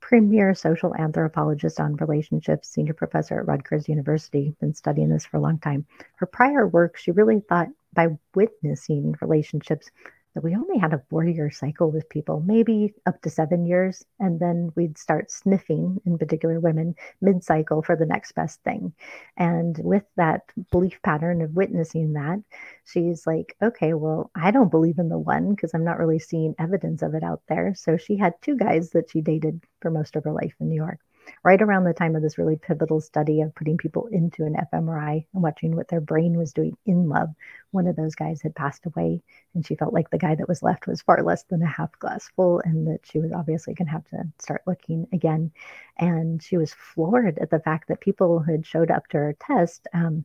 premier 0.00 0.54
social 0.54 0.94
anthropologist 0.96 1.78
on 1.78 1.96
relationships, 1.96 2.68
senior 2.68 2.94
professor 2.94 3.38
at 3.38 3.46
Rutgers 3.46 3.88
University, 3.88 4.54
been 4.60 4.74
studying 4.74 5.10
this 5.10 5.26
for 5.26 5.36
a 5.36 5.40
long 5.40 5.58
time. 5.58 5.86
Her 6.16 6.26
prior 6.26 6.66
work, 6.66 6.96
she 6.96 7.10
really 7.10 7.40
thought 7.40 7.68
by 7.92 8.08
witnessing 8.34 9.14
relationships, 9.20 9.90
that 10.34 10.44
we 10.44 10.54
only 10.54 10.78
had 10.78 10.92
a 10.92 11.02
four 11.10 11.24
year 11.24 11.50
cycle 11.50 11.90
with 11.90 12.08
people, 12.08 12.42
maybe 12.46 12.94
up 13.06 13.20
to 13.22 13.30
seven 13.30 13.66
years. 13.66 14.04
And 14.18 14.38
then 14.38 14.70
we'd 14.76 14.98
start 14.98 15.30
sniffing, 15.30 16.00
in 16.06 16.18
particular 16.18 16.60
women, 16.60 16.94
mid 17.20 17.42
cycle 17.44 17.82
for 17.82 17.96
the 17.96 18.06
next 18.06 18.32
best 18.32 18.62
thing. 18.62 18.92
And 19.36 19.78
with 19.82 20.04
that 20.16 20.42
belief 20.70 21.00
pattern 21.02 21.42
of 21.42 21.54
witnessing 21.54 22.12
that, 22.14 22.42
she's 22.84 23.26
like, 23.26 23.56
okay, 23.62 23.94
well, 23.94 24.30
I 24.34 24.50
don't 24.50 24.70
believe 24.70 24.98
in 24.98 25.08
the 25.08 25.18
one 25.18 25.50
because 25.50 25.74
I'm 25.74 25.84
not 25.84 25.98
really 25.98 26.18
seeing 26.18 26.54
evidence 26.58 27.02
of 27.02 27.14
it 27.14 27.22
out 27.22 27.42
there. 27.48 27.74
So 27.74 27.96
she 27.96 28.16
had 28.16 28.34
two 28.42 28.56
guys 28.56 28.90
that 28.90 29.10
she 29.10 29.20
dated 29.20 29.64
for 29.80 29.90
most 29.90 30.16
of 30.16 30.24
her 30.24 30.32
life 30.32 30.54
in 30.60 30.68
New 30.68 30.76
York 30.76 31.00
right 31.42 31.60
around 31.60 31.84
the 31.84 31.94
time 31.94 32.16
of 32.16 32.22
this 32.22 32.38
really 32.38 32.56
pivotal 32.56 33.00
study 33.00 33.40
of 33.40 33.54
putting 33.54 33.76
people 33.76 34.06
into 34.08 34.44
an 34.44 34.56
fMRI 34.72 35.26
and 35.32 35.42
watching 35.42 35.74
what 35.74 35.88
their 35.88 36.00
brain 36.00 36.36
was 36.36 36.52
doing 36.52 36.76
in 36.86 37.08
love, 37.08 37.30
one 37.70 37.86
of 37.86 37.96
those 37.96 38.14
guys 38.14 38.42
had 38.42 38.54
passed 38.54 38.86
away. 38.86 39.22
And 39.54 39.66
she 39.66 39.74
felt 39.74 39.92
like 39.92 40.10
the 40.10 40.18
guy 40.18 40.34
that 40.34 40.48
was 40.48 40.62
left 40.62 40.86
was 40.86 41.02
far 41.02 41.22
less 41.22 41.42
than 41.44 41.62
a 41.62 41.66
half 41.66 41.90
glass 41.98 42.28
full 42.36 42.60
and 42.64 42.86
that 42.88 43.00
she 43.04 43.18
was 43.18 43.32
obviously 43.32 43.74
going 43.74 43.86
to 43.86 43.92
have 43.92 44.08
to 44.08 44.24
start 44.38 44.62
looking 44.66 45.06
again. 45.12 45.52
And 45.98 46.42
she 46.42 46.56
was 46.56 46.72
floored 46.72 47.38
at 47.38 47.50
the 47.50 47.60
fact 47.60 47.88
that 47.88 48.00
people 48.00 48.40
had 48.40 48.66
showed 48.66 48.90
up 48.90 49.06
to 49.08 49.18
her 49.18 49.36
test. 49.40 49.86
Um, 49.92 50.24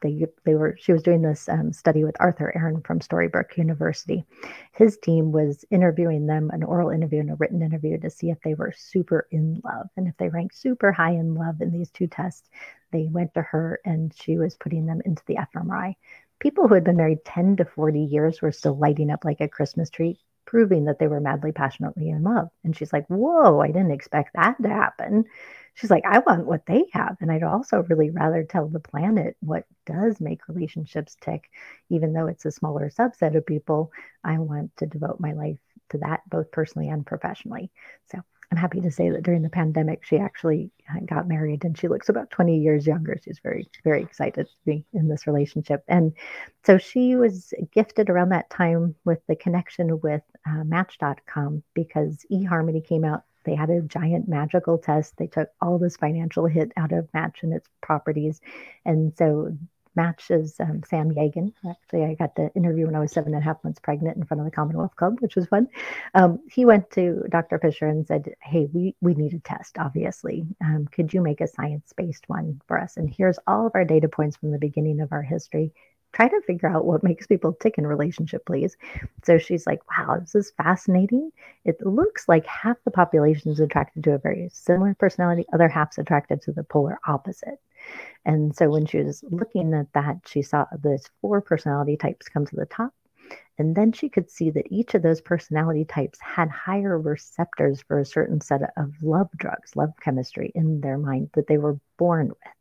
they 0.00 0.26
they 0.44 0.54
were 0.54 0.76
she 0.80 0.92
was 0.92 1.02
doing 1.02 1.22
this 1.22 1.48
um, 1.48 1.72
study 1.72 2.04
with 2.04 2.16
Arthur 2.20 2.52
Aron 2.54 2.82
from 2.82 3.00
Stony 3.00 3.28
Brook 3.28 3.56
University. 3.56 4.24
His 4.72 4.98
team 4.98 5.32
was 5.32 5.64
interviewing 5.70 6.26
them 6.26 6.50
an 6.50 6.62
oral 6.62 6.90
interview 6.90 7.20
and 7.20 7.30
a 7.30 7.34
written 7.34 7.62
interview 7.62 7.98
to 7.98 8.10
see 8.10 8.30
if 8.30 8.40
they 8.42 8.54
were 8.54 8.72
super 8.76 9.26
in 9.30 9.60
love 9.64 9.88
and 9.96 10.08
if 10.08 10.16
they 10.16 10.28
ranked 10.28 10.56
super 10.56 10.92
high 10.92 11.12
in 11.12 11.34
love 11.34 11.60
in 11.60 11.70
these 11.70 11.90
two 11.90 12.06
tests. 12.06 12.48
They 12.90 13.08
went 13.10 13.34
to 13.34 13.42
her 13.42 13.80
and 13.84 14.14
she 14.14 14.38
was 14.38 14.56
putting 14.56 14.86
them 14.86 15.02
into 15.04 15.22
the 15.26 15.36
fMRI. 15.54 15.94
People 16.38 16.68
who 16.68 16.74
had 16.74 16.84
been 16.84 16.96
married 16.96 17.24
10 17.24 17.56
to 17.56 17.64
40 17.64 18.00
years 18.00 18.40
were 18.40 18.52
still 18.52 18.76
lighting 18.76 19.10
up 19.10 19.24
like 19.24 19.40
a 19.40 19.48
Christmas 19.48 19.90
tree, 19.90 20.20
proving 20.46 20.84
that 20.84 20.98
they 20.98 21.08
were 21.08 21.20
madly, 21.20 21.52
passionately 21.52 22.08
in 22.08 22.22
love. 22.22 22.48
And 22.64 22.76
she's 22.76 22.92
like, 22.92 23.06
Whoa, 23.08 23.60
I 23.60 23.68
didn't 23.68 23.90
expect 23.90 24.34
that 24.34 24.62
to 24.62 24.68
happen 24.68 25.24
she's 25.78 25.90
like, 25.90 26.04
I 26.04 26.18
want 26.18 26.46
what 26.46 26.66
they 26.66 26.86
have. 26.92 27.16
And 27.20 27.30
I'd 27.30 27.44
also 27.44 27.84
really 27.88 28.10
rather 28.10 28.42
tell 28.42 28.66
the 28.66 28.80
planet 28.80 29.36
what 29.40 29.64
does 29.86 30.20
make 30.20 30.48
relationships 30.48 31.16
tick, 31.20 31.48
even 31.88 32.12
though 32.12 32.26
it's 32.26 32.44
a 32.44 32.50
smaller 32.50 32.90
subset 32.90 33.36
of 33.36 33.46
people. 33.46 33.92
I 34.24 34.38
want 34.38 34.76
to 34.78 34.86
devote 34.86 35.20
my 35.20 35.32
life 35.34 35.58
to 35.90 35.98
that, 35.98 36.22
both 36.28 36.50
personally 36.50 36.88
and 36.88 37.06
professionally. 37.06 37.70
So 38.10 38.20
I'm 38.50 38.58
happy 38.58 38.80
to 38.80 38.90
say 38.90 39.10
that 39.10 39.22
during 39.22 39.42
the 39.42 39.50
pandemic, 39.50 40.04
she 40.04 40.16
actually 40.16 40.72
uh, 40.90 41.00
got 41.06 41.28
married 41.28 41.64
and 41.64 41.78
she 41.78 41.86
looks 41.86 42.08
about 42.08 42.30
20 42.30 42.58
years 42.58 42.86
younger. 42.86 43.16
She's 43.22 43.38
very, 43.40 43.68
very 43.84 44.02
excited 44.02 44.46
to 44.46 44.52
be 44.64 44.84
in 44.92 45.06
this 45.06 45.28
relationship. 45.28 45.84
And 45.86 46.12
so 46.64 46.76
she 46.78 47.14
was 47.14 47.54
gifted 47.72 48.10
around 48.10 48.30
that 48.30 48.50
time 48.50 48.96
with 49.04 49.20
the 49.28 49.36
connection 49.36 50.00
with 50.00 50.22
uh, 50.44 50.64
Match.com 50.64 51.62
because 51.74 52.26
eHarmony 52.32 52.84
came 52.84 53.04
out 53.04 53.22
they 53.48 53.54
had 53.54 53.70
a 53.70 53.82
giant 53.82 54.28
magical 54.28 54.78
test. 54.78 55.16
They 55.16 55.26
took 55.26 55.48
all 55.60 55.78
this 55.78 55.96
financial 55.96 56.46
hit 56.46 56.72
out 56.76 56.92
of 56.92 57.08
Match 57.14 57.42
and 57.42 57.52
its 57.52 57.68
properties. 57.80 58.40
And 58.84 59.16
so 59.16 59.56
Match 59.98 60.30
is 60.30 60.60
um, 60.60 60.82
Sam 60.86 61.10
Yagan. 61.10 61.52
Actually, 61.68 62.04
I 62.04 62.14
got 62.14 62.36
the 62.36 62.52
interview 62.54 62.86
when 62.86 62.94
I 62.94 63.00
was 63.00 63.10
seven 63.10 63.34
and 63.34 63.42
a 63.42 63.44
half 63.44 63.62
months 63.64 63.80
pregnant 63.80 64.16
in 64.16 64.24
front 64.24 64.40
of 64.40 64.44
the 64.44 64.52
Commonwealth 64.52 64.94
Club, 64.94 65.20
which 65.20 65.34
was 65.34 65.46
fun. 65.46 65.66
Um, 66.14 66.38
he 66.48 66.64
went 66.64 66.90
to 66.92 67.24
Dr. 67.28 67.58
Fisher 67.58 67.86
and 67.86 68.06
said, 68.06 68.34
Hey, 68.40 68.68
we, 68.72 68.94
we 69.00 69.14
need 69.14 69.34
a 69.34 69.40
test, 69.40 69.76
obviously. 69.76 70.46
Um, 70.62 70.86
could 70.86 71.12
you 71.12 71.20
make 71.20 71.40
a 71.40 71.48
science 71.48 71.92
based 71.96 72.28
one 72.28 72.60
for 72.68 72.78
us? 72.78 72.96
And 72.96 73.12
here's 73.12 73.40
all 73.46 73.66
of 73.66 73.72
our 73.74 73.84
data 73.84 74.08
points 74.08 74.36
from 74.36 74.52
the 74.52 74.58
beginning 74.58 75.00
of 75.00 75.10
our 75.10 75.22
history 75.22 75.72
try 76.18 76.28
to 76.28 76.40
figure 76.48 76.68
out 76.68 76.84
what 76.84 77.04
makes 77.04 77.28
people 77.28 77.52
tick 77.52 77.78
in 77.78 77.86
relationship, 77.86 78.44
please. 78.44 78.76
So 79.22 79.38
she's 79.38 79.68
like, 79.68 79.80
wow, 79.88 80.16
this 80.18 80.34
is 80.34 80.52
fascinating. 80.56 81.30
It 81.64 81.80
looks 81.86 82.28
like 82.28 82.44
half 82.44 82.76
the 82.84 82.90
population 82.90 83.52
is 83.52 83.60
attracted 83.60 84.02
to 84.02 84.14
a 84.14 84.18
very 84.18 84.48
similar 84.52 84.96
personality, 84.98 85.46
other 85.52 85.68
half's 85.68 85.96
attracted 85.96 86.42
to 86.42 86.52
the 86.52 86.64
polar 86.64 86.98
opposite. 87.06 87.60
And 88.24 88.54
so 88.56 88.68
when 88.68 88.84
she 88.84 88.98
was 88.98 89.22
looking 89.30 89.72
at 89.74 89.92
that, 89.92 90.16
she 90.26 90.42
saw 90.42 90.66
those 90.76 91.04
four 91.20 91.40
personality 91.40 91.96
types 91.96 92.28
come 92.28 92.44
to 92.46 92.56
the 92.56 92.66
top. 92.66 92.92
And 93.56 93.76
then 93.76 93.92
she 93.92 94.08
could 94.08 94.28
see 94.28 94.50
that 94.50 94.66
each 94.72 94.94
of 94.94 95.02
those 95.02 95.20
personality 95.20 95.84
types 95.84 96.18
had 96.20 96.48
higher 96.48 96.98
receptors 96.98 97.80
for 97.82 98.00
a 98.00 98.04
certain 98.04 98.40
set 98.40 98.62
of 98.76 98.92
love 99.02 99.28
drugs, 99.36 99.76
love 99.76 99.90
chemistry 100.02 100.50
in 100.56 100.80
their 100.80 100.98
mind 100.98 101.30
that 101.34 101.46
they 101.46 101.58
were 101.58 101.78
born 101.96 102.28
with. 102.28 102.57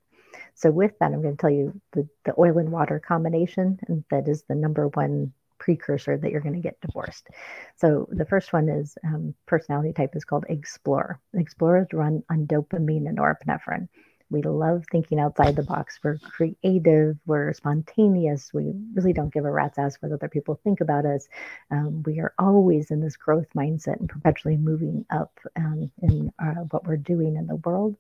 So 0.58 0.72
with 0.72 0.98
that, 1.00 1.14
I'm 1.14 1.22
going 1.22 1.38
to 1.38 1.42
tell 1.42 1.52
you 1.52 1.80
the, 1.94 2.08
the 2.26 2.34
oil 2.38 2.58
and 2.58 2.72
water 2.72 3.00
combination, 3.00 3.80
and 3.88 4.04
that 4.10 4.28
is 4.28 4.44
the 4.44 4.56
number 4.56 4.88
one 4.88 5.32
precursor 5.60 6.18
that 6.18 6.32
you're 6.32 6.42
going 6.42 6.56
to 6.56 6.60
get 6.60 6.82
divorced. 6.82 7.28
So 7.76 8.08
the 8.10 8.26
first 8.26 8.54
one 8.54 8.68
is 8.68 8.98
um, 9.04 9.36
personality 9.46 9.94
type 9.94 10.16
is 10.16 10.26
called 10.26 10.46
explorer. 10.50 11.20
Explorers 11.36 11.88
run 11.94 12.24
on 12.32 12.48
dopamine 12.48 13.08
and 13.08 13.20
norepinephrine. 13.20 13.88
We 14.32 14.42
love 14.42 14.84
thinking 14.92 15.20
outside 15.20 15.56
the 15.56 15.64
box. 15.64 16.00
We're 16.04 16.18
creative. 16.18 17.18
We're 17.28 17.54
spontaneous. 17.54 18.52
We 18.52 18.74
really 18.96 19.14
don't 19.14 19.34
give 19.34 19.46
a 19.46 19.52
rat's 19.52 19.78
ass 19.78 19.98
what 20.00 20.12
other 20.12 20.28
people 20.28 20.60
think 20.64 20.82
about 20.82 21.06
us. 21.06 21.28
Um, 21.70 22.04
we 22.04 22.20
are 22.20 22.34
always 22.40 22.90
in 22.90 23.00
this 23.00 23.16
growth 23.16 23.48
mindset 23.56 24.00
and 24.00 24.10
perpetually 24.10 24.58
moving 24.58 25.06
up 25.12 25.40
um, 25.56 25.92
in 26.02 26.32
uh, 26.40 26.66
what 26.72 26.86
we're 26.86 26.98
doing 26.98 27.38
in 27.38 27.46
the 27.46 27.56
world. 27.58 27.96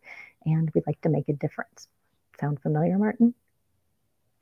And 0.45 0.71
we 0.73 0.81
like 0.87 0.99
to 1.01 1.09
make 1.09 1.29
a 1.29 1.33
difference. 1.33 1.87
Sound 2.39 2.61
familiar, 2.61 2.97
Martin? 2.97 3.33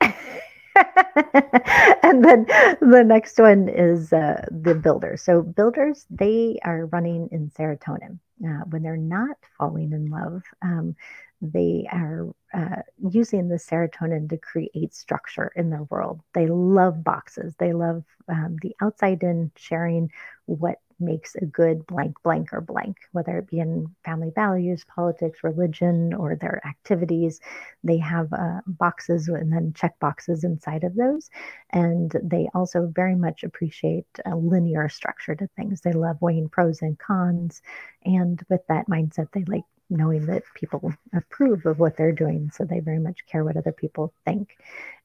and 2.02 2.24
then 2.24 2.46
the 2.80 3.02
next 3.04 3.38
one 3.38 3.68
is 3.68 4.12
uh, 4.12 4.44
the 4.50 4.74
builders. 4.74 5.22
So 5.22 5.42
builders, 5.42 6.06
they 6.10 6.58
are 6.64 6.86
running 6.86 7.28
in 7.32 7.50
serotonin. 7.50 8.18
Uh, 8.44 8.64
when 8.68 8.82
they're 8.82 8.98
not 8.98 9.38
falling 9.56 9.92
in 9.92 10.10
love, 10.10 10.42
um, 10.60 10.94
they 11.40 11.86
are 11.90 12.26
uh, 12.54 12.82
using 13.10 13.48
the 13.48 13.56
serotonin 13.56 14.28
to 14.30 14.36
create 14.38 14.94
structure 14.94 15.50
in 15.56 15.70
their 15.70 15.84
world. 15.84 16.20
They 16.34 16.46
love 16.46 17.02
boxes. 17.02 17.54
They 17.58 17.72
love 17.72 18.04
um, 18.28 18.56
the 18.60 18.74
outside 18.80 19.22
in 19.22 19.52
sharing 19.56 20.10
what 20.44 20.80
makes 20.98 21.34
a 21.36 21.44
good 21.44 21.86
blank, 21.86 22.16
blank, 22.22 22.52
or 22.52 22.60
blank, 22.60 22.96
whether 23.12 23.38
it 23.38 23.48
be 23.48 23.60
in 23.60 23.94
family 24.04 24.32
values, 24.34 24.84
politics, 24.84 25.40
religion, 25.42 26.14
or 26.14 26.36
their 26.36 26.60
activities. 26.66 27.40
They 27.84 27.98
have 27.98 28.32
uh, 28.32 28.60
boxes 28.66 29.28
and 29.28 29.52
then 29.52 29.72
check 29.74 29.98
boxes 29.98 30.44
inside 30.44 30.84
of 30.84 30.94
those. 30.94 31.30
And 31.70 32.12
they 32.22 32.48
also 32.54 32.90
very 32.94 33.14
much 33.14 33.44
appreciate 33.44 34.06
a 34.24 34.34
linear 34.36 34.88
structure 34.88 35.34
to 35.34 35.48
things. 35.56 35.80
They 35.80 35.92
love 35.92 36.16
weighing 36.20 36.48
pros 36.48 36.82
and 36.82 36.98
cons. 36.98 37.62
And 38.04 38.42
with 38.48 38.66
that 38.68 38.88
mindset, 38.88 39.28
they 39.32 39.44
like 39.44 39.64
knowing 39.88 40.26
that 40.26 40.42
people 40.54 40.92
approve 41.14 41.64
of 41.66 41.78
what 41.78 41.96
they're 41.96 42.12
doing. 42.12 42.50
So 42.52 42.64
they 42.64 42.80
very 42.80 42.98
much 42.98 43.26
care 43.26 43.44
what 43.44 43.56
other 43.56 43.72
people 43.72 44.12
think. 44.24 44.56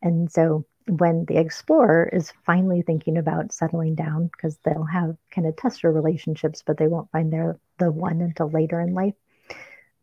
And 0.01 0.31
so 0.31 0.65
when 0.87 1.25
the 1.25 1.37
explorer 1.37 2.09
is 2.11 2.33
finally 2.45 2.81
thinking 2.81 3.17
about 3.17 3.53
settling 3.53 3.95
down, 3.95 4.27
because 4.27 4.57
they'll 4.57 4.83
have 4.83 5.15
kind 5.29 5.47
of 5.47 5.55
tester 5.55 5.91
relationships, 5.91 6.63
but 6.65 6.77
they 6.77 6.87
won't 6.87 7.11
find 7.11 7.31
their 7.31 7.59
the 7.77 7.91
one 7.91 8.21
until 8.21 8.49
later 8.49 8.79
in 8.79 8.93
life. 8.93 9.13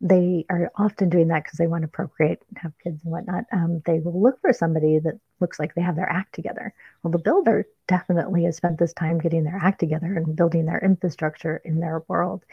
They 0.01 0.45
are 0.49 0.71
often 0.77 1.09
doing 1.09 1.27
that 1.27 1.43
because 1.43 1.57
they 1.57 1.67
want 1.67 1.81
to 1.81 1.89
procreate, 1.89 2.39
have 2.55 2.71
kids 2.81 3.03
and 3.03 3.11
whatnot. 3.11 3.43
Um, 3.51 3.81
they 3.85 3.99
will 3.99 4.21
look 4.21 4.39
for 4.39 4.53
somebody 4.53 4.97
that 4.99 5.19
looks 5.41 5.59
like 5.59 5.75
they 5.75 5.81
have 5.81 5.97
their 5.97 6.09
act 6.09 6.33
together. 6.33 6.73
Well, 7.03 7.11
the 7.11 7.17
builder 7.17 7.67
definitely 7.87 8.45
has 8.45 8.55
spent 8.55 8.79
this 8.79 8.93
time 8.93 9.19
getting 9.19 9.43
their 9.43 9.59
act 9.61 9.81
together 9.81 10.13
and 10.15 10.37
building 10.37 10.65
their 10.65 10.79
infrastructure 10.79 11.57
in 11.65 11.81
their 11.81 12.03
world. 12.07 12.45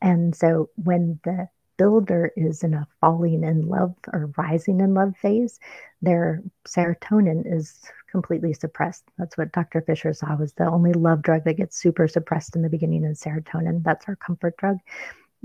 And 0.00 0.34
so 0.34 0.70
when 0.82 1.20
the 1.24 1.48
builder 1.76 2.32
is 2.36 2.62
in 2.62 2.74
a 2.74 2.86
falling 3.00 3.44
in 3.44 3.68
love 3.68 3.94
or 4.12 4.30
rising 4.36 4.80
in 4.80 4.94
love 4.94 5.16
phase, 5.16 5.58
their 6.02 6.42
serotonin 6.66 7.42
is 7.46 7.82
completely 8.10 8.52
suppressed. 8.52 9.04
That's 9.18 9.36
what 9.36 9.52
Dr. 9.52 9.80
Fisher 9.82 10.12
saw 10.12 10.36
was 10.36 10.52
the 10.52 10.70
only 10.70 10.92
love 10.92 11.22
drug 11.22 11.44
that 11.44 11.56
gets 11.56 11.76
super 11.76 12.06
suppressed 12.06 12.54
in 12.54 12.62
the 12.62 12.68
beginning 12.68 13.04
is 13.04 13.20
serotonin. 13.20 13.82
That's 13.82 14.06
our 14.08 14.16
comfort 14.16 14.56
drug. 14.56 14.78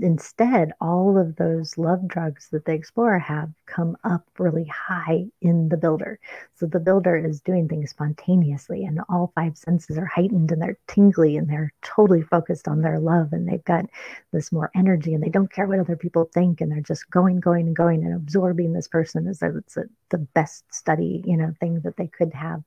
Instead, 0.02 0.72
all 0.80 1.18
of 1.18 1.36
those 1.36 1.76
love 1.78 2.06
drugs 2.06 2.48
that 2.50 2.64
the 2.64 2.72
explorer 2.72 3.18
have 3.18 3.50
come 3.66 3.96
up 4.04 4.26
really 4.38 4.64
high 4.64 5.26
in 5.40 5.68
the 5.68 5.76
builder. 5.76 6.18
So 6.54 6.66
the 6.66 6.80
builder 6.80 7.16
is 7.16 7.40
doing 7.40 7.68
things 7.68 7.90
spontaneously, 7.90 8.84
and 8.84 9.00
all 9.08 9.32
five 9.34 9.56
senses 9.56 9.98
are 9.98 10.06
heightened 10.06 10.52
and 10.52 10.60
they're 10.60 10.78
tingly 10.86 11.36
and 11.36 11.48
they're 11.48 11.72
totally 11.82 12.22
focused 12.22 12.68
on 12.68 12.82
their 12.82 12.98
love. 12.98 13.32
And 13.32 13.48
they've 13.48 13.64
got 13.64 13.86
this 14.32 14.52
more 14.52 14.70
energy 14.74 15.14
and 15.14 15.22
they 15.22 15.28
don't 15.28 15.52
care 15.52 15.66
what 15.66 15.78
other 15.78 15.96
people 15.96 16.30
think. 16.32 16.60
And 16.60 16.70
they're 16.70 16.80
just 16.80 17.10
going, 17.10 17.40
going, 17.40 17.66
and 17.66 17.76
going 17.76 18.04
and 18.04 18.14
absorbing 18.14 18.72
this 18.72 18.88
person 18.88 19.26
as 19.26 19.38
though 19.38 19.56
it's 19.56 19.76
a, 19.76 19.84
the 20.10 20.18
best 20.18 20.64
study, 20.72 21.22
you 21.26 21.36
know, 21.36 21.54
thing 21.60 21.80
that 21.80 21.96
they 21.96 22.06
could 22.06 22.34
have 22.34 22.62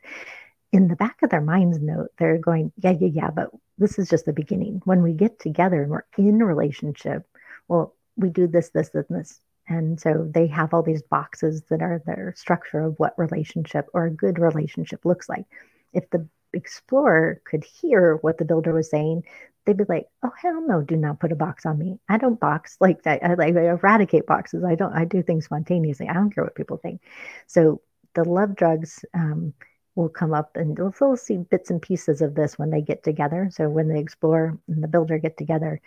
in 0.73 0.87
the 0.87 0.95
back 0.95 1.21
of 1.21 1.29
their 1.29 1.39
minds 1.39 1.79
note 1.79 2.09
they're 2.17 2.39
going 2.39 2.73
yeah 2.77 2.91
yeah 2.99 3.07
yeah 3.13 3.29
but 3.29 3.49
this 3.77 3.97
is 3.97 4.09
just 4.09 4.25
the 4.25 4.33
beginning. 4.33 4.81
When 4.85 5.01
we 5.01 5.13
get 5.13 5.39
together 5.39 5.81
and 5.81 5.91
we're 5.91 6.05
in 6.17 6.39
relationship 6.39 7.25
well 7.67 7.95
we 8.17 8.29
do 8.29 8.47
this 8.47 8.69
this 8.69 8.89
and 8.93 9.05
this. 9.09 9.39
And 9.67 9.99
so 9.99 10.29
they 10.29 10.47
have 10.47 10.73
all 10.73 10.83
these 10.83 11.03
boxes 11.03 11.63
that 11.69 11.81
are 11.81 12.01
their 12.05 12.33
structure 12.35 12.81
of 12.81 12.95
what 12.97 13.17
relationship 13.17 13.87
or 13.93 14.05
a 14.05 14.11
good 14.11 14.37
relationship 14.37 15.05
looks 15.05 15.29
like. 15.29 15.45
If 15.93 16.09
the 16.09 16.27
explorer 16.53 17.41
could 17.45 17.63
hear 17.63 18.17
what 18.17 18.37
the 18.37 18.45
builder 18.45 18.73
was 18.73 18.89
saying 18.89 19.23
they'd 19.65 19.77
be 19.77 19.85
like 19.87 20.05
oh 20.23 20.31
hell 20.39 20.61
no 20.67 20.81
do 20.81 20.95
not 20.95 21.19
put 21.19 21.31
a 21.31 21.35
box 21.35 21.65
on 21.65 21.77
me. 21.77 21.99
I 22.09 22.17
don't 22.17 22.39
box 22.39 22.77
like 22.79 23.03
that. 23.03 23.23
I 23.23 23.35
like 23.35 23.55
I 23.55 23.67
eradicate 23.69 24.25
boxes. 24.25 24.63
I 24.63 24.75
don't 24.75 24.93
i 24.93 25.05
do 25.05 25.21
things 25.21 25.45
spontaneously. 25.45 26.07
I 26.09 26.13
don't 26.13 26.33
care 26.33 26.43
what 26.43 26.55
people 26.55 26.77
think. 26.77 27.01
So 27.47 27.81
the 28.15 28.23
love 28.23 28.55
drugs 28.55 29.05
um, 29.13 29.53
will 29.95 30.09
come 30.09 30.33
up 30.33 30.55
and 30.55 30.77
we'll 30.77 31.17
see 31.17 31.37
bits 31.37 31.69
and 31.69 31.81
pieces 31.81 32.21
of 32.21 32.35
this 32.35 32.57
when 32.57 32.69
they 32.71 32.81
get 32.81 33.03
together. 33.03 33.49
So 33.51 33.69
when 33.69 33.87
the 33.87 33.99
explorer 33.99 34.57
and 34.67 34.83
the 34.83 34.87
builder 34.87 35.17
get 35.19 35.37
together, 35.37 35.81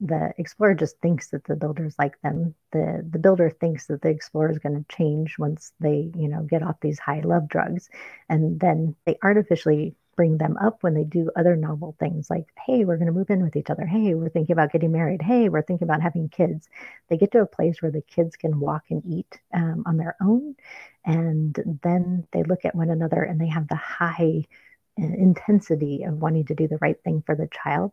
the 0.00 0.32
explorer 0.36 0.74
just 0.74 0.98
thinks 0.98 1.28
that 1.28 1.44
the 1.44 1.54
builder's 1.54 1.94
like 1.98 2.20
them. 2.22 2.54
The 2.72 3.06
the 3.08 3.20
builder 3.20 3.50
thinks 3.50 3.86
that 3.86 4.02
the 4.02 4.08
explorer 4.08 4.50
is 4.50 4.58
going 4.58 4.84
to 4.84 4.96
change 4.96 5.38
once 5.38 5.72
they, 5.78 6.10
you 6.16 6.28
know, 6.28 6.42
get 6.42 6.62
off 6.62 6.80
these 6.80 6.98
high 6.98 7.20
love 7.20 7.48
drugs. 7.48 7.88
And 8.28 8.58
then 8.58 8.96
they 9.06 9.16
artificially 9.22 9.94
bring 10.16 10.38
them 10.38 10.56
up 10.58 10.82
when 10.82 10.94
they 10.94 11.04
do 11.04 11.30
other 11.36 11.56
novel 11.56 11.96
things 11.98 12.28
like, 12.28 12.46
hey, 12.66 12.84
we're 12.84 12.96
going 12.96 13.06
to 13.06 13.12
move 13.12 13.30
in 13.30 13.42
with 13.42 13.56
each 13.56 13.70
other. 13.70 13.86
Hey, 13.86 14.14
we're 14.14 14.28
thinking 14.28 14.52
about 14.52 14.72
getting 14.72 14.92
married. 14.92 15.22
Hey, 15.22 15.48
we're 15.48 15.62
thinking 15.62 15.86
about 15.86 16.02
having 16.02 16.28
kids. 16.28 16.68
They 17.08 17.16
get 17.16 17.32
to 17.32 17.40
a 17.40 17.46
place 17.46 17.80
where 17.80 17.90
the 17.90 18.02
kids 18.02 18.36
can 18.36 18.60
walk 18.60 18.84
and 18.90 19.02
eat 19.06 19.40
um, 19.54 19.84
on 19.86 19.96
their 19.96 20.16
own. 20.20 20.56
And 21.04 21.80
then 21.82 22.26
they 22.32 22.42
look 22.42 22.64
at 22.64 22.74
one 22.74 22.90
another 22.90 23.22
and 23.22 23.40
they 23.40 23.48
have 23.48 23.68
the 23.68 23.76
high 23.76 24.44
uh, 25.00 25.04
intensity 25.04 26.04
of 26.04 26.20
wanting 26.20 26.46
to 26.46 26.54
do 26.54 26.68
the 26.68 26.78
right 26.80 27.02
thing 27.02 27.22
for 27.26 27.34
the 27.34 27.48
child. 27.48 27.92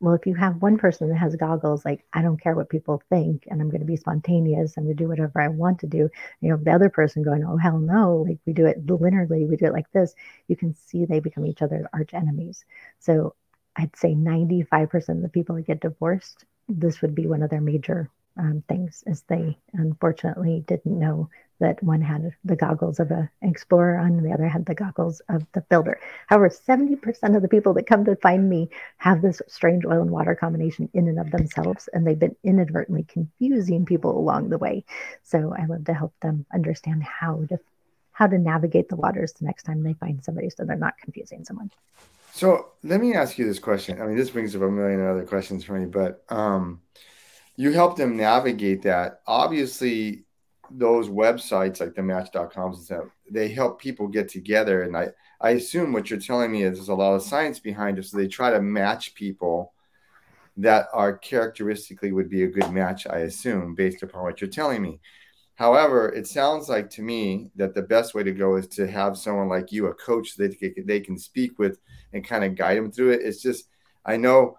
Well, 0.00 0.14
if 0.14 0.26
you 0.26 0.34
have 0.34 0.60
one 0.60 0.78
person 0.78 1.08
that 1.08 1.18
has 1.18 1.36
goggles, 1.36 1.84
like, 1.84 2.04
I 2.12 2.22
don't 2.22 2.40
care 2.40 2.56
what 2.56 2.68
people 2.68 3.00
think, 3.08 3.46
and 3.48 3.60
I'm 3.60 3.70
going 3.70 3.82
to 3.82 3.86
be 3.86 3.96
spontaneous, 3.96 4.76
I'm 4.76 4.82
going 4.82 4.96
to 4.96 5.02
do 5.04 5.08
whatever 5.08 5.40
I 5.40 5.46
want 5.46 5.78
to 5.80 5.86
do, 5.86 6.10
you 6.40 6.50
know, 6.50 6.56
the 6.56 6.72
other 6.72 6.88
person 6.90 7.22
going, 7.22 7.44
oh, 7.44 7.56
hell 7.56 7.78
no, 7.78 8.24
like 8.28 8.38
we 8.44 8.52
do 8.52 8.66
it 8.66 8.84
linearly, 8.84 9.48
we 9.48 9.54
do 9.56 9.66
it 9.66 9.72
like 9.72 9.88
this, 9.92 10.12
you 10.48 10.56
can 10.56 10.74
see 10.74 11.04
they 11.04 11.20
become 11.20 11.46
each 11.46 11.62
other's 11.62 11.86
arch 11.92 12.14
enemies. 12.14 12.64
So 12.98 13.36
I'd 13.76 13.94
say 13.96 14.14
95% 14.14 15.08
of 15.10 15.22
the 15.22 15.28
people 15.28 15.54
that 15.54 15.66
get 15.66 15.80
divorced, 15.80 16.46
this 16.68 17.00
would 17.00 17.14
be 17.14 17.28
one 17.28 17.42
of 17.42 17.50
their 17.50 17.60
major 17.60 18.10
um, 18.36 18.62
things, 18.68 19.04
as 19.06 19.22
they 19.22 19.58
unfortunately 19.74 20.64
didn't 20.66 20.98
know 20.98 21.28
that 21.60 21.82
one 21.82 22.00
had 22.00 22.34
the 22.44 22.56
goggles 22.56 22.98
of 22.98 23.10
an 23.12 23.30
explorer 23.40 23.96
on, 23.96 24.12
and 24.12 24.26
the 24.26 24.32
other 24.32 24.48
had 24.48 24.66
the 24.66 24.74
goggles 24.74 25.20
of 25.28 25.46
the 25.52 25.60
builder. 25.60 26.00
However, 26.26 26.48
70% 26.48 27.36
of 27.36 27.42
the 27.42 27.48
people 27.48 27.72
that 27.74 27.86
come 27.86 28.04
to 28.04 28.16
find 28.16 28.50
me 28.50 28.68
have 28.98 29.22
this 29.22 29.40
strange 29.46 29.84
oil 29.84 30.02
and 30.02 30.10
water 30.10 30.34
combination 30.34 30.88
in 30.92 31.06
and 31.06 31.20
of 31.20 31.30
themselves, 31.30 31.88
and 31.92 32.04
they've 32.04 32.18
been 32.18 32.36
inadvertently 32.42 33.04
confusing 33.04 33.86
people 33.86 34.18
along 34.18 34.48
the 34.48 34.58
way. 34.58 34.84
So 35.22 35.54
I 35.56 35.66
love 35.66 35.84
to 35.84 35.94
help 35.94 36.14
them 36.20 36.46
understand 36.52 37.04
how 37.04 37.44
to 37.48 37.58
how 38.12 38.26
to 38.26 38.38
navigate 38.38 38.88
the 38.88 38.96
waters 38.96 39.32
the 39.32 39.46
next 39.46 39.62
time 39.62 39.82
they 39.82 39.94
find 39.94 40.22
somebody 40.22 40.50
so 40.50 40.64
they're 40.64 40.76
not 40.76 40.98
confusing 40.98 41.44
someone. 41.44 41.70
So 42.32 42.68
let 42.82 43.00
me 43.00 43.14
ask 43.14 43.38
you 43.38 43.46
this 43.46 43.58
question. 43.58 44.00
I 44.00 44.06
mean, 44.06 44.16
this 44.16 44.30
brings 44.30 44.54
up 44.54 44.62
a 44.62 44.70
million 44.70 45.04
other 45.06 45.24
questions 45.24 45.64
for 45.64 45.78
me, 45.78 45.86
but 45.86 46.24
um, 46.28 46.80
you 47.56 47.72
help 47.72 47.96
them 47.96 48.16
navigate 48.16 48.82
that. 48.82 49.20
Obviously, 49.26 50.24
those 50.70 51.08
websites 51.08 51.80
like 51.80 51.94
the 51.94 52.02
match.coms 52.02 52.76
and 52.78 52.84
stuff, 52.84 53.04
they 53.30 53.48
help 53.48 53.80
people 53.80 54.08
get 54.08 54.28
together. 54.28 54.82
And 54.82 54.96
I, 54.96 55.08
I 55.40 55.50
assume 55.50 55.92
what 55.92 56.08
you're 56.08 56.18
telling 56.18 56.50
me 56.50 56.62
is 56.62 56.76
there's 56.76 56.88
a 56.88 56.94
lot 56.94 57.14
of 57.14 57.22
science 57.22 57.58
behind 57.58 57.98
it. 57.98 58.06
So 58.06 58.16
they 58.16 58.28
try 58.28 58.50
to 58.50 58.62
match 58.62 59.14
people 59.14 59.72
that 60.56 60.88
are 60.92 61.16
characteristically 61.16 62.12
would 62.12 62.28
be 62.28 62.44
a 62.44 62.48
good 62.48 62.70
match, 62.70 63.06
I 63.06 63.20
assume, 63.20 63.74
based 63.74 64.02
upon 64.02 64.22
what 64.22 64.40
you're 64.40 64.50
telling 64.50 64.82
me. 64.82 65.00
However, 65.54 66.08
it 66.08 66.26
sounds 66.26 66.68
like 66.68 66.90
to 66.90 67.02
me 67.02 67.50
that 67.56 67.74
the 67.74 67.82
best 67.82 68.14
way 68.14 68.22
to 68.22 68.32
go 68.32 68.56
is 68.56 68.66
to 68.68 68.86
have 68.86 69.16
someone 69.18 69.48
like 69.48 69.70
you, 69.72 69.86
a 69.86 69.94
coach 69.94 70.36
that 70.36 70.58
they, 70.60 70.74
they 70.82 71.00
can 71.00 71.18
speak 71.18 71.58
with 71.58 71.78
and 72.12 72.26
kind 72.26 72.44
of 72.44 72.56
guide 72.56 72.78
them 72.78 72.90
through 72.90 73.10
it. 73.10 73.20
It's 73.22 73.42
just, 73.42 73.68
I 74.04 74.16
know 74.16 74.58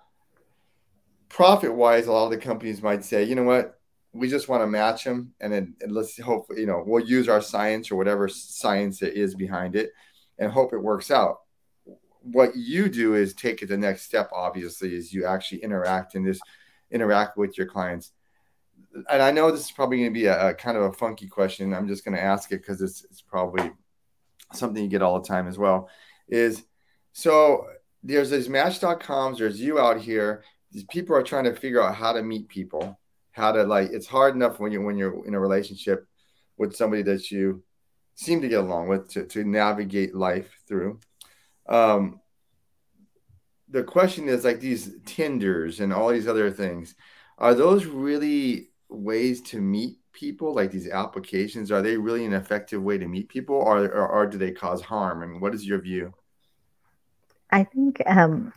profit 1.34 1.74
wise, 1.74 2.06
a 2.06 2.12
lot 2.12 2.26
of 2.26 2.32
the 2.32 2.38
companies 2.38 2.84
might 2.84 3.04
say, 3.04 3.24
you 3.24 3.34
know 3.34 3.44
what, 3.44 3.80
we 4.14 4.30
just 4.30 4.48
want 4.48 4.62
to 4.62 4.68
match 4.68 5.04
them 5.04 5.34
and 5.42 5.52
then 5.52 5.76
and 5.82 5.92
let's 5.92 6.20
hope 6.22 6.46
you 6.56 6.68
know 6.68 6.84
we'll 6.86 7.04
use 7.04 7.28
our 7.28 7.42
science 7.42 7.90
or 7.90 7.96
whatever 7.96 8.28
science 8.28 9.02
it 9.02 9.16
is 9.16 9.34
behind 9.34 9.76
it 9.76 9.92
and 10.38 10.52
hope 10.52 10.72
it 10.72 10.78
works 10.78 11.10
out. 11.10 11.40
What 12.22 12.56
you 12.56 12.88
do 12.88 13.16
is 13.16 13.34
take 13.34 13.64
it 13.64 13.70
the 13.70 13.78
next 13.78 14.04
step 14.04 14.30
obviously 14.32 14.96
is 14.96 15.12
you 15.12 15.26
actually 15.26 15.64
interact 15.64 16.14
and 16.14 16.26
this 16.26 16.40
interact 16.92 17.36
with 17.36 17.58
your 17.58 17.66
clients. 17.66 18.12
And 19.10 19.24
i 19.24 19.32
know 19.32 19.50
this 19.50 19.66
is 19.66 19.72
probably 19.72 19.98
going 19.98 20.14
to 20.14 20.20
be 20.20 20.28
a, 20.28 20.50
a, 20.50 20.54
kind 20.54 20.78
of 20.78 20.84
a 20.84 20.94
funky 20.94 21.28
question. 21.28 21.74
I'm 21.74 21.88
just 21.88 22.06
going 22.06 22.16
to 22.16 22.22
ask 22.22 22.52
it 22.52 22.58
because 22.58 22.80
it's, 22.80 23.04
it's 23.06 23.22
probably 23.22 23.72
something 24.54 24.84
you 24.84 24.90
get 24.90 25.02
all 25.02 25.20
the 25.20 25.28
time 25.28 25.48
as 25.48 25.58
well 25.58 25.90
is 26.28 26.64
so 27.12 27.66
there's 28.04 28.30
these 28.30 28.48
match.coms 28.48 29.40
there's 29.40 29.60
you 29.60 29.80
out 29.80 30.00
here 30.00 30.44
people 30.90 31.16
are 31.16 31.24
trying 31.24 31.44
to 31.46 31.56
figure 31.56 31.82
out 31.82 31.96
how 31.96 32.14
to 32.14 32.24
meet 32.24 32.48
people 32.48 33.00
how 33.34 33.52
to 33.52 33.64
like 33.64 33.90
it's 33.92 34.08
hard 34.08 34.36
enough 34.36 34.60
when 34.60 34.72
you're 34.72 34.84
when 34.84 34.98
you're 34.98 35.26
in 35.26 35.34
a 35.34 35.40
relationship 35.40 36.08
with 36.58 36.76
somebody 36.76 37.02
that 37.02 37.30
you 37.30 37.64
seem 38.16 38.42
to 38.42 38.48
get 38.48 38.60
along 38.60 38.88
with 38.88 39.10
to, 39.10 39.26
to 39.26 39.44
navigate 39.44 40.16
life 40.16 40.62
through. 40.68 41.00
Um 41.68 42.22
the 43.68 43.84
question 43.84 44.30
is 44.30 44.46
like 44.46 44.60
these 44.60 44.92
tinders 45.06 45.80
and 45.80 45.92
all 45.92 46.10
these 46.10 46.28
other 46.28 46.52
things 46.52 46.96
are 47.40 47.56
those 47.56 47.86
really 47.86 48.70
ways 48.88 49.42
to 49.42 49.60
meet 49.60 49.98
people? 50.14 50.54
Like 50.54 50.72
these 50.72 50.88
applications 50.88 51.72
are 51.72 51.82
they 51.82 51.98
really 51.98 52.26
an 52.26 52.34
effective 52.34 52.84
way 52.84 53.00
to 53.00 53.08
meet 53.08 53.30
people 53.30 53.56
or, 53.56 53.86
or, 53.86 54.08
or 54.08 54.28
do 54.28 54.38
they 54.38 54.52
cause 54.52 54.82
harm? 54.82 55.20
I 55.20 55.24
and 55.24 55.32
mean, 55.34 55.42
what 55.42 55.56
is 55.56 55.66
your 55.66 55.82
view? 55.82 56.14
I 57.50 57.64
think 57.64 58.04
um 58.06 58.54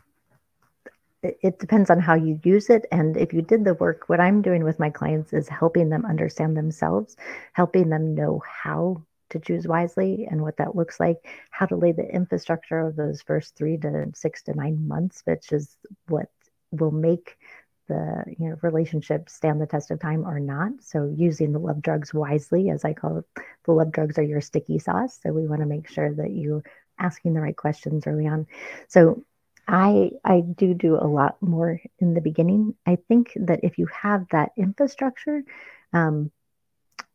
it 1.22 1.58
depends 1.58 1.90
on 1.90 1.98
how 1.98 2.14
you 2.14 2.40
use 2.44 2.70
it. 2.70 2.86
And 2.92 3.16
if 3.16 3.32
you 3.32 3.42
did 3.42 3.64
the 3.64 3.74
work, 3.74 4.08
what 4.08 4.20
I'm 4.20 4.42
doing 4.42 4.64
with 4.64 4.78
my 4.78 4.90
clients 4.90 5.32
is 5.32 5.48
helping 5.48 5.88
them 5.88 6.04
understand 6.04 6.56
themselves, 6.56 7.16
helping 7.52 7.88
them 7.88 8.14
know 8.14 8.42
how 8.46 9.02
to 9.30 9.40
choose 9.40 9.66
wisely 9.66 10.26
and 10.30 10.42
what 10.42 10.58
that 10.58 10.76
looks 10.76 11.00
like, 11.00 11.16
how 11.50 11.66
to 11.66 11.76
lay 11.76 11.92
the 11.92 12.08
infrastructure 12.08 12.80
of 12.80 12.96
those 12.96 13.22
first 13.22 13.56
three 13.56 13.76
to 13.78 14.10
six 14.14 14.42
to 14.44 14.54
nine 14.54 14.86
months, 14.86 15.22
which 15.24 15.52
is 15.52 15.76
what 16.06 16.28
will 16.70 16.92
make 16.92 17.36
the 17.88 18.24
you 18.38 18.48
know 18.48 18.56
relationship 18.62 19.28
stand 19.28 19.60
the 19.60 19.66
test 19.66 19.90
of 19.90 20.00
time 20.00 20.26
or 20.26 20.38
not. 20.40 20.72
So 20.80 21.12
using 21.16 21.52
the 21.52 21.58
love 21.58 21.82
drugs 21.82 22.12
wisely, 22.12 22.70
as 22.70 22.84
I 22.84 22.92
call 22.92 23.18
it, 23.18 23.24
the 23.64 23.72
love 23.72 23.92
drugs 23.92 24.18
are 24.18 24.22
your 24.22 24.40
sticky 24.40 24.78
sauce. 24.78 25.18
So 25.22 25.32
we 25.32 25.46
want 25.46 25.60
to 25.60 25.66
make 25.66 25.88
sure 25.88 26.12
that 26.12 26.30
you 26.30 26.62
asking 26.98 27.34
the 27.34 27.40
right 27.40 27.56
questions 27.56 28.06
early 28.06 28.26
on. 28.26 28.46
So 28.88 29.24
I 29.68 30.12
I 30.24 30.40
do 30.42 30.74
do 30.74 30.96
a 30.96 31.06
lot 31.06 31.40
more 31.42 31.80
in 31.98 32.14
the 32.14 32.20
beginning. 32.20 32.74
I 32.86 32.96
think 33.08 33.32
that 33.36 33.60
if 33.64 33.78
you 33.78 33.86
have 33.86 34.26
that 34.30 34.52
infrastructure, 34.56 35.42
um, 35.92 36.30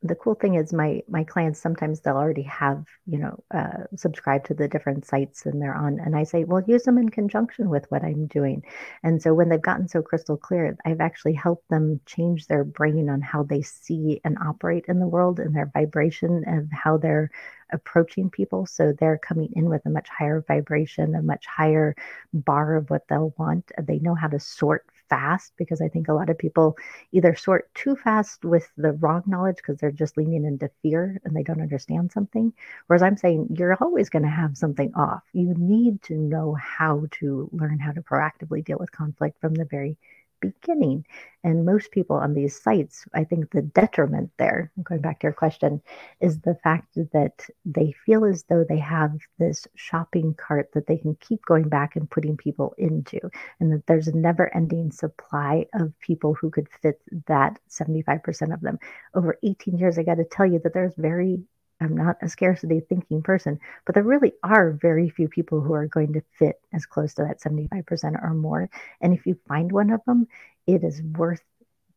the 0.03 0.15
cool 0.15 0.33
thing 0.33 0.55
is 0.55 0.73
my 0.73 1.01
my 1.07 1.23
clients 1.23 1.59
sometimes 1.61 2.01
they'll 2.01 2.15
already 2.15 2.41
have 2.43 2.85
you 3.05 3.19
know 3.19 3.43
uh, 3.53 3.83
subscribe 3.95 4.43
to 4.43 4.53
the 4.53 4.67
different 4.67 5.05
sites 5.05 5.45
and 5.45 5.61
they're 5.61 5.75
on 5.75 5.99
and 5.99 6.15
i 6.15 6.23
say 6.23 6.43
well 6.43 6.63
use 6.65 6.83
them 6.83 6.97
in 6.97 7.09
conjunction 7.09 7.69
with 7.69 7.85
what 7.89 8.03
i'm 8.03 8.25
doing. 8.27 8.63
And 9.03 9.21
so 9.21 9.33
when 9.33 9.49
they've 9.49 9.61
gotten 9.61 9.87
so 9.87 10.01
crystal 10.01 10.37
clear 10.37 10.75
i've 10.85 11.01
actually 11.01 11.33
helped 11.33 11.69
them 11.69 12.01
change 12.05 12.47
their 12.47 12.63
brain 12.63 13.09
on 13.09 13.21
how 13.21 13.43
they 13.43 13.61
see 13.61 14.21
and 14.23 14.37
operate 14.39 14.85
in 14.87 14.99
the 14.99 15.07
world 15.07 15.39
and 15.39 15.55
their 15.55 15.71
vibration 15.73 16.43
of 16.47 16.67
how 16.71 16.97
they're 16.97 17.29
approaching 17.71 18.29
people. 18.29 18.65
So 18.65 18.93
they're 18.99 19.17
coming 19.17 19.49
in 19.53 19.69
with 19.69 19.85
a 19.85 19.89
much 19.89 20.09
higher 20.09 20.43
vibration 20.47 21.15
a 21.15 21.21
much 21.21 21.45
higher 21.45 21.95
bar 22.33 22.75
of 22.75 22.89
what 22.89 23.07
they'll 23.07 23.33
want. 23.37 23.71
They 23.81 23.99
know 23.99 24.15
how 24.15 24.27
to 24.27 24.39
sort 24.39 24.85
fast 25.11 25.51
because 25.57 25.81
I 25.81 25.89
think 25.89 26.07
a 26.07 26.13
lot 26.13 26.29
of 26.29 26.37
people 26.37 26.77
either 27.11 27.35
sort 27.35 27.69
too 27.75 27.97
fast 27.97 28.45
with 28.45 28.71
the 28.77 28.93
wrong 28.93 29.23
knowledge 29.27 29.57
because 29.57 29.77
they're 29.77 29.91
just 29.91 30.17
leaning 30.17 30.45
into 30.45 30.71
fear 30.81 31.19
and 31.25 31.35
they 31.35 31.43
don't 31.43 31.61
understand 31.61 32.13
something. 32.13 32.53
Whereas 32.87 33.03
I'm 33.03 33.17
saying 33.17 33.49
you're 33.57 33.77
always 33.81 34.09
going 34.09 34.23
to 34.23 34.29
have 34.29 34.57
something 34.57 34.93
off. 34.95 35.23
You 35.33 35.53
need 35.57 36.01
to 36.03 36.15
know 36.15 36.55
how 36.55 37.07
to 37.19 37.49
learn 37.51 37.77
how 37.77 37.91
to 37.91 38.01
proactively 38.01 38.63
deal 38.63 38.77
with 38.79 38.91
conflict 38.93 39.41
from 39.41 39.53
the 39.53 39.65
very 39.65 39.97
beginning. 40.41 41.05
And 41.43 41.65
most 41.65 41.91
people 41.91 42.17
on 42.17 42.33
these 42.33 42.61
sites, 42.61 43.05
I 43.13 43.23
think 43.23 43.51
the 43.51 43.61
detriment 43.61 44.31
there, 44.37 44.71
going 44.83 45.01
back 45.01 45.19
to 45.19 45.25
your 45.25 45.33
question, 45.33 45.81
is 46.19 46.39
the 46.39 46.57
fact 46.63 46.93
that 46.95 47.47
they 47.65 47.93
feel 48.05 48.25
as 48.25 48.43
though 48.43 48.63
they 48.67 48.77
have 48.79 49.17
this 49.39 49.67
shopping 49.75 50.35
cart 50.35 50.69
that 50.73 50.87
they 50.87 50.97
can 50.97 51.15
keep 51.19 51.43
going 51.45 51.69
back 51.69 51.95
and 51.95 52.09
putting 52.09 52.37
people 52.37 52.75
into, 52.77 53.19
and 53.59 53.71
that 53.71 53.87
there's 53.87 54.07
a 54.07 54.17
never 54.17 54.53
ending 54.55 54.91
supply 54.91 55.65
of 55.73 55.97
people 55.99 56.33
who 56.33 56.51
could 56.51 56.67
fit 56.81 57.01
that 57.27 57.57
75% 57.69 58.53
of 58.53 58.61
them. 58.61 58.77
Over 59.15 59.37
18 59.43 59.77
years, 59.77 59.97
I 59.97 60.03
got 60.03 60.15
to 60.15 60.25
tell 60.25 60.45
you 60.45 60.59
that 60.59 60.73
there's 60.73 60.95
very 60.95 61.39
I'm 61.81 61.95
not 61.95 62.17
a 62.21 62.29
scarcity 62.29 62.79
thinking 62.79 63.21
person, 63.23 63.59
but 63.85 63.95
there 63.95 64.03
really 64.03 64.33
are 64.43 64.71
very 64.71 65.09
few 65.09 65.27
people 65.27 65.61
who 65.61 65.73
are 65.73 65.87
going 65.87 66.13
to 66.13 66.23
fit 66.37 66.61
as 66.73 66.85
close 66.85 67.13
to 67.15 67.23
that 67.23 67.41
75% 67.41 68.23
or 68.23 68.33
more. 68.33 68.69
And 69.01 69.13
if 69.13 69.25
you 69.25 69.37
find 69.47 69.71
one 69.71 69.89
of 69.91 70.01
them, 70.05 70.27
it 70.67 70.83
is 70.83 71.01
worth 71.01 71.41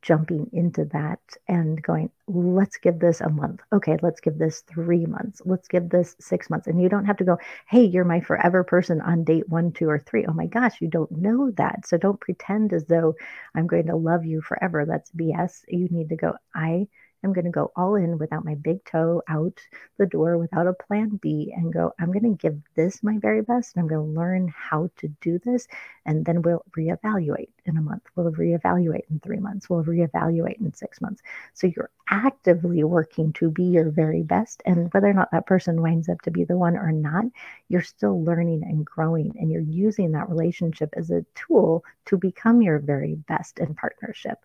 jumping 0.05 0.51
into 0.53 0.85
that 0.85 1.18
and 1.49 1.82
going, 1.82 2.11
let's 2.28 2.76
give 2.76 2.99
this 2.99 3.22
a 3.22 3.28
month. 3.30 3.61
Okay, 3.72 3.97
let's 4.03 4.20
give 4.20 4.37
this 4.39 4.61
three 4.61 5.07
months. 5.07 5.41
Let's 5.47 5.66
give 5.66 5.89
this 5.89 6.14
six 6.20 6.51
months. 6.51 6.66
And 6.66 6.80
you 6.80 6.91
don't 6.91 7.07
have 7.07 7.16
to 7.16 7.24
go, 7.24 7.39
hey, 7.66 7.85
you're 7.85 8.05
my 8.05 8.20
forever 8.20 8.62
person 8.64 9.01
on 9.01 9.24
date 9.24 9.49
one, 9.49 9.72
two, 9.72 9.89
or 9.89 9.99
three. 9.99 10.26
Oh 10.26 10.35
my 10.35 10.47
gosh, 10.47 10.80
you 10.80 10.89
don't 10.89 11.11
know 11.11 11.51
that. 11.53 11.87
So 11.87 11.97
don't 11.97 12.20
pretend 12.20 12.74
as 12.74 12.85
though 12.85 13.14
I'm 13.55 13.66
going 13.66 13.87
to 13.87 13.97
love 13.97 14.26
you 14.26 14.43
forever. 14.43 14.85
That's 14.85 15.11
BS. 15.12 15.64
You 15.68 15.89
need 15.91 16.11
to 16.11 16.16
go, 16.16 16.35
I 16.55 16.89
I'm 17.24 17.32
going 17.32 17.46
to 17.46 17.50
go 17.50 17.72
all 17.76 17.96
in 17.96 18.18
without 18.18 18.44
my 18.44 18.54
big 18.54 18.84
toe 18.84 19.22
out 19.28 19.60
the 19.98 20.06
door 20.06 20.38
without 20.38 20.66
a 20.66 20.72
plan 20.72 21.18
B 21.22 21.52
and 21.56 21.72
go, 21.72 21.92
I'm 21.98 22.12
going 22.12 22.24
to 22.24 22.42
give 22.42 22.60
this 22.74 23.02
my 23.02 23.18
very 23.18 23.42
best 23.42 23.74
and 23.74 23.82
I'm 23.82 23.88
going 23.88 24.06
to 24.06 24.20
learn 24.20 24.48
how 24.48 24.90
to 24.96 25.08
do 25.20 25.38
this. 25.38 25.66
And 26.06 26.24
then 26.24 26.42
we'll 26.42 26.64
reevaluate 26.76 27.48
in 27.64 27.76
a 27.76 27.82
month. 27.82 28.02
We'll 28.14 28.32
reevaluate 28.32 29.10
in 29.10 29.20
three 29.20 29.38
months. 29.38 29.70
We'll 29.70 29.84
reevaluate 29.84 30.60
in 30.60 30.74
six 30.74 31.00
months. 31.00 31.22
So 31.54 31.66
you're 31.66 31.90
actively 32.10 32.84
working 32.84 33.32
to 33.34 33.50
be 33.50 33.64
your 33.64 33.90
very 33.90 34.22
best. 34.22 34.62
And 34.66 34.92
whether 34.92 35.08
or 35.08 35.14
not 35.14 35.30
that 35.30 35.46
person 35.46 35.80
winds 35.80 36.08
up 36.08 36.20
to 36.22 36.30
be 36.30 36.44
the 36.44 36.58
one 36.58 36.76
or 36.76 36.92
not, 36.92 37.24
you're 37.68 37.82
still 37.82 38.22
learning 38.22 38.62
and 38.64 38.84
growing. 38.84 39.34
And 39.38 39.50
you're 39.50 39.62
using 39.62 40.12
that 40.12 40.28
relationship 40.28 40.92
as 40.96 41.10
a 41.10 41.24
tool 41.34 41.84
to 42.06 42.18
become 42.18 42.60
your 42.60 42.78
very 42.78 43.14
best 43.14 43.58
in 43.58 43.74
partnership. 43.74 44.38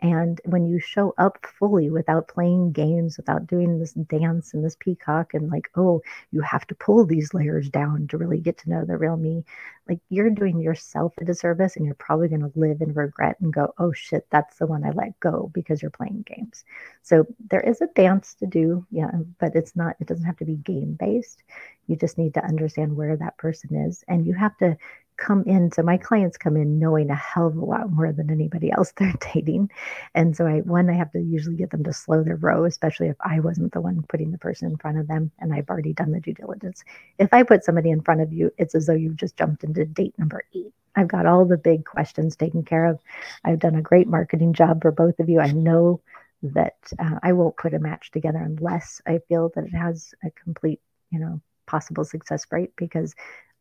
And 0.00 0.40
when 0.44 0.66
you 0.66 0.78
show 0.78 1.14
up 1.16 1.46
fully 1.58 1.88
without 1.88 2.28
playing 2.28 2.72
games, 2.72 3.16
without 3.16 3.46
doing 3.46 3.78
this 3.78 3.92
dance 3.92 4.52
and 4.52 4.62
this 4.62 4.76
peacock, 4.78 5.32
and 5.32 5.50
like, 5.50 5.70
oh, 5.74 6.02
you 6.32 6.42
have 6.42 6.66
to 6.66 6.74
pull 6.74 7.06
these 7.06 7.32
layers 7.32 7.70
down 7.70 8.06
to 8.08 8.18
really 8.18 8.38
get 8.38 8.58
to 8.58 8.70
know 8.70 8.84
the 8.84 8.98
real 8.98 9.16
me, 9.16 9.44
like 9.88 10.00
you're 10.10 10.30
doing 10.30 10.60
yourself 10.60 11.14
a 11.18 11.24
disservice 11.24 11.76
and 11.76 11.86
you're 11.86 11.94
probably 11.94 12.28
going 12.28 12.42
to 12.42 12.52
live 12.56 12.82
in 12.82 12.92
regret 12.92 13.36
and 13.40 13.54
go, 13.54 13.72
oh 13.78 13.92
shit, 13.92 14.26
that's 14.30 14.58
the 14.58 14.66
one 14.66 14.84
I 14.84 14.90
let 14.90 15.18
go 15.20 15.50
because 15.54 15.80
you're 15.80 15.90
playing 15.90 16.24
games. 16.26 16.64
So 17.02 17.26
there 17.48 17.60
is 17.60 17.80
a 17.80 17.86
dance 17.94 18.34
to 18.40 18.46
do, 18.46 18.86
yeah, 18.90 19.10
but 19.40 19.56
it's 19.56 19.76
not, 19.76 19.96
it 20.00 20.08
doesn't 20.08 20.26
have 20.26 20.36
to 20.38 20.44
be 20.44 20.56
game 20.56 20.96
based. 20.98 21.42
You 21.86 21.96
just 21.96 22.18
need 22.18 22.34
to 22.34 22.44
understand 22.44 22.96
where 22.96 23.16
that 23.16 23.38
person 23.38 23.74
is 23.86 24.04
and 24.08 24.26
you 24.26 24.34
have 24.34 24.56
to 24.58 24.76
come 25.16 25.44
in. 25.46 25.70
So 25.72 25.82
my 25.82 25.96
clients 25.96 26.36
come 26.36 26.56
in 26.56 26.78
knowing 26.78 27.10
a 27.10 27.14
hell 27.14 27.46
of 27.46 27.56
a 27.56 27.64
lot 27.64 27.90
more 27.90 28.12
than 28.12 28.30
anybody 28.30 28.70
else 28.70 28.92
they're 28.96 29.14
dating. 29.34 29.70
And 30.14 30.36
so 30.36 30.46
I, 30.46 30.60
one, 30.60 30.90
I 30.90 30.94
have 30.94 31.12
to 31.12 31.20
usually 31.20 31.56
get 31.56 31.70
them 31.70 31.84
to 31.84 31.92
slow 31.92 32.22
their 32.22 32.36
row, 32.36 32.64
especially 32.64 33.08
if 33.08 33.16
I 33.20 33.40
wasn't 33.40 33.72
the 33.72 33.80
one 33.80 34.04
putting 34.08 34.30
the 34.30 34.38
person 34.38 34.70
in 34.70 34.76
front 34.76 34.98
of 34.98 35.08
them 35.08 35.30
and 35.38 35.52
I've 35.52 35.68
already 35.68 35.92
done 35.92 36.12
the 36.12 36.20
due 36.20 36.34
diligence. 36.34 36.84
If 37.18 37.32
I 37.32 37.42
put 37.42 37.64
somebody 37.64 37.90
in 37.90 38.02
front 38.02 38.20
of 38.20 38.32
you, 38.32 38.52
it's 38.58 38.74
as 38.74 38.86
though 38.86 38.94
you've 38.94 39.16
just 39.16 39.36
jumped 39.36 39.64
into 39.64 39.84
date 39.84 40.14
number 40.18 40.44
eight. 40.54 40.72
I've 40.96 41.08
got 41.08 41.26
all 41.26 41.44
the 41.44 41.58
big 41.58 41.84
questions 41.84 42.36
taken 42.36 42.64
care 42.64 42.86
of. 42.86 42.98
I've 43.44 43.58
done 43.58 43.74
a 43.74 43.82
great 43.82 44.08
marketing 44.08 44.54
job 44.54 44.80
for 44.80 44.90
both 44.90 45.20
of 45.20 45.28
you. 45.28 45.40
I 45.40 45.52
know 45.52 46.00
that 46.42 46.76
uh, 46.98 47.18
I 47.22 47.32
won't 47.32 47.56
put 47.56 47.74
a 47.74 47.78
match 47.78 48.10
together 48.10 48.38
unless 48.38 49.00
I 49.06 49.20
feel 49.28 49.50
that 49.54 49.64
it 49.64 49.74
has 49.74 50.14
a 50.24 50.30
complete, 50.30 50.80
you 51.10 51.18
know, 51.18 51.40
possible 51.66 52.04
success 52.04 52.46
rate 52.50 52.72
because 52.76 53.14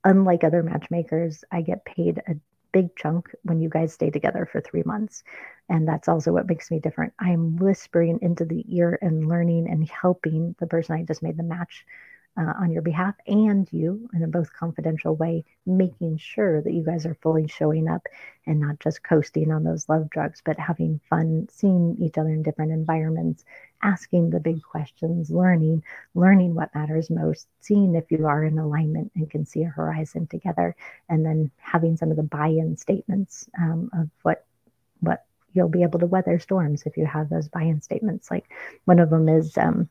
unlike 0.06 0.44
other 0.44 0.64
matchmakers, 0.64 1.44
I 1.52 1.62
get 1.62 1.84
paid 1.84 2.22
a 2.28 2.36
big 2.72 2.96
chunk 2.96 3.34
when 3.44 3.60
you 3.60 3.70
guys 3.70 3.94
stay 3.94 4.10
together 4.10 4.48
for 4.50 4.62
three 4.62 4.84
months. 4.84 5.24
And 5.70 5.88
that's 5.88 6.08
also 6.08 6.32
what 6.32 6.48
makes 6.48 6.70
me 6.70 6.80
different. 6.80 7.14
I'm 7.20 7.58
whispering 7.58 8.20
into 8.22 8.46
the 8.46 8.64
ear 8.68 9.00
and 9.02 9.28
learning 9.28 9.70
and 9.70 9.90
helping 9.90 10.56
the 10.60 10.68
person 10.68 10.96
I 10.96 11.04
just 11.04 11.24
made 11.24 11.38
the 11.38 11.44
match 11.44 11.86
uh, 12.38 12.54
on 12.60 12.72
your 12.72 12.82
behalf 12.82 13.16
and 13.28 13.68
you 13.72 14.10
in 14.14 14.24
a 14.24 14.28
both 14.28 14.54
confidential 14.54 15.16
way, 15.16 15.46
making 15.66 16.18
sure 16.18 16.62
that 16.62 16.74
you 16.74 16.84
guys 16.84 17.06
are 17.06 17.18
fully 17.22 17.48
showing 17.48 17.88
up 17.88 18.08
and 18.46 18.60
not 18.60 18.80
just 18.80 19.04
coasting 19.04 19.52
on 19.52 19.64
those 19.64 19.88
love 19.88 20.10
drugs, 20.10 20.42
but 20.46 20.60
having 20.60 21.00
fun, 21.10 21.48
seeing 21.50 21.96
each 22.00 22.18
other 22.18 22.30
in 22.30 22.44
different 22.44 22.74
environments, 22.74 23.46
asking 23.82 24.30
the 24.30 24.40
big 24.40 24.62
questions, 24.64 25.30
learning, 25.30 25.84
learning 26.14 26.56
what 26.56 26.74
matters 26.74 27.10
most, 27.10 27.48
seeing 27.60 27.96
if 27.96 28.12
you 28.12 28.26
are 28.26 28.44
in 28.44 28.58
alignment 28.58 29.12
and 29.16 29.30
can 29.30 29.46
see 29.46 29.64
a 29.64 29.68
horizon 29.68 30.28
together, 30.28 30.76
and 31.10 31.26
then 31.26 31.52
having 31.58 31.98
some 31.98 32.12
of 32.12 32.18
the 32.18 32.24
buy-in 32.24 32.78
statements 32.78 33.48
um, 33.60 33.90
of 33.94 34.10
what 34.24 34.46
what 35.02 35.26
you'll 35.54 35.70
be 35.70 35.84
able 35.84 36.00
to 36.00 36.06
weather 36.06 36.40
storms 36.40 36.84
if 36.86 36.98
you 36.98 37.06
have 37.06 37.30
those 37.30 37.48
buy-in 37.48 37.82
statements. 37.82 38.32
Like 38.32 38.46
one 38.86 39.00
of 39.00 39.10
them 39.10 39.30
is. 39.30 39.58
Um, 39.58 39.90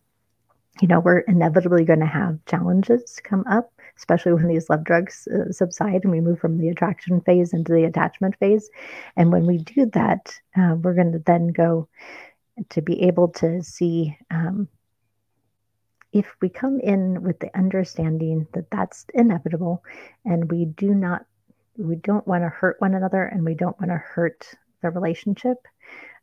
you 0.81 0.89
know, 0.89 0.99
we're 0.99 1.21
inevitably 1.21 1.85
going 1.85 2.01
to 2.01 2.07
have 2.07 2.45
challenges 2.47 3.21
come 3.23 3.45
up, 3.49 3.73
especially 3.97 4.33
when 4.33 4.49
these 4.49 4.69
love 4.69 4.83
drugs 4.83 5.29
uh, 5.29 5.53
subside 5.53 6.03
and 6.03 6.11
we 6.11 6.21
move 6.21 6.41
from 6.41 6.59
the 6.59 6.69
attraction 6.69 7.21
phase 7.21 7.53
into 7.53 7.73
the 7.73 7.85
attachment 7.85 8.37
phase. 8.39 8.69
And 9.17 9.31
when 9.31 9.47
we 9.47 9.59
do 9.59 9.87
that, 9.93 10.35
uh, 10.57 10.75
we're 10.75 10.95
going 10.95 11.13
to 11.13 11.23
then 11.25 11.49
go 11.49 11.89
to 12.71 12.83
be 12.83 13.03
able 13.03 13.29
to 13.29 13.63
see 13.63 14.17
um, 14.31 14.69
if 16.13 16.27
we 16.41 16.49
come 16.49 16.79
in 16.81 17.23
with 17.23 17.41
the 17.41 17.57
understanding 17.57 18.47
that 18.53 18.71
that's 18.71 19.05
inevitable 19.15 19.83
and 20.25 20.51
we 20.51 20.65
do 20.65 20.95
not, 20.95 21.27
we 21.77 21.97
don't 21.97 22.27
want 22.27 22.45
to 22.45 22.49
hurt 22.49 22.81
one 22.81 22.95
another 22.95 23.25
and 23.25 23.45
we 23.45 23.55
don't 23.55 23.79
want 23.81 23.91
to 23.91 23.97
hurt 23.97 24.47
the 24.83 24.91
relationship 24.91 25.67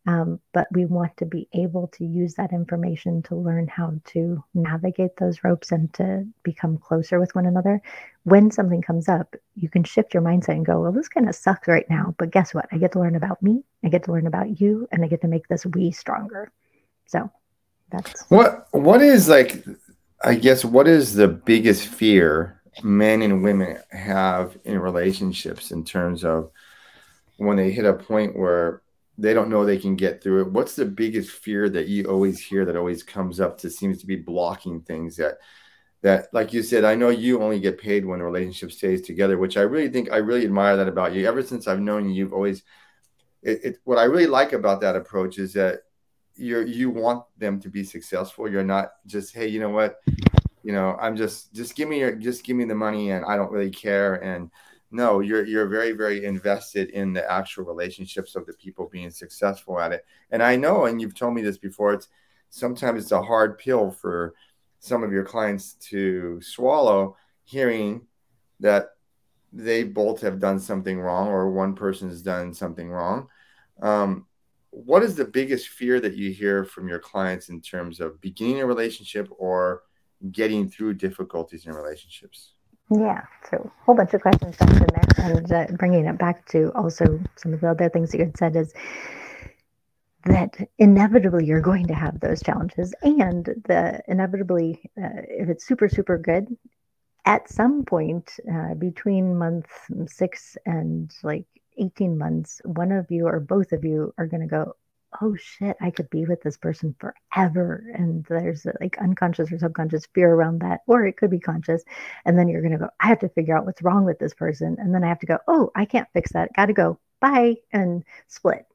um, 0.08 0.40
but 0.52 0.68
we 0.72 0.86
want 0.86 1.16
to 1.18 1.26
be 1.26 1.48
able 1.54 1.88
to 1.90 2.06
use 2.06 2.34
that 2.36 2.54
information 2.54 3.22
to 3.24 3.36
learn 3.36 3.68
how 3.68 3.94
to 4.06 4.44
navigate 4.54 5.16
those 5.18 5.44
ropes 5.44 5.72
and 5.72 5.94
to 5.94 6.26
become 6.44 6.78
closer 6.78 7.20
with 7.20 7.36
one 7.36 7.46
another. 7.46 7.82
When 8.24 8.50
something 8.50 8.82
comes 8.82 9.08
up, 9.08 9.36
you 9.56 9.70
can 9.70 9.84
shift 9.84 10.14
your 10.14 10.24
mindset 10.24 10.50
and 10.56 10.66
go, 10.66 10.82
well, 10.82 10.92
this 10.92 11.08
kind 11.08 11.30
of 11.30 11.36
sucks 11.36 11.68
right 11.68 11.88
now. 11.90 12.16
But 12.18 12.32
guess 12.32 12.54
what? 12.54 12.68
I 12.72 12.78
get 12.78 12.94
to 12.94 13.00
learn 13.00 13.16
about 13.16 13.44
me, 13.44 13.64
I 13.84 13.90
get 13.90 14.04
to 14.06 14.12
learn 14.12 14.26
about 14.26 14.60
you, 14.60 14.88
and 14.92 15.04
I 15.04 15.08
get 15.08 15.22
to 15.22 15.28
make 15.28 15.48
this 15.48 15.66
we 15.68 15.92
stronger. 15.92 16.52
So 17.06 17.30
that's 17.92 18.24
what 18.30 18.68
what 18.72 19.02
is 19.02 19.28
like 19.28 19.64
I 20.24 20.36
guess 20.36 20.64
what 20.64 20.88
is 20.88 21.14
the 21.14 21.28
biggest 21.28 21.88
fear 21.88 22.62
men 22.84 23.22
and 23.22 23.44
women 23.44 23.78
have 23.92 24.58
in 24.64 24.80
relationships 24.80 25.72
in 25.72 25.84
terms 25.84 26.24
of 26.24 26.52
when 27.38 27.58
they 27.58 27.72
hit 27.72 27.86
a 27.86 27.94
point 27.94 28.38
where 28.38 28.82
they 29.18 29.34
don't 29.34 29.50
know 29.50 29.66
they 29.66 29.78
can 29.78 29.96
get 29.96 30.22
through 30.22 30.42
it. 30.42 30.52
What's 30.52 30.76
the 30.76 30.86
biggest 30.86 31.32
fear 31.32 31.70
that 31.70 31.88
you 31.88 32.06
always 32.06 32.40
hear 32.40 32.66
that 32.66 32.76
always 32.76 33.04
comes 33.04 33.40
up 33.40 33.58
to 33.60 33.70
seems 33.70 34.00
to 34.00 34.08
be 34.08 34.16
blocking 34.16 34.82
things 34.82 35.16
that 35.18 35.38
that 36.02 36.28
like 36.34 36.52
you 36.52 36.64
said, 36.64 36.84
I 36.84 36.96
know 36.96 37.10
you 37.10 37.42
only 37.42 37.60
get 37.60 37.80
paid 37.80 38.06
when 38.06 38.22
a 38.22 38.26
relationship 38.26 38.72
stays 38.72 39.02
together, 39.02 39.38
which 39.38 39.56
I 39.58 39.62
really 39.62 39.90
think 39.90 40.12
I 40.12 40.18
really 40.18 40.46
admire 40.46 40.76
that 40.78 40.88
about 40.88 41.14
you. 41.14 41.28
Ever 41.28 41.44
since 41.44 41.68
I've 41.68 41.80
known 41.80 42.10
you, 42.10 42.16
you've 42.16 42.34
always 42.34 42.64
it, 43.44 43.64
it 43.64 43.78
what 43.84 43.98
I 43.98 44.04
really 44.04 44.28
like 44.28 44.54
about 44.54 44.82
that 44.82 44.96
approach 44.96 45.38
is 45.38 45.54
that 45.54 45.82
you're 46.36 46.66
you 46.66 46.90
want 46.90 47.24
them 47.38 47.60
to 47.62 47.70
be 47.70 47.84
successful. 47.84 48.50
You're 48.50 48.64
not 48.64 48.94
just, 49.06 49.36
hey, 49.36 49.48
you 49.48 49.60
know 49.60 49.70
what, 49.70 49.98
you 50.64 50.72
know, 50.72 50.98
I'm 51.00 51.16
just 51.16 51.54
just 51.54 51.76
give 51.76 51.88
me 51.88 52.00
your 52.00 52.16
just 52.16 52.44
give 52.44 52.56
me 52.56 52.66
the 52.66 52.76
money 52.76 53.12
and 53.12 53.26
I 53.26 53.36
don't 53.36 53.52
really 53.52 53.70
care 53.70 54.16
and 54.16 54.50
no 54.92 55.20
you're 55.22 55.46
you're 55.46 55.68
very 55.68 55.94
very 55.94 56.26
invested 56.26 56.90
in 56.90 57.14
the 57.14 57.32
actual 57.32 57.64
relationships 57.64 58.36
of 58.36 58.46
the 58.46 58.54
people 58.54 58.90
being 58.92 59.10
successful 59.10 59.80
at 59.80 59.92
it. 59.92 60.06
And 60.32 60.44
i 60.44 60.56
know 60.56 60.86
and 60.86 61.02
you've 61.02 61.16
told 61.16 61.34
me 61.34 61.42
this 61.42 61.58
before 61.58 61.94
it's 61.94 62.08
sometimes 62.50 63.04
it's 63.04 63.12
a 63.12 63.22
hard 63.22 63.58
pill 63.58 63.92
for 63.92 64.34
some 64.80 65.04
of 65.04 65.12
your 65.12 65.24
clients 65.24 65.74
to 65.74 66.42
swallow 66.42 67.16
hearing 67.44 68.02
that 68.60 68.90
they 69.54 69.84
both 69.84 70.22
have 70.22 70.40
done 70.40 70.60
something 70.60 71.00
wrong 71.00 71.28
or 71.28 71.52
one 71.52 71.76
person 71.76 72.10
has 72.10 72.22
done 72.22 72.54
something 72.54 72.90
wrong. 72.90 73.28
Um, 73.82 74.26
what 74.70 75.04
is 75.04 75.16
the 75.16 75.26
biggest 75.26 75.68
fear 75.68 76.00
that 76.00 76.16
you 76.16 76.32
hear 76.32 76.64
from 76.64 76.88
your 76.88 77.00
clients 77.00 77.50
in 77.50 77.62
terms 77.62 78.00
of 78.00 78.22
beginning 78.22 78.62
a 78.62 78.66
relationship 78.66 79.28
or 79.38 79.84
getting 80.32 80.70
through 80.70 80.94
difficulties 80.94 81.66
in 81.66 81.74
relationships 81.74 82.54
yeah, 82.92 83.22
so 83.50 83.58
a 83.58 83.86
whole 83.86 83.96
bunch 83.96 84.14
of 84.14 84.22
questions 84.22 84.56
in 84.60 84.68
there, 84.68 85.04
and 85.18 85.52
uh, 85.52 85.68
bringing 85.78 86.06
it 86.06 86.18
back 86.18 86.46
to 86.50 86.72
also 86.76 87.20
some 87.38 87.54
of 87.54 87.62
the 87.62 87.70
other 87.70 87.90
things 87.90 88.12
that 88.12 88.18
you 88.18 88.26
had 88.26 88.38
said 88.38 88.56
is 88.56 88.74
that 90.26 90.58
inevitably 90.78 91.46
you're 91.46 91.62
going 91.62 91.88
to 91.88 91.94
have 91.94 92.20
those 92.20 92.44
challenges, 92.44 92.94
and 93.02 93.46
the 93.66 94.02
inevitably, 94.08 94.82
uh, 95.02 95.24
if 95.28 95.48
it's 95.50 95.66
super 95.66 95.88
super 95.88 96.18
good, 96.18 96.48
at 97.26 97.50
some 97.50 97.86
point 97.86 98.34
uh, 98.52 98.74
between 98.74 99.38
month 99.38 99.70
six 100.08 100.58
and 100.66 101.12
like 101.24 101.46
18 101.78 102.18
months, 102.18 102.62
one 102.66 102.92
of 102.92 103.10
you 103.10 103.26
or 103.26 103.40
both 103.40 103.72
of 103.72 103.86
you 103.86 104.14
are 104.18 104.28
going 104.28 104.42
to 104.42 104.48
go, 104.48 104.76
oh 105.22 105.36
shit, 105.36 105.76
I 105.82 105.92
could 105.92 106.10
be 106.10 106.26
with 106.26 106.42
this 106.42 106.58
person 106.58 106.96
forever. 107.00 107.84
And 107.94 108.26
there's 108.26 108.66
uh, 108.66 108.72
like 108.80 108.98
unconscious 109.00 109.52
or 109.52 109.60
subconscious 109.60 110.08
fear 110.14 110.34
around 110.34 110.62
that, 110.62 110.82
or 110.88 111.06
it 111.06 111.18
could 111.18 111.32
be 111.32 111.40
conscious. 111.40 111.84
And 112.26 112.38
then 112.38 112.48
you're 112.48 112.62
going 112.62 112.74
to 112.74 112.78
go, 112.78 112.90
I 113.00 113.08
have 113.08 113.20
to 113.20 113.30
figure 113.30 113.58
out 113.58 113.66
what's 113.66 113.82
wrong 113.82 114.06
with 114.06 114.20
this 114.20 114.34
person. 114.34 114.78
And 114.80 114.94
then 114.94 115.04
I 115.04 115.10
have 115.10 115.20
to 115.20 115.26
go, 115.26 115.38
oh, 115.48 115.72
I 115.76 115.86
can't 115.86 116.08
fix 116.14 116.34
that. 116.34 116.54
Got 116.56 116.68
to 116.68 116.74
go. 116.74 117.00
Bye. 117.20 117.58
And 117.72 118.04
split. 118.28 118.66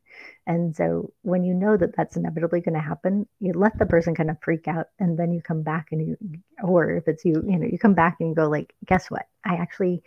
And 0.46 0.74
so 0.76 1.12
when 1.22 1.42
you 1.42 1.54
know 1.54 1.76
that 1.76 1.96
that's 1.96 2.16
inevitably 2.16 2.60
going 2.60 2.74
to 2.74 2.80
happen, 2.80 3.26
you 3.40 3.52
let 3.52 3.78
the 3.78 3.86
person 3.86 4.14
kind 4.14 4.30
of 4.30 4.36
freak 4.40 4.68
out 4.68 4.86
and 4.98 5.18
then 5.18 5.32
you 5.32 5.42
come 5.42 5.62
back 5.62 5.88
and 5.90 6.06
you, 6.06 6.16
or 6.62 6.90
if 6.96 7.08
it's 7.08 7.24
you, 7.24 7.42
you 7.46 7.58
know, 7.58 7.66
you 7.66 7.78
come 7.78 7.94
back 7.94 8.16
and 8.20 8.28
you 8.28 8.34
go 8.34 8.48
like, 8.48 8.72
guess 8.84 9.10
what? 9.10 9.26
I 9.44 9.56
actually, 9.56 10.02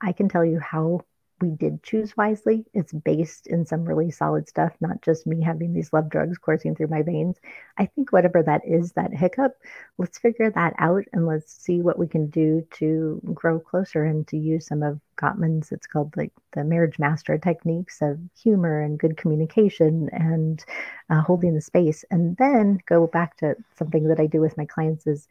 I 0.00 0.12
can 0.12 0.28
tell 0.28 0.44
you 0.44 0.58
how 0.58 1.02
we 1.42 1.50
did 1.50 1.82
choose 1.82 2.16
wisely. 2.16 2.64
It's 2.72 2.92
based 2.92 3.48
in 3.48 3.66
some 3.66 3.84
really 3.84 4.12
solid 4.12 4.48
stuff, 4.48 4.72
not 4.80 5.02
just 5.02 5.26
me 5.26 5.42
having 5.42 5.74
these 5.74 5.92
love 5.92 6.08
drugs 6.08 6.38
coursing 6.38 6.76
through 6.76 6.86
my 6.86 7.02
veins. 7.02 7.36
I 7.76 7.86
think 7.86 8.12
whatever 8.12 8.44
that 8.44 8.62
is, 8.64 8.92
that 8.92 9.12
hiccup, 9.12 9.56
let's 9.98 10.18
figure 10.18 10.50
that 10.50 10.74
out 10.78 11.04
and 11.12 11.26
let's 11.26 11.52
see 11.52 11.82
what 11.82 11.98
we 11.98 12.06
can 12.06 12.28
do 12.28 12.64
to 12.74 13.20
grow 13.34 13.58
closer 13.58 14.04
and 14.04 14.26
to 14.28 14.38
use 14.38 14.68
some 14.68 14.84
of 14.84 15.00
Gottman's, 15.16 15.72
it's 15.72 15.86
called 15.86 16.16
like 16.16 16.32
the 16.52 16.62
marriage 16.62 16.98
master 16.98 17.36
techniques 17.36 18.00
of 18.00 18.20
humor 18.40 18.80
and 18.80 18.98
good 18.98 19.16
communication 19.16 20.08
and 20.12 20.64
uh, 21.10 21.22
holding 21.22 21.54
the 21.54 21.60
space. 21.60 22.04
And 22.12 22.36
then 22.36 22.78
go 22.86 23.08
back 23.08 23.36
to 23.38 23.56
something 23.76 24.08
that 24.08 24.20
I 24.20 24.26
do 24.26 24.40
with 24.40 24.56
my 24.56 24.64
clients 24.64 25.06
is 25.08 25.26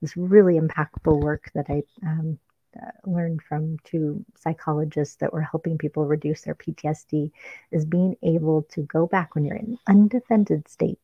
this 0.00 0.16
really 0.16 0.60
impactful 0.60 1.20
work 1.20 1.50
that 1.54 1.66
I 1.68 1.82
um, 2.06 2.38
uh, 2.82 2.90
learned 3.04 3.42
from 3.42 3.78
two 3.84 4.24
psychologists 4.36 5.16
that 5.16 5.32
were 5.32 5.40
helping 5.42 5.78
people 5.78 6.04
reduce 6.06 6.42
their 6.42 6.54
PTSD 6.54 7.30
is 7.70 7.84
being 7.84 8.16
able 8.22 8.62
to 8.70 8.82
go 8.82 9.06
back 9.06 9.34
when 9.34 9.44
you're 9.44 9.56
in 9.56 9.64
an 9.64 9.78
undefended 9.86 10.68
state, 10.68 10.98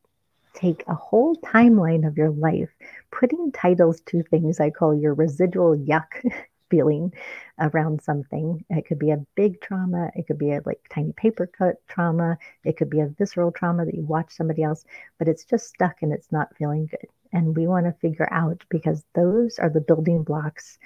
take 0.55 0.85
a 0.87 0.95
whole 0.95 1.37
timeline 1.37 2.07
of 2.07 2.17
your 2.17 2.31
life, 2.31 2.71
putting 3.11 3.53
titles 3.53 4.01
to 4.03 4.23
things 4.23 4.61
I 4.61 4.71
call 4.71 4.95
your 4.95 5.15
residual 5.15 5.77
yuck 5.77 6.13
feeling 6.71 7.13
around 7.61 8.03
something. 8.03 8.65
It 8.71 8.87
could 8.87 8.99
be 8.99 9.11
a 9.11 9.25
big 9.35 9.61
trauma, 9.61 10.11
it 10.17 10.27
could 10.27 10.39
be 10.39 10.53
a 10.53 10.63
like 10.65 10.81
tiny 10.91 11.13
paper 11.13 11.47
cut 11.47 11.77
trauma, 11.87 12.39
it 12.65 12.77
could 12.79 12.91
be 12.91 13.01
a 13.01 13.07
visceral 13.07 13.53
trauma 13.53 13.85
that 13.85 13.95
you 13.95 14.05
watch 14.05 14.33
somebody 14.33 14.63
else, 14.63 14.85
but 15.19 15.29
it's 15.29 15.45
just 15.45 15.69
stuck 15.69 16.03
and 16.03 16.13
it's 16.13 16.33
not 16.33 16.57
feeling 16.57 16.87
good. 16.87 17.09
And 17.35 17.57
we 17.57 17.67
want 17.67 17.87
to 17.87 17.93
figure 17.93 18.29
out 18.31 18.65
because 18.69 19.05
those 19.15 19.59
are 19.59 19.71
the 19.71 19.81
building 19.81 20.23
blocks 20.23 20.79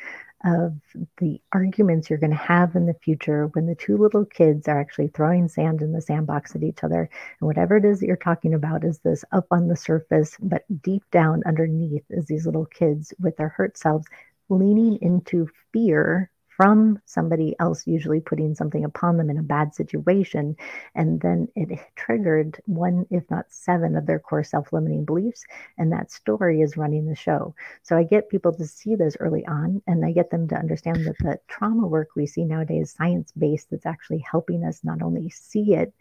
of 0.44 0.74
the 1.18 1.40
arguments 1.52 2.08
you're 2.08 2.18
going 2.18 2.30
to 2.30 2.36
have 2.36 2.76
in 2.76 2.86
the 2.86 2.94
future 2.94 3.46
when 3.48 3.66
the 3.66 3.74
two 3.74 3.96
little 3.96 4.24
kids 4.24 4.68
are 4.68 4.80
actually 4.80 5.08
throwing 5.08 5.48
sand 5.48 5.82
in 5.82 5.92
the 5.92 6.00
sandbox 6.00 6.54
at 6.54 6.62
each 6.62 6.84
other. 6.84 7.08
And 7.40 7.46
whatever 7.46 7.76
it 7.76 7.84
is 7.84 8.00
that 8.00 8.06
you're 8.06 8.16
talking 8.16 8.54
about 8.54 8.84
is 8.84 8.98
this 8.98 9.24
up 9.32 9.46
on 9.50 9.68
the 9.68 9.76
surface, 9.76 10.36
but 10.40 10.64
deep 10.82 11.02
down 11.10 11.42
underneath 11.46 12.04
is 12.10 12.26
these 12.26 12.46
little 12.46 12.66
kids 12.66 13.12
with 13.18 13.36
their 13.36 13.48
hurt 13.48 13.76
selves 13.78 14.06
leaning 14.48 14.98
into 15.02 15.48
fear 15.72 16.30
from 16.56 16.98
somebody 17.04 17.54
else, 17.60 17.86
usually 17.86 18.20
putting 18.20 18.54
something 18.54 18.84
upon 18.84 19.16
them 19.16 19.28
in 19.28 19.38
a 19.38 19.42
bad 19.42 19.74
situation. 19.74 20.56
And 20.94 21.20
then 21.20 21.48
it 21.54 21.78
triggered 21.96 22.60
one, 22.64 23.06
if 23.10 23.30
not 23.30 23.46
seven, 23.52 23.96
of 23.96 24.06
their 24.06 24.18
core 24.18 24.44
self 24.44 24.72
limiting 24.72 25.04
beliefs. 25.04 25.44
And 25.76 25.92
that 25.92 26.10
story 26.10 26.62
is 26.62 26.76
running 26.76 27.06
the 27.06 27.14
show. 27.14 27.54
So 27.82 27.96
I 27.96 28.04
get 28.04 28.30
people 28.30 28.52
to 28.54 28.66
see 28.66 28.94
this 28.94 29.16
early 29.20 29.46
on, 29.46 29.82
and 29.86 30.04
I 30.04 30.12
get 30.12 30.30
them 30.30 30.48
to 30.48 30.56
understand 30.56 31.04
that 31.06 31.18
the 31.18 31.38
trauma 31.46 31.86
work 31.86 32.08
we 32.16 32.26
see 32.26 32.44
nowadays, 32.44 32.94
science 32.96 33.32
based, 33.36 33.70
that's 33.70 33.86
actually 33.86 34.24
helping 34.30 34.64
us 34.64 34.82
not 34.82 35.02
only 35.02 35.28
see 35.30 35.74
it, 35.74 35.92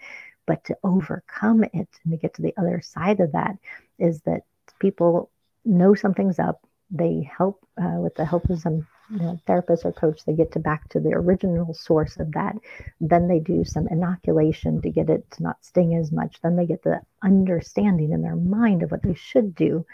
but 0.45 0.63
to 0.65 0.77
overcome 0.83 1.63
it 1.63 1.89
and 2.03 2.11
to 2.11 2.17
get 2.17 2.35
to 2.35 2.41
the 2.41 2.53
other 2.57 2.81
side 2.81 3.19
of 3.19 3.31
that 3.33 3.57
is 3.99 4.21
that 4.21 4.43
people 4.79 5.31
know 5.65 5.95
something's 5.95 6.39
up. 6.39 6.65
They 6.91 7.29
help 7.37 7.65
uh, 7.81 7.99
with 7.99 8.15
the 8.15 8.25
help 8.25 8.49
of 8.49 8.59
some 8.59 8.87
you 9.09 9.19
know, 9.19 9.39
therapist 9.45 9.85
or 9.85 9.91
coach, 9.91 10.25
they 10.25 10.33
get 10.33 10.51
to 10.53 10.59
back 10.59 10.89
to 10.89 10.99
the 10.99 11.13
original 11.13 11.73
source 11.73 12.17
of 12.17 12.31
that. 12.33 12.55
Then 12.99 13.27
they 13.27 13.39
do 13.39 13.63
some 13.63 13.87
inoculation 13.87 14.81
to 14.81 14.89
get 14.89 15.09
it 15.09 15.29
to 15.31 15.43
not 15.43 15.63
sting 15.63 15.95
as 15.95 16.11
much. 16.11 16.41
Then 16.41 16.55
they 16.55 16.65
get 16.65 16.83
the 16.83 17.01
understanding 17.23 18.11
in 18.11 18.21
their 18.21 18.35
mind 18.35 18.83
of 18.83 18.91
what 18.91 19.03
they 19.03 19.13
should 19.13 19.55
do. 19.55 19.85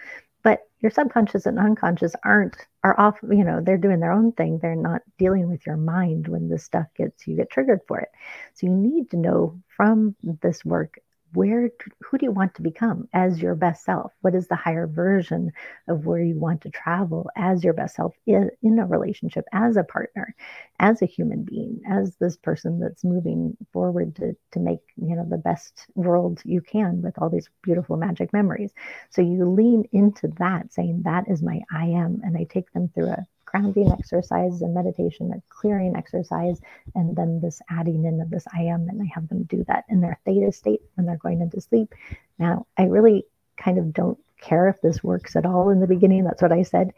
But 0.43 0.67
your 0.79 0.91
subconscious 0.91 1.45
and 1.45 1.59
unconscious 1.59 2.15
aren't 2.23 2.55
are 2.83 2.99
off, 2.99 3.19
you 3.21 3.43
know, 3.43 3.61
they're 3.61 3.77
doing 3.77 3.99
their 3.99 4.11
own 4.11 4.31
thing. 4.31 4.57
They're 4.57 4.75
not 4.75 5.01
dealing 5.19 5.49
with 5.49 5.65
your 5.67 5.77
mind 5.77 6.27
when 6.27 6.49
this 6.49 6.63
stuff 6.63 6.87
gets 6.95 7.27
you 7.27 7.35
get 7.35 7.51
triggered 7.51 7.81
for 7.87 7.99
it. 7.99 8.09
So 8.55 8.67
you 8.67 8.73
need 8.73 9.11
to 9.11 9.17
know 9.17 9.61
from 9.67 10.15
this 10.41 10.65
work 10.65 10.97
where 11.33 11.69
who 12.03 12.17
do 12.17 12.25
you 12.25 12.31
want 12.31 12.55
to 12.55 12.61
become 12.61 13.07
as 13.13 13.41
your 13.41 13.55
best 13.55 13.83
self? 13.85 14.11
What 14.21 14.35
is 14.35 14.47
the 14.47 14.55
higher 14.55 14.87
version 14.87 15.51
of 15.87 16.05
where 16.05 16.21
you 16.21 16.39
want 16.39 16.61
to 16.61 16.69
travel 16.69 17.29
as 17.35 17.63
your 17.63 17.73
best 17.73 17.95
self 17.95 18.15
in, 18.25 18.49
in 18.63 18.79
a 18.79 18.85
relationship 18.85 19.45
as 19.53 19.77
a 19.77 19.83
partner 19.83 20.35
as 20.79 21.01
a 21.01 21.05
human 21.05 21.43
being 21.43 21.81
as 21.89 22.15
this 22.17 22.37
person 22.37 22.79
that's 22.79 23.03
moving 23.03 23.55
forward 23.71 24.15
to 24.15 24.35
to 24.51 24.59
make 24.59 24.81
you 24.97 25.15
know 25.15 25.25
the 25.29 25.37
best 25.37 25.85
world 25.95 26.41
you 26.43 26.61
can 26.61 27.01
with 27.01 27.17
all 27.19 27.29
these 27.29 27.49
beautiful 27.63 27.97
magic 27.97 28.33
memories? 28.33 28.71
So 29.09 29.21
you 29.21 29.49
lean 29.49 29.85
into 29.91 30.27
that 30.39 30.73
saying 30.73 31.03
that 31.05 31.29
is 31.29 31.41
my 31.41 31.61
i 31.71 31.85
am 31.85 32.21
and 32.23 32.37
i 32.37 32.45
take 32.45 32.71
them 32.73 32.89
through 32.93 33.09
a 33.09 33.27
grounding 33.51 33.91
exercise 33.91 34.61
and 34.61 34.73
meditation, 34.73 35.31
a 35.33 35.41
clearing 35.49 35.95
exercise, 35.95 36.61
and 36.95 37.15
then 37.15 37.41
this 37.41 37.61
adding 37.69 38.05
in 38.05 38.21
of 38.21 38.29
this 38.29 38.47
I 38.53 38.63
am. 38.63 38.87
And 38.89 39.01
I 39.01 39.11
have 39.13 39.27
them 39.27 39.43
do 39.43 39.63
that 39.67 39.85
in 39.89 40.01
their 40.01 40.19
theta 40.25 40.51
state 40.51 40.81
when 40.95 41.05
they're 41.05 41.17
going 41.17 41.41
into 41.41 41.59
sleep. 41.61 41.93
Now, 42.39 42.65
I 42.77 42.83
really 42.83 43.25
kind 43.57 43.77
of 43.77 43.93
don't 43.93 44.17
care 44.39 44.67
if 44.69 44.81
this 44.81 45.03
works 45.03 45.35
at 45.35 45.45
all 45.45 45.69
in 45.69 45.79
the 45.79 45.87
beginning. 45.87 46.23
That's 46.23 46.41
what 46.41 46.51
I 46.51 46.63
said. 46.63 46.93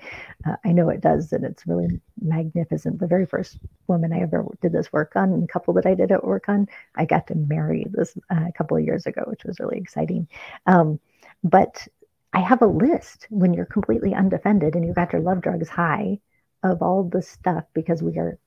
Uh, 0.46 0.56
I 0.64 0.72
know 0.72 0.90
it 0.90 1.02
does, 1.02 1.34
and 1.34 1.44
it's 1.44 1.68
really 1.68 2.00
magnificent. 2.22 3.00
The 3.00 3.08
very 3.08 3.26
first 3.26 3.58
woman 3.88 4.14
I 4.14 4.22
ever 4.22 4.46
did 4.62 4.72
this 4.72 4.94
work 4.94 5.16
on, 5.16 5.34
and 5.34 5.50
couple 5.50 5.74
that 5.74 5.86
I 5.86 5.96
did 5.96 6.12
it 6.12 6.24
work 6.24 6.48
on, 6.48 6.68
I 6.96 7.06
got 7.06 7.28
to 7.28 7.36
marry 7.36 7.86
this 7.90 8.18
uh, 8.32 8.46
a 8.48 8.54
couple 8.54 8.78
of 8.78 8.86
years 8.86 9.06
ago, 9.06 9.24
which 9.28 9.44
was 9.44 9.60
really 9.60 9.78
exciting. 9.78 10.28
Um, 10.68 11.00
but 11.44 11.86
I 12.32 12.40
have 12.40 12.62
a 12.62 12.68
list 12.68 13.28
when 13.30 13.54
you're 13.54 13.66
completely 13.66 14.14
undefended 14.14 14.76
and 14.76 14.86
you 14.86 14.94
got 14.94 15.14
your 15.14 15.22
love 15.22 15.42
drugs 15.42 15.70
high 15.70 16.20
of 16.64 16.82
all 16.82 17.04
the 17.04 17.22
stuff 17.22 17.66
because 17.74 18.02
we 18.02 18.18
are 18.18 18.38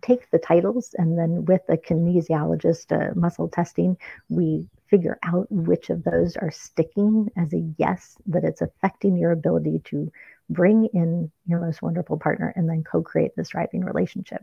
take 0.00 0.30
the 0.30 0.38
titles 0.38 0.94
and 0.96 1.18
then 1.18 1.44
with 1.44 1.60
a 1.68 1.76
kinesiologist 1.76 2.92
uh, 2.92 3.12
muscle 3.14 3.48
testing 3.48 3.96
we 4.30 4.66
figure 4.88 5.18
out 5.22 5.46
which 5.50 5.90
of 5.90 6.04
those 6.04 6.36
are 6.36 6.50
sticking 6.50 7.30
as 7.36 7.52
a 7.52 7.72
yes 7.78 8.16
that 8.26 8.44
it's 8.44 8.62
affecting 8.62 9.16
your 9.16 9.32
ability 9.32 9.80
to 9.84 10.10
bring 10.50 10.86
in 10.92 11.30
your 11.46 11.60
most 11.60 11.82
wonderful 11.82 12.18
partner 12.18 12.52
and 12.56 12.68
then 12.68 12.84
co-create 12.84 13.34
this 13.36 13.50
thriving 13.50 13.84
relationship. 13.84 14.42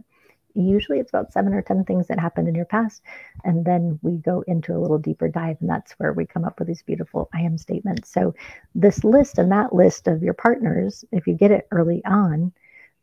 Usually 0.56 1.00
it's 1.00 1.12
about 1.12 1.32
seven 1.32 1.54
or 1.54 1.62
ten 1.62 1.84
things 1.86 2.08
that 2.08 2.20
happened 2.20 2.48
in 2.48 2.56
your 2.56 2.66
past 2.66 3.04
and 3.44 3.64
then 3.64 4.00
we 4.02 4.18
go 4.18 4.44
into 4.48 4.76
a 4.76 4.80
little 4.80 4.98
deeper 4.98 5.28
dive 5.28 5.58
and 5.62 5.70
that's 5.70 5.94
where 5.94 6.14
we 6.14 6.26
come 6.26 6.44
up 6.44 6.58
with 6.58 6.68
these 6.68 6.82
beautiful 6.82 7.30
i 7.34 7.42
am 7.42 7.58
statements. 7.58 8.12
So 8.12 8.34
this 8.74 9.04
list 9.04 9.38
and 9.38 9.52
that 9.52 9.74
list 9.74 10.08
of 10.08 10.24
your 10.24 10.34
partners 10.34 11.06
if 11.12 11.28
you 11.28 11.36
get 11.36 11.52
it 11.52 11.68
early 11.72 12.04
on 12.06 12.52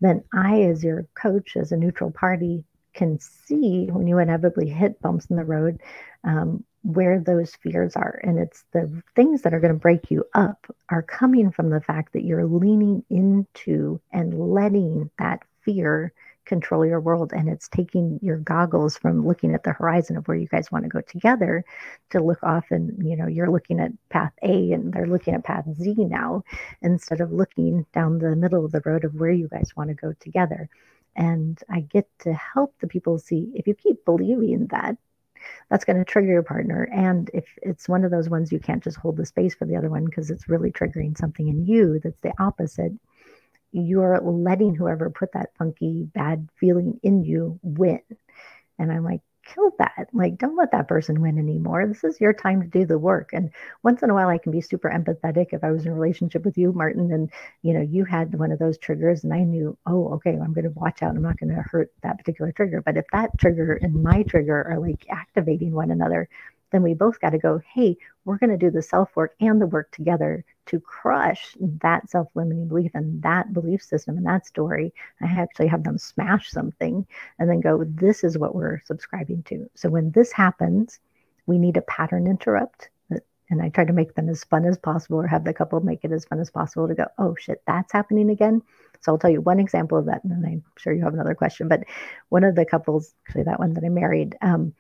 then 0.01 0.23
I, 0.33 0.63
as 0.63 0.85
your 0.85 1.07
coach, 1.15 1.57
as 1.57 1.73
a 1.73 1.77
neutral 1.77 2.11
party, 2.11 2.65
can 2.95 3.19
see 3.21 3.87
when 3.91 4.07
you 4.07 4.19
inevitably 4.19 4.69
hit 4.69 5.01
bumps 5.01 5.27
in 5.27 5.37
the 5.37 5.45
road 5.45 5.81
um, 6.25 6.65
where 6.83 7.21
those 7.21 7.55
fears 7.57 7.95
are. 7.95 8.21
And 8.23 8.39
it's 8.39 8.65
the 8.73 9.03
things 9.15 9.43
that 9.43 9.53
are 9.53 9.61
going 9.61 9.73
to 9.73 9.79
break 9.79 10.11
you 10.11 10.25
up 10.35 10.67
are 10.89 11.03
coming 11.03 11.51
from 11.51 11.71
the 11.71 11.81
fact 11.81 12.13
that 12.15 12.25
you're 12.25 12.47
leaning 12.47 13.05
into 13.11 14.01
and 14.13 14.53
letting 14.53 15.11
that 15.19 15.43
fear 15.63 16.13
control 16.47 16.87
your 16.87 17.01
world 17.01 17.33
and 17.33 17.49
it's 17.49 17.69
taking 17.69 18.19
your 18.23 18.39
goggles 18.39 18.97
from 18.97 19.27
looking 19.27 19.55
at 19.55 19.65
the 19.65 19.73
horizon 19.73 20.17
of 20.17 20.27
where 20.27 20.37
you 20.37 20.49
guys 20.49 20.73
want 20.73 20.85
to 20.85 20.89
go 20.89 21.01
together 21.03 21.65
to 22.11 22.23
look 22.23 22.43
off 22.43 22.65
and 22.71 23.07
you 23.07 23.17
know 23.17 23.27
you're 23.27 23.51
looking 23.51 23.81
at 23.81 23.93
path 24.09 24.33
A 24.43 24.73
and 24.73 24.93
they're 24.93 25.07
looking 25.07 25.35
at 25.35 25.45
path 25.45 25.67
Z 25.75 25.95
now 25.99 26.43
instead 26.83 27.21
of 27.21 27.33
looking 27.33 27.85
down 27.93 28.19
the 28.19 28.37
middle 28.37 28.65
of 28.65 28.73
the 28.73 28.83
road 28.85 29.05
of 29.05 29.15
where 29.15 29.31
you 29.31 29.49
guys 29.49 29.77
want 29.77 29.89
to 29.91 29.95
go 29.95 30.13
together 30.21 30.69
and 31.17 31.61
I 31.71 31.81
get 31.81 32.09
to 32.21 32.33
help 32.33 32.75
the 32.81 32.87
people 32.87 33.19
see 33.19 33.51
if 33.55 33.67
you 33.67 33.75
keep 33.75 34.05
believing 34.05 34.67
that 34.69 34.97
that's 35.71 35.85
going 35.85 35.99
to 35.99 36.05
trigger 36.05 36.33
your 36.33 36.43
partner. 36.43 36.89
And 36.93 37.31
if 37.33 37.45
it's 37.63 37.89
one 37.89 38.05
of 38.05 38.11
those 38.11 38.29
ones 38.29 38.53
you 38.53 38.61
can't 38.61 38.83
just 38.83 38.97
hold 38.97 39.17
the 39.17 39.27
space 39.27 39.55
for 39.55 39.65
the 39.65 39.77
other 39.77 39.91
one 39.91 40.05
because 40.05 40.31
it's 40.31 40.49
really 40.49 40.73
triggering 40.73 41.17
something 41.17 41.49
in 41.49 41.65
you 41.65 42.01
that's 42.03 42.21
the 42.21 42.33
opposite, 42.39 42.93
you're 43.81 44.21
letting 44.23 44.75
whoever 44.75 45.11
put 45.11 45.33
that 45.33 45.51
funky 45.59 46.09
bad 46.15 46.49
feeling 46.59 46.99
in 47.03 47.25
you 47.25 47.59
win. 47.63 48.01
And 48.79 48.93
I'm 48.93 49.05
like, 49.05 49.21
kill 49.47 49.71
that. 49.79 50.09
Like, 50.13 50.39
don't 50.39 50.57
let 50.57 50.73
that 50.73 50.89
person 50.89 51.21
win 51.21 51.39
anymore. 51.39 51.87
This 51.87 52.05
is 52.05 52.21
your 52.21 52.33
time 52.33 52.63
to 52.63 52.69
do 52.69 52.85
the 52.85 52.99
work. 52.99 53.31
And 53.33 53.51
once 53.83 54.03
in 54.03 54.11
a 54.11 54.15
while, 54.15 54.29
I 54.29 54.39
can 54.39 54.53
be 54.53 54.61
super 54.61 54.91
empathetic. 54.91 55.49
If 55.53 55.63
I 55.63 55.71
was 55.71 55.87
in 55.87 55.93
a 55.93 55.95
relationship 55.95 56.45
with 56.45 56.59
you, 56.59 56.73
Martin, 56.73 57.13
and 57.13 57.31
you 57.63 57.73
know, 57.73 57.81
you 57.81 58.05
had 58.05 58.35
one 58.35 58.53
of 58.53 58.59
those 58.59 58.79
triggers, 58.79 59.25
and 59.25 59.33
I 59.33 59.41
knew, 59.41 59.77
oh, 59.87 60.15
okay, 60.15 60.31
I'm 60.31 60.53
going 60.53 60.65
to 60.65 60.71
watch 60.71 61.03
out. 61.03 61.17
I'm 61.17 61.23
not 61.23 61.39
going 61.39 61.55
to 61.55 61.63
hurt 61.63 61.93
that 62.03 62.19
particular 62.19 62.53
trigger. 62.53 62.83
But 62.85 62.97
if 62.97 63.05
that 63.13 63.39
trigger 63.39 63.75
and 63.75 64.03
my 64.03 64.23
trigger 64.25 64.67
are 64.69 64.81
like 64.81 65.07
activating 65.09 65.73
one 65.73 65.91
another, 65.91 66.29
then 66.71 66.83
we 66.83 66.95
both 66.95 67.21
got 67.21 67.31
to 67.31 67.39
go, 67.39 67.61
hey, 67.73 67.97
we're 68.25 68.39
going 68.39 68.51
to 68.51 68.57
do 68.57 68.71
the 68.71 68.83
self 68.83 69.15
work 69.15 69.35
and 69.41 69.61
the 69.61 69.67
work 69.67 69.91
together 69.93 70.45
to 70.67 70.81
crush 70.81 71.57
that 71.61 72.11
self 72.11 72.29
limiting 72.35 72.69
belief 72.69 72.91
and 72.95 73.23
that 73.23 73.53
belief 73.53 73.83
system 73.83 74.17
and 74.17 74.27
that 74.27 74.47
story. 74.47 74.93
I 75.21 75.27
actually 75.27 75.69
have 75.69 75.85
them 75.85 75.99
smash 75.99 76.51
something 76.51 77.07
and 77.39 77.49
then 77.49 77.61
go, 77.61 77.85
this 77.85 78.25
is 78.25 78.37
what 78.37 78.55
we're 78.55 78.83
subscribing 78.85 79.45
to. 79.45 79.71
So 79.75 79.89
when 79.89 80.11
this 80.11 80.33
happens, 80.33 80.99
we 81.47 81.59
need 81.59 81.77
a 81.77 81.83
pattern 81.83 82.27
interrupt. 82.27 82.91
And 83.49 83.63
I 83.63 83.69
try 83.69 83.85
to 83.85 83.93
make 83.93 84.17
them 84.17 84.29
as 84.29 84.43
fun 84.43 84.65
as 84.65 84.77
possible 84.77 85.19
or 85.19 85.27
have 85.29 85.45
the 85.45 85.55
couple 85.55 85.79
make 85.79 86.05
it 86.05 86.11
as 86.11 86.25
fun 86.25 86.41
as 86.41 86.51
possible 86.51 86.89
to 86.89 86.97
go, 86.97 87.07
oh 87.19 87.37
shit, 87.39 87.63
that's 87.65 87.93
happening 87.93 88.29
again. 88.31 88.61
So 89.03 89.13
I'll 89.13 89.19
tell 89.19 89.31
you 89.31 89.41
one 89.41 89.61
example 89.61 89.97
of 89.97 90.07
that. 90.07 90.25
And 90.25 90.33
then 90.33 90.45
I'm 90.45 90.65
sure 90.77 90.93
you 90.93 91.05
have 91.05 91.15
another 91.15 91.37
question. 91.37 91.69
But 91.69 91.85
one 92.29 92.43
of 92.43 92.57
the 92.57 92.65
couples, 92.65 93.15
actually 93.29 93.45
that 93.45 93.61
one 93.61 93.75
that 93.75 93.85
I 93.85 93.89
married, 93.89 94.37
um, 94.43 94.75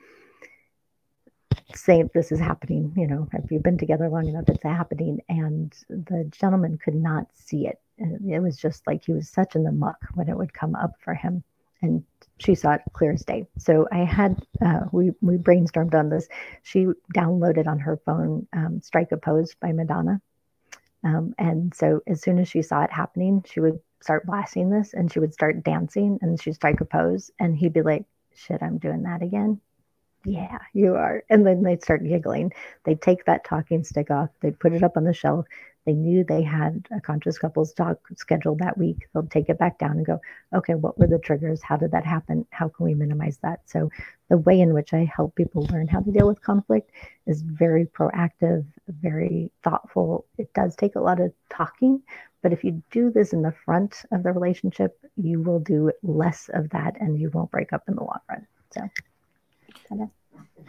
say 1.75 2.05
this 2.15 2.31
is 2.31 2.39
happening, 2.39 2.93
you 2.97 3.07
know, 3.07 3.29
if 3.33 3.51
you've 3.51 3.63
been 3.63 3.79
together 3.79 4.09
long 4.09 4.29
enough, 4.29 4.49
it's 4.49 4.63
happening. 4.63 5.21
And 5.29 5.73
the 5.89 6.29
gentleman 6.31 6.79
could 6.79 6.95
not 6.95 7.27
see 7.35 7.67
it. 7.67 7.81
It 7.99 8.43
was 8.43 8.57
just 8.57 8.87
like 8.87 9.05
he 9.05 9.13
was 9.13 9.29
such 9.29 9.57
in 9.57 9.65
the 9.65 9.73
muck 9.73 9.97
when 10.15 10.29
it 10.29 10.37
would 10.37 10.53
come 10.53 10.75
up 10.75 10.93
for 11.01 11.15
him. 11.15 11.43
And 11.83 12.05
she 12.39 12.55
saw 12.55 12.75
it 12.75 12.83
clear 12.93 13.13
as 13.13 13.25
day. 13.25 13.47
So 13.59 13.87
I 13.91 13.99
had, 13.99 14.41
uh, 14.65 14.81
we, 14.93 15.13
we 15.21 15.37
brainstormed 15.37 15.95
on 15.95 16.09
this. 16.09 16.29
She 16.63 16.87
downloaded 17.15 17.67
on 17.67 17.79
her 17.81 17.99
phone 18.05 18.47
um, 18.53 18.81
Strike 18.83 19.13
a 19.13 19.17
Pose 19.17 19.55
by 19.61 19.73
Madonna. 19.73 20.21
Um, 21.05 21.35
and 21.39 21.75
so 21.75 22.01
as 22.07 22.23
soon 22.23 22.39
as 22.39 22.49
she 22.49 22.63
saw 22.63 22.83
it 22.83 22.93
happening, 22.93 23.45
she 23.47 23.61
would 23.61 23.79
start 24.01 24.27
blasting 24.27 24.71
this 24.71 24.95
and 24.95 25.13
she 25.13 25.21
would 25.21 25.35
start 25.35 25.65
dancing 25.65 26.19
and 26.23 26.41
she'd 26.41 26.55
strike 26.55 26.81
a 26.81 26.85
pose. 26.85 27.31
And 27.39 27.57
he'd 27.57 27.73
be 27.73 27.83
like, 27.83 28.05
shit, 28.35 28.63
I'm 28.63 28.79
doing 28.79 29.03
that 29.03 29.23
again 29.23 29.61
yeah, 30.27 30.59
you 30.73 30.97
are. 30.97 31.23
And 31.31 31.47
then 31.47 31.63
they'd 31.63 31.83
start 31.83 32.03
giggling. 32.03 32.53
They'd 32.85 33.01
take 33.01 33.25
that 33.27 33.45
talking 33.45 33.85
stick 33.85 34.11
off, 34.11 34.31
they'd 34.41 34.59
put 34.59 34.73
it 34.73 34.83
up 34.83 34.97
on 34.97 35.05
the 35.05 35.15
shelf. 35.15 35.47
They 35.85 35.93
knew 35.93 36.25
they 36.25 36.43
had 36.43 36.85
a 36.91 37.01
conscious 37.01 37.39
couples 37.39 37.73
talk 37.73 38.01
scheduled 38.17 38.59
that 38.59 38.77
week. 38.77 39.07
They'll 39.15 39.29
take 39.29 39.49
it 39.49 39.59
back 39.61 39.79
down 39.79 39.93
and 39.93 40.05
go, 40.05 40.21
okay, 40.53 40.75
what 40.75 40.99
were 40.99 41.07
the 41.07 41.21
triggers? 41.21 41.63
How 41.63 41.77
did 41.77 41.93
that 41.93 42.05
happen? 42.05 42.45
How 42.51 42.69
can 42.69 42.87
we 42.87 42.95
minimize 42.95 43.39
that? 43.45 43.61
So, 43.67 43.89
the 44.29 44.39
way 44.39 44.61
in 44.61 44.75
which 44.75 44.93
I 44.93 45.05
help 45.05 45.37
people 45.37 45.69
learn 45.71 45.87
how 45.87 46.01
to 46.01 46.11
deal 46.11 46.27
with 46.27 46.43
conflict 46.43 46.91
is 47.29 47.43
very 47.43 47.87
proactive, 47.87 48.65
very 48.89 49.53
thoughtful. 49.63 50.27
It 50.39 50.53
does 50.55 50.75
take 50.75 50.97
a 50.97 51.01
lot 51.01 51.21
of 51.21 51.33
talking, 51.51 52.03
but 52.43 52.53
if 52.53 52.65
you 52.65 52.83
do 52.91 53.13
this 53.13 53.33
in 53.33 53.43
the 53.43 53.55
front 53.65 54.03
of 54.11 54.25
the 54.25 54.33
relationship, 54.33 54.99
you 55.17 55.41
will 55.41 55.61
do 55.61 55.93
less 56.03 56.51
of 56.53 56.69
that 56.71 56.97
and 57.01 57.17
you 57.17 57.31
won't 57.31 57.53
break 57.53 57.73
up 57.73 57.85
in 57.87 57.95
the 57.95 58.03
long 58.03 58.19
run. 58.29 58.45
So, 58.75 58.81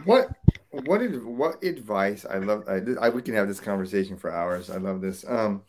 what 0.04 0.30
what 0.70 1.00
what 1.24 1.62
advice? 1.62 2.24
I 2.28 2.38
love. 2.38 2.64
I, 2.68 2.80
I, 3.00 3.08
we 3.08 3.22
can 3.22 3.34
have 3.34 3.48
this 3.48 3.60
conversation 3.60 4.16
for 4.16 4.30
hours. 4.32 4.70
I 4.70 4.76
love 4.76 5.00
this. 5.00 5.24
Um, 5.28 5.62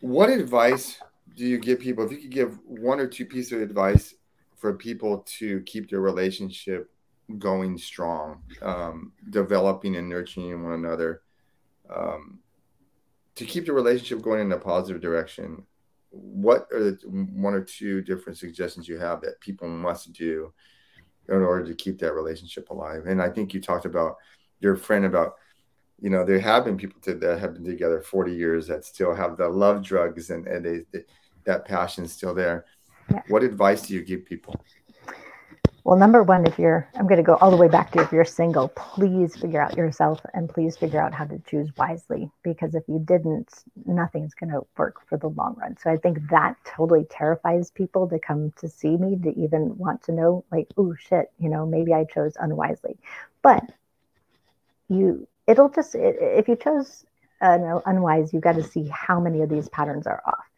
what 0.00 0.30
advice 0.30 0.98
do 1.36 1.44
you 1.44 1.58
give 1.58 1.80
people? 1.80 2.04
If 2.04 2.12
you 2.12 2.18
could 2.18 2.30
give 2.30 2.58
one 2.64 3.00
or 3.00 3.06
two 3.06 3.26
pieces 3.26 3.52
of 3.52 3.62
advice 3.62 4.14
for 4.56 4.74
people 4.74 5.24
to 5.38 5.60
keep 5.62 5.90
their 5.90 6.00
relationship 6.00 6.90
going 7.38 7.78
strong, 7.78 8.42
um, 8.60 9.12
developing 9.30 9.96
and 9.96 10.08
nurturing 10.08 10.62
one 10.64 10.72
another, 10.72 11.22
um, 11.94 12.40
to 13.36 13.44
keep 13.44 13.66
the 13.66 13.72
relationship 13.72 14.20
going 14.20 14.40
in 14.40 14.52
a 14.52 14.58
positive 14.58 15.00
direction, 15.00 15.64
what 16.10 16.66
are 16.72 16.80
the 16.80 16.98
one 17.06 17.54
or 17.54 17.62
two 17.62 18.02
different 18.02 18.36
suggestions 18.36 18.88
you 18.88 18.98
have 18.98 19.20
that 19.20 19.40
people 19.40 19.68
must 19.68 20.12
do 20.12 20.52
in 21.36 21.42
order 21.42 21.64
to 21.66 21.74
keep 21.74 21.98
that 22.00 22.14
relationship 22.14 22.70
alive. 22.70 23.06
And 23.06 23.22
I 23.22 23.28
think 23.28 23.54
you 23.54 23.60
talked 23.60 23.84
about 23.84 24.16
your 24.60 24.76
friend 24.76 25.04
about, 25.04 25.34
you 26.00 26.10
know, 26.10 26.24
there 26.24 26.40
have 26.40 26.64
been 26.64 26.76
people 26.76 27.00
to, 27.02 27.14
that 27.14 27.40
have 27.40 27.54
been 27.54 27.64
together 27.64 28.00
40 28.00 28.34
years 28.34 28.66
that 28.66 28.84
still 28.84 29.14
have 29.14 29.36
the 29.36 29.48
love 29.48 29.82
drugs 29.82 30.30
and, 30.30 30.46
and 30.46 30.64
they, 30.64 30.80
they 30.92 31.04
that 31.44 31.64
passion 31.64 32.04
is 32.04 32.12
still 32.12 32.34
there. 32.34 32.66
Yeah. 33.10 33.22
What 33.28 33.42
advice 33.42 33.82
do 33.82 33.94
you 33.94 34.04
give 34.04 34.24
people? 34.24 34.54
Well, 35.82 35.98
number 35.98 36.22
one, 36.22 36.46
if 36.46 36.58
you're, 36.58 36.86
I'm 36.94 37.06
going 37.06 37.16
to 37.16 37.22
go 37.22 37.36
all 37.36 37.50
the 37.50 37.56
way 37.56 37.68
back 37.68 37.90
to 37.92 38.02
if 38.02 38.12
you're 38.12 38.24
single, 38.24 38.68
please 38.68 39.34
figure 39.34 39.62
out 39.62 39.76
yourself 39.76 40.20
and 40.34 40.48
please 40.48 40.76
figure 40.76 41.00
out 41.00 41.14
how 41.14 41.24
to 41.24 41.38
choose 41.46 41.70
wisely 41.76 42.30
because 42.42 42.74
if 42.74 42.82
you 42.86 42.98
didn't, 42.98 43.64
nothing's 43.86 44.34
going 44.34 44.50
to 44.50 44.60
work 44.76 45.06
for 45.08 45.16
the 45.16 45.28
long 45.28 45.56
run. 45.58 45.76
So 45.78 45.90
I 45.90 45.96
think 45.96 46.18
that 46.28 46.56
totally 46.66 47.06
terrifies 47.08 47.70
people 47.70 48.08
to 48.08 48.18
come 48.18 48.52
to 48.58 48.68
see 48.68 48.96
me 48.96 49.16
to 49.22 49.30
even 49.40 49.78
want 49.78 50.02
to 50.04 50.12
know, 50.12 50.44
like, 50.52 50.68
oh 50.76 50.94
shit, 50.98 51.32
you 51.38 51.48
know, 51.48 51.64
maybe 51.64 51.94
I 51.94 52.04
chose 52.04 52.34
unwisely. 52.38 52.98
But 53.40 53.64
you, 54.88 55.26
it'll 55.46 55.70
just, 55.70 55.94
if 55.94 56.46
you 56.46 56.56
chose 56.56 57.06
uh, 57.40 57.80
unwise, 57.86 58.34
you've 58.34 58.42
got 58.42 58.56
to 58.56 58.64
see 58.64 58.90
how 58.92 59.18
many 59.18 59.40
of 59.40 59.48
these 59.48 59.70
patterns 59.70 60.06
are 60.06 60.22
off. 60.26 60.49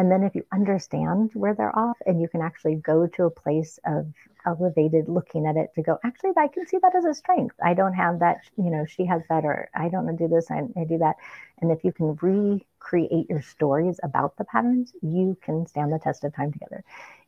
And 0.00 0.10
then 0.10 0.22
if 0.22 0.34
you 0.34 0.46
understand 0.50 1.30
where 1.34 1.54
they're 1.54 1.78
off 1.78 1.98
and 2.06 2.22
you 2.22 2.26
can 2.26 2.40
actually 2.40 2.76
go 2.76 3.06
to 3.06 3.24
a 3.24 3.30
place 3.30 3.78
of 3.84 4.06
elevated 4.46 5.10
looking 5.10 5.44
at 5.44 5.58
it 5.58 5.74
to 5.74 5.82
go, 5.82 5.98
actually, 6.02 6.30
I 6.38 6.48
can 6.48 6.66
see 6.66 6.78
that 6.80 6.94
as 6.94 7.04
a 7.04 7.12
strength. 7.12 7.54
I 7.62 7.74
don't 7.74 7.92
have 7.92 8.20
that, 8.20 8.38
you 8.56 8.70
know, 8.70 8.86
she 8.86 9.04
has 9.04 9.20
that, 9.28 9.44
or 9.44 9.68
I 9.74 9.90
don't 9.90 10.16
do 10.16 10.26
this, 10.26 10.50
I, 10.50 10.62
I 10.74 10.84
do 10.84 10.96
that. 10.96 11.16
And 11.60 11.70
if 11.70 11.84
you 11.84 11.92
can 11.92 12.16
recreate 12.22 13.28
your 13.28 13.42
stories 13.42 14.00
about 14.02 14.38
the 14.38 14.44
patterns, 14.44 14.94
you 15.02 15.36
can 15.42 15.66
stand 15.66 15.92
the 15.92 15.98
test 15.98 16.24
of 16.24 16.34
time 16.34 16.50
together. 16.50 16.82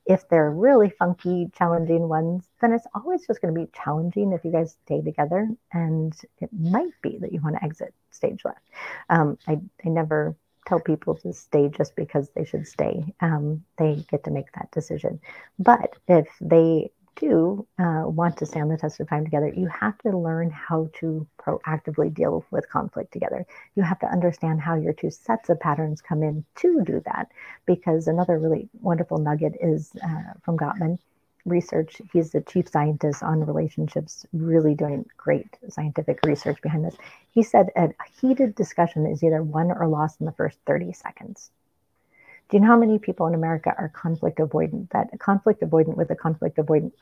If 0.06 0.26
they're 0.30 0.50
really 0.50 0.88
funky, 0.88 1.50
challenging 1.54 2.08
ones, 2.08 2.48
then 2.62 2.72
it's 2.72 2.86
always 2.94 3.26
just 3.26 3.42
going 3.42 3.52
to 3.52 3.60
be 3.60 3.70
challenging 3.84 4.32
if 4.32 4.46
you 4.46 4.50
guys 4.50 4.78
stay 4.86 5.02
together. 5.02 5.46
And 5.74 6.16
it 6.40 6.48
might 6.58 6.94
be 7.02 7.18
that 7.18 7.34
you 7.34 7.42
want 7.42 7.56
to 7.56 7.64
exit 7.64 7.92
stage 8.12 8.46
left. 8.46 8.66
Um, 9.10 9.36
I, 9.46 9.60
I 9.84 9.90
never 9.90 10.34
tell 10.66 10.80
people 10.80 11.14
to 11.16 11.32
stay 11.32 11.68
just 11.68 11.96
because 11.96 12.30
they 12.30 12.44
should 12.44 12.66
stay. 12.66 13.14
Um, 13.20 13.64
they 13.78 14.04
get 14.10 14.24
to 14.24 14.30
make 14.30 14.52
that 14.52 14.70
decision. 14.70 15.20
But 15.58 15.96
if 16.08 16.28
they 16.40 16.90
do 17.16 17.66
uh, 17.78 18.04
want 18.06 18.38
to 18.38 18.46
stand 18.46 18.70
the 18.70 18.76
test 18.76 19.00
of 19.00 19.08
time 19.08 19.24
together, 19.24 19.52
you 19.54 19.66
have 19.66 19.98
to 19.98 20.16
learn 20.16 20.50
how 20.50 20.88
to 21.00 21.26
proactively 21.38 22.12
deal 22.12 22.44
with 22.50 22.70
conflict 22.70 23.12
together. 23.12 23.44
You 23.74 23.82
have 23.82 23.98
to 24.00 24.06
understand 24.06 24.60
how 24.60 24.76
your 24.76 24.92
two 24.92 25.10
sets 25.10 25.50
of 25.50 25.60
patterns 25.60 26.00
come 26.00 26.22
in 26.22 26.44
to 26.56 26.82
do 26.84 27.02
that. 27.04 27.28
Because 27.66 28.08
another 28.08 28.38
really 28.38 28.68
wonderful 28.80 29.18
nugget 29.18 29.56
is 29.60 29.92
uh, 30.02 30.32
from 30.42 30.56
Gottman 30.56 30.98
research. 31.44 32.00
He's 32.12 32.30
the 32.30 32.40
chief 32.40 32.68
scientist 32.68 33.22
on 33.22 33.44
relationships, 33.44 34.26
really 34.32 34.74
doing 34.74 35.06
great 35.16 35.48
scientific 35.68 36.20
research 36.24 36.60
behind 36.62 36.84
this. 36.84 36.96
He 37.30 37.42
said 37.42 37.70
a 37.76 37.90
heated 38.20 38.54
discussion 38.54 39.06
is 39.06 39.22
either 39.22 39.42
won 39.42 39.70
or 39.72 39.86
lost 39.88 40.20
in 40.20 40.26
the 40.26 40.32
first 40.32 40.58
30 40.66 40.92
seconds. 40.92 41.50
Do 42.48 42.56
you 42.56 42.60
know 42.60 42.68
how 42.68 42.78
many 42.78 42.98
people 42.98 43.26
in 43.26 43.34
America 43.34 43.74
are 43.76 43.88
conflict 43.88 44.38
avoidant? 44.38 44.90
That 44.90 45.18
conflict 45.18 45.62
avoidant 45.62 45.96
with 45.96 46.10
a 46.10 46.14
conflict 46.14 46.58
avoidant, 46.58 46.92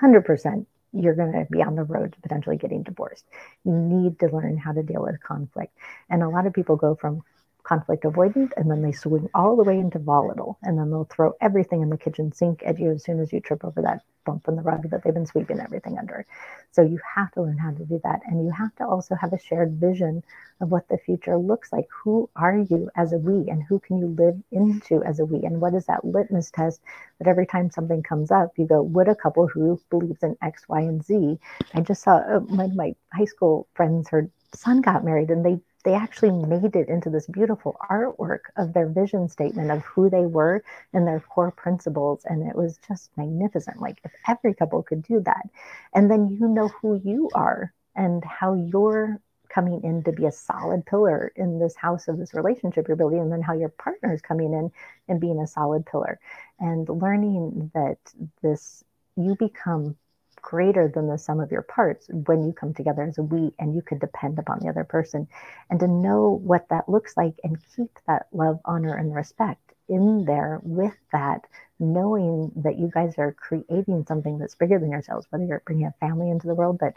100%, 0.00 0.66
you're 0.92 1.14
going 1.14 1.32
to 1.32 1.46
be 1.50 1.62
on 1.62 1.74
the 1.74 1.82
road 1.82 2.12
to 2.12 2.20
potentially 2.20 2.56
getting 2.56 2.82
divorced. 2.82 3.24
You 3.64 3.72
need 3.72 4.20
to 4.20 4.28
learn 4.28 4.56
how 4.56 4.72
to 4.72 4.82
deal 4.82 5.02
with 5.02 5.20
conflict. 5.22 5.76
And 6.08 6.22
a 6.22 6.28
lot 6.28 6.46
of 6.46 6.52
people 6.52 6.76
go 6.76 6.94
from 6.94 7.24
conflict 7.68 8.04
avoidant, 8.04 8.50
and 8.56 8.70
then 8.70 8.80
they 8.80 8.92
swing 8.92 9.28
all 9.34 9.54
the 9.54 9.62
way 9.62 9.78
into 9.78 9.98
volatile, 9.98 10.58
and 10.62 10.78
then 10.78 10.90
they'll 10.90 11.04
throw 11.04 11.34
everything 11.42 11.82
in 11.82 11.90
the 11.90 11.98
kitchen 11.98 12.32
sink 12.32 12.62
at 12.64 12.78
you 12.78 12.90
as 12.92 13.04
soon 13.04 13.20
as 13.20 13.30
you 13.30 13.40
trip 13.40 13.62
over 13.62 13.82
that 13.82 14.00
bump 14.24 14.48
in 14.48 14.56
the 14.56 14.62
rug 14.62 14.88
that 14.90 15.02
they've 15.02 15.12
been 15.12 15.26
sweeping 15.26 15.60
everything 15.60 15.98
under. 15.98 16.24
So 16.72 16.80
you 16.82 16.98
have 17.14 17.30
to 17.32 17.42
learn 17.42 17.58
how 17.58 17.72
to 17.72 17.84
do 17.84 18.00
that, 18.04 18.20
and 18.26 18.42
you 18.44 18.50
have 18.52 18.74
to 18.76 18.86
also 18.86 19.14
have 19.16 19.34
a 19.34 19.38
shared 19.38 19.72
vision 19.72 20.24
of 20.60 20.70
what 20.70 20.88
the 20.88 20.96
future 20.96 21.36
looks 21.36 21.70
like. 21.70 21.86
Who 22.02 22.30
are 22.36 22.58
you 22.58 22.90
as 22.96 23.12
a 23.12 23.18
we, 23.18 23.50
and 23.50 23.62
who 23.62 23.78
can 23.78 23.98
you 23.98 24.06
live 24.06 24.36
into 24.50 25.04
as 25.04 25.20
a 25.20 25.26
we, 25.26 25.44
and 25.44 25.60
what 25.60 25.74
is 25.74 25.84
that 25.86 26.04
litmus 26.04 26.50
test 26.50 26.80
that 27.18 27.28
every 27.28 27.46
time 27.46 27.70
something 27.70 28.02
comes 28.02 28.30
up, 28.30 28.52
you 28.56 28.66
go, 28.66 28.82
would 28.82 29.08
a 29.08 29.14
couple 29.14 29.46
who 29.46 29.78
believes 29.90 30.22
in 30.22 30.36
X, 30.42 30.68
Y, 30.68 30.80
and 30.80 31.04
Z? 31.04 31.38
I 31.74 31.80
just 31.82 32.02
saw 32.02 32.16
uh, 32.16 32.40
my, 32.48 32.68
my 32.68 32.94
high 33.12 33.26
school 33.26 33.68
friends, 33.74 34.08
her 34.08 34.30
son 34.54 34.80
got 34.80 35.04
married, 35.04 35.30
and 35.30 35.44
they 35.44 35.60
they 35.88 35.94
actually 35.94 36.30
made 36.30 36.76
it 36.76 36.86
into 36.90 37.08
this 37.08 37.26
beautiful 37.26 37.74
artwork 37.90 38.40
of 38.58 38.74
their 38.74 38.86
vision 38.86 39.26
statement 39.26 39.70
of 39.70 39.82
who 39.84 40.10
they 40.10 40.26
were 40.26 40.62
and 40.92 41.06
their 41.06 41.20
core 41.20 41.50
principles. 41.50 42.26
And 42.26 42.46
it 42.46 42.54
was 42.54 42.78
just 42.86 43.08
magnificent. 43.16 43.80
Like, 43.80 43.98
if 44.04 44.12
every 44.28 44.52
couple 44.52 44.82
could 44.82 45.02
do 45.02 45.20
that, 45.20 45.48
and 45.94 46.10
then 46.10 46.28
you 46.28 46.46
know 46.46 46.68
who 46.68 47.00
you 47.02 47.30
are 47.34 47.72
and 47.96 48.22
how 48.22 48.52
you're 48.52 49.18
coming 49.48 49.80
in 49.82 50.02
to 50.02 50.12
be 50.12 50.26
a 50.26 50.30
solid 50.30 50.84
pillar 50.84 51.32
in 51.36 51.58
this 51.58 51.74
house 51.74 52.06
of 52.06 52.18
this 52.18 52.34
relationship 52.34 52.86
you're 52.86 52.94
building, 52.94 53.20
and 53.20 53.32
then 53.32 53.40
how 53.40 53.54
your 53.54 53.70
partner 53.70 54.12
is 54.12 54.20
coming 54.20 54.52
in 54.52 54.70
and 55.08 55.22
being 55.22 55.40
a 55.40 55.46
solid 55.46 55.86
pillar, 55.86 56.20
and 56.60 56.86
learning 56.90 57.70
that 57.72 57.96
this 58.42 58.84
you 59.16 59.34
become 59.36 59.96
greater 60.42 60.88
than 60.88 61.08
the 61.08 61.18
sum 61.18 61.40
of 61.40 61.50
your 61.50 61.62
parts 61.62 62.08
when 62.08 62.44
you 62.46 62.52
come 62.52 62.74
together 62.74 63.02
as 63.02 63.18
a 63.18 63.22
we 63.22 63.52
and 63.58 63.74
you 63.74 63.82
could 63.82 64.00
depend 64.00 64.38
upon 64.38 64.58
the 64.60 64.68
other 64.68 64.84
person. 64.84 65.28
And 65.70 65.80
to 65.80 65.88
know 65.88 66.40
what 66.42 66.68
that 66.70 66.88
looks 66.88 67.16
like 67.16 67.34
and 67.44 67.58
keep 67.76 67.90
that 68.06 68.26
love 68.32 68.60
honor 68.64 68.94
and 68.94 69.14
respect 69.14 69.68
in 69.88 70.24
there 70.24 70.60
with 70.62 70.94
that 71.12 71.46
knowing 71.80 72.52
that 72.56 72.78
you 72.78 72.90
guys 72.92 73.14
are 73.18 73.32
creating 73.32 74.04
something 74.06 74.38
that's 74.38 74.54
bigger 74.54 74.78
than 74.78 74.90
yourselves 74.90 75.26
whether 75.30 75.44
you're 75.44 75.62
bringing 75.64 75.86
a 75.86 75.94
family 76.00 76.30
into 76.30 76.46
the 76.46 76.54
world 76.54 76.78
but 76.78 76.92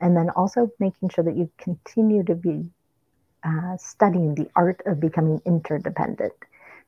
and 0.00 0.16
then 0.16 0.30
also 0.30 0.70
making 0.78 1.08
sure 1.08 1.24
that 1.24 1.36
you 1.36 1.50
continue 1.58 2.22
to 2.22 2.34
be 2.34 2.64
uh, 3.44 3.76
studying 3.76 4.34
the 4.34 4.48
art 4.54 4.80
of 4.86 5.00
becoming 5.00 5.40
interdependent 5.44 6.32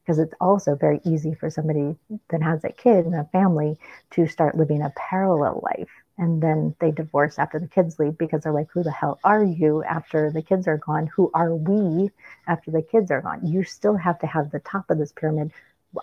because 0.04 0.18
it's 0.18 0.34
also 0.40 0.74
very 0.74 1.00
easy 1.04 1.34
for 1.34 1.48
somebody 1.48 1.96
that 2.30 2.42
has 2.42 2.64
a 2.64 2.70
kid 2.70 3.06
and 3.06 3.14
a 3.14 3.24
family 3.32 3.78
to 4.10 4.26
start 4.26 4.56
living 4.56 4.82
a 4.82 4.92
parallel 4.96 5.60
life. 5.62 5.90
And 6.18 6.42
then 6.42 6.74
they 6.80 6.90
divorce 6.90 7.38
after 7.38 7.58
the 7.58 7.68
kids 7.68 7.98
leave 7.98 8.18
because 8.18 8.42
they're 8.42 8.52
like 8.52 8.70
who 8.72 8.82
the 8.82 8.90
hell 8.90 9.18
are 9.24 9.44
you? 9.44 9.82
after 9.84 10.30
the 10.30 10.42
kids 10.42 10.66
are 10.68 10.78
gone. 10.78 11.08
Who 11.16 11.30
are 11.34 11.54
we? 11.54 12.10
after 12.46 12.70
the 12.70 12.82
kids 12.82 13.10
are 13.10 13.20
gone. 13.20 13.46
You 13.46 13.64
still 13.64 13.96
have 13.96 14.18
to 14.20 14.26
have 14.26 14.50
the 14.50 14.60
top 14.60 14.90
of 14.90 14.98
this 14.98 15.12
pyramid. 15.12 15.52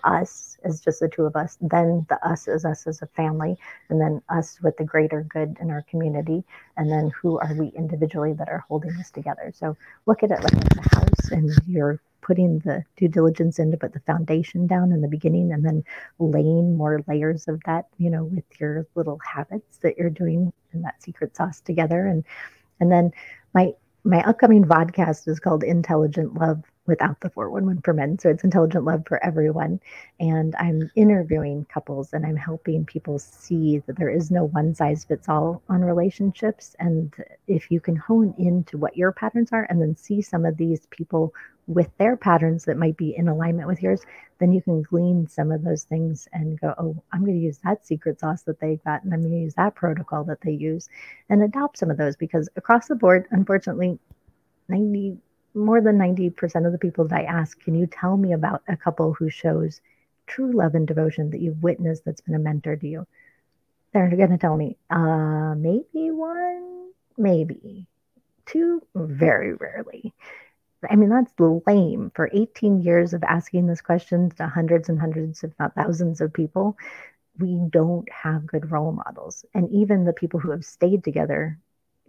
Us 0.03 0.57
as 0.63 0.81
just 0.81 0.99
the 0.99 1.09
two 1.09 1.25
of 1.25 1.35
us 1.35 1.57
then 1.61 2.05
the 2.09 2.23
us 2.23 2.47
is 2.47 2.63
us 2.63 2.85
as 2.85 3.01
a 3.01 3.07
family 3.07 3.57
and 3.89 3.99
then 3.99 4.21
us 4.29 4.59
with 4.61 4.77
the 4.77 4.83
greater 4.83 5.23
good 5.23 5.57
in 5.59 5.71
our 5.71 5.81
community 5.89 6.43
and 6.77 6.91
then 6.91 7.09
who 7.09 7.39
are 7.39 7.55
we 7.55 7.69
individually 7.69 8.33
that 8.33 8.49
are 8.49 8.63
holding 8.67 8.95
this 8.97 9.09
together. 9.09 9.51
So 9.55 9.75
look 10.05 10.21
at 10.21 10.29
it 10.29 10.43
like 10.43 10.53
a 10.53 10.95
house 10.95 11.31
and 11.31 11.49
you're 11.65 11.99
putting 12.29 12.59
the 12.59 12.83
due 12.95 13.07
diligence 13.07 13.57
in 13.57 13.71
to 13.71 13.77
put 13.77 13.91
the 13.91 13.99
foundation 14.01 14.67
down 14.67 14.91
in 14.91 15.01
the 15.01 15.07
beginning 15.07 15.51
and 15.51 15.65
then 15.65 15.83
laying 16.19 16.77
more 16.77 17.03
layers 17.07 17.47
of 17.47 17.59
that, 17.65 17.87
you 17.97 18.07
know, 18.07 18.25
with 18.25 18.43
your 18.59 18.85
little 18.93 19.19
habits 19.25 19.79
that 19.79 19.97
you're 19.97 20.11
doing 20.11 20.53
and 20.71 20.85
that 20.85 21.01
secret 21.01 21.35
sauce 21.35 21.59
together. 21.59 22.05
And 22.05 22.23
and 22.79 22.91
then 22.91 23.09
my 23.55 23.73
my 24.03 24.21
upcoming 24.29 24.63
vodcast 24.63 25.27
is 25.27 25.39
called 25.39 25.63
Intelligent 25.63 26.35
Love 26.35 26.61
without 26.85 27.19
the 27.21 27.29
411 27.29 27.81
for 27.83 27.93
men. 27.93 28.17
So 28.17 28.29
it's 28.29 28.43
intelligent 28.43 28.83
love 28.83 29.03
for 29.07 29.23
everyone. 29.23 29.79
And 30.19 30.55
I'm 30.57 30.89
interviewing 30.95 31.65
couples 31.65 32.13
and 32.13 32.25
I'm 32.25 32.35
helping 32.35 32.85
people 32.85 33.19
see 33.19 33.79
that 33.85 33.97
there 33.97 34.09
is 34.09 34.31
no 34.31 34.45
one 34.45 34.73
size 34.73 35.05
fits 35.05 35.29
all 35.29 35.61
on 35.69 35.81
relationships. 35.81 36.75
And 36.79 37.13
if 37.47 37.69
you 37.69 37.79
can 37.79 37.95
hone 37.95 38.33
into 38.37 38.77
what 38.77 38.97
your 38.97 39.11
patterns 39.11 39.49
are 39.51 39.67
and 39.69 39.79
then 39.81 39.95
see 39.95 40.21
some 40.21 40.45
of 40.45 40.57
these 40.57 40.87
people 40.87 41.33
with 41.67 41.95
their 41.99 42.17
patterns 42.17 42.65
that 42.65 42.77
might 42.77 42.97
be 42.97 43.15
in 43.15 43.27
alignment 43.27 43.67
with 43.67 43.83
yours, 43.83 44.01
then 44.39 44.51
you 44.51 44.61
can 44.61 44.81
glean 44.81 45.27
some 45.27 45.51
of 45.51 45.63
those 45.63 45.83
things 45.83 46.27
and 46.33 46.59
go, 46.59 46.73
oh, 46.79 47.03
I'm 47.13 47.23
going 47.23 47.37
to 47.37 47.45
use 47.45 47.59
that 47.63 47.85
secret 47.85 48.19
sauce 48.19 48.41
that 48.43 48.59
they've 48.59 48.83
got, 48.83 49.03
and 49.03 49.13
I'm 49.13 49.21
going 49.21 49.33
to 49.33 49.39
use 49.39 49.53
that 49.53 49.75
protocol 49.75 50.23
that 50.23 50.41
they 50.41 50.51
use, 50.51 50.89
and 51.29 51.43
adopt 51.43 51.77
some 51.77 51.91
of 51.91 51.97
those 51.97 52.15
because 52.15 52.49
across 52.55 52.87
the 52.87 52.95
board, 52.95 53.27
unfortunately, 53.29 53.99
90 54.67 55.17
more 55.59 55.81
than 55.81 55.97
90% 55.97 56.65
of 56.65 56.71
the 56.71 56.77
people 56.77 57.07
that 57.07 57.19
I 57.19 57.23
ask, 57.23 57.59
can 57.59 57.75
you 57.75 57.87
tell 57.87 58.17
me 58.17 58.33
about 58.33 58.63
a 58.67 58.77
couple 58.77 59.13
who 59.13 59.29
shows 59.29 59.81
true 60.27 60.51
love 60.51 60.75
and 60.75 60.87
devotion 60.87 61.31
that 61.31 61.41
you've 61.41 61.63
witnessed 61.63 62.05
that's 62.05 62.21
been 62.21 62.35
a 62.35 62.39
mentor 62.39 62.75
to 62.75 62.87
you? 62.87 63.07
They're 63.93 64.09
going 64.09 64.29
to 64.29 64.37
tell 64.37 64.55
me, 64.55 64.77
uh, 64.89 65.55
maybe 65.57 66.11
one, 66.11 66.91
maybe 67.17 67.87
two, 68.45 68.81
very 68.95 69.53
rarely. 69.53 70.13
I 70.89 70.95
mean, 70.95 71.09
that's 71.09 71.33
lame. 71.67 72.11
For 72.15 72.29
18 72.31 72.81
years 72.81 73.13
of 73.13 73.23
asking 73.23 73.67
this 73.67 73.81
question 73.81 74.29
to 74.31 74.47
hundreds 74.47 74.89
and 74.89 74.99
hundreds, 74.99 75.43
if 75.43 75.51
not 75.59 75.75
thousands 75.75 76.21
of 76.21 76.31
people, 76.31 76.77
we 77.37 77.59
don't 77.69 78.09
have 78.11 78.47
good 78.47 78.71
role 78.71 78.91
models. 78.91 79.45
And 79.53 79.69
even 79.71 80.05
the 80.05 80.13
people 80.13 80.39
who 80.39 80.51
have 80.51 80.63
stayed 80.63 81.03
together, 81.03 81.57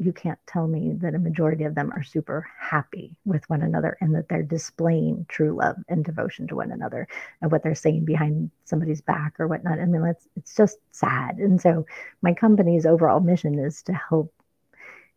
you 0.00 0.14
can't 0.14 0.38
tell 0.46 0.66
me 0.66 0.94
that 0.94 1.14
a 1.14 1.18
majority 1.18 1.64
of 1.64 1.74
them 1.74 1.92
are 1.92 2.02
super 2.02 2.48
happy 2.58 3.14
with 3.26 3.48
one 3.50 3.60
another 3.60 3.98
and 4.00 4.14
that 4.14 4.30
they're 4.30 4.42
displaying 4.42 5.26
true 5.28 5.54
love 5.54 5.76
and 5.90 6.02
devotion 6.06 6.46
to 6.48 6.56
one 6.56 6.72
another 6.72 7.06
and 7.42 7.52
what 7.52 7.62
they're 7.62 7.74
saying 7.74 8.06
behind 8.06 8.50
somebody's 8.64 9.02
back 9.02 9.38
or 9.38 9.46
whatnot. 9.46 9.78
I 9.78 9.84
mean, 9.84 10.02
it's, 10.06 10.26
it's 10.36 10.56
just 10.56 10.78
sad. 10.90 11.36
And 11.36 11.60
so 11.60 11.84
my 12.22 12.32
company's 12.32 12.86
overall 12.86 13.20
mission 13.20 13.58
is 13.58 13.82
to 13.82 13.92
help 13.92 14.32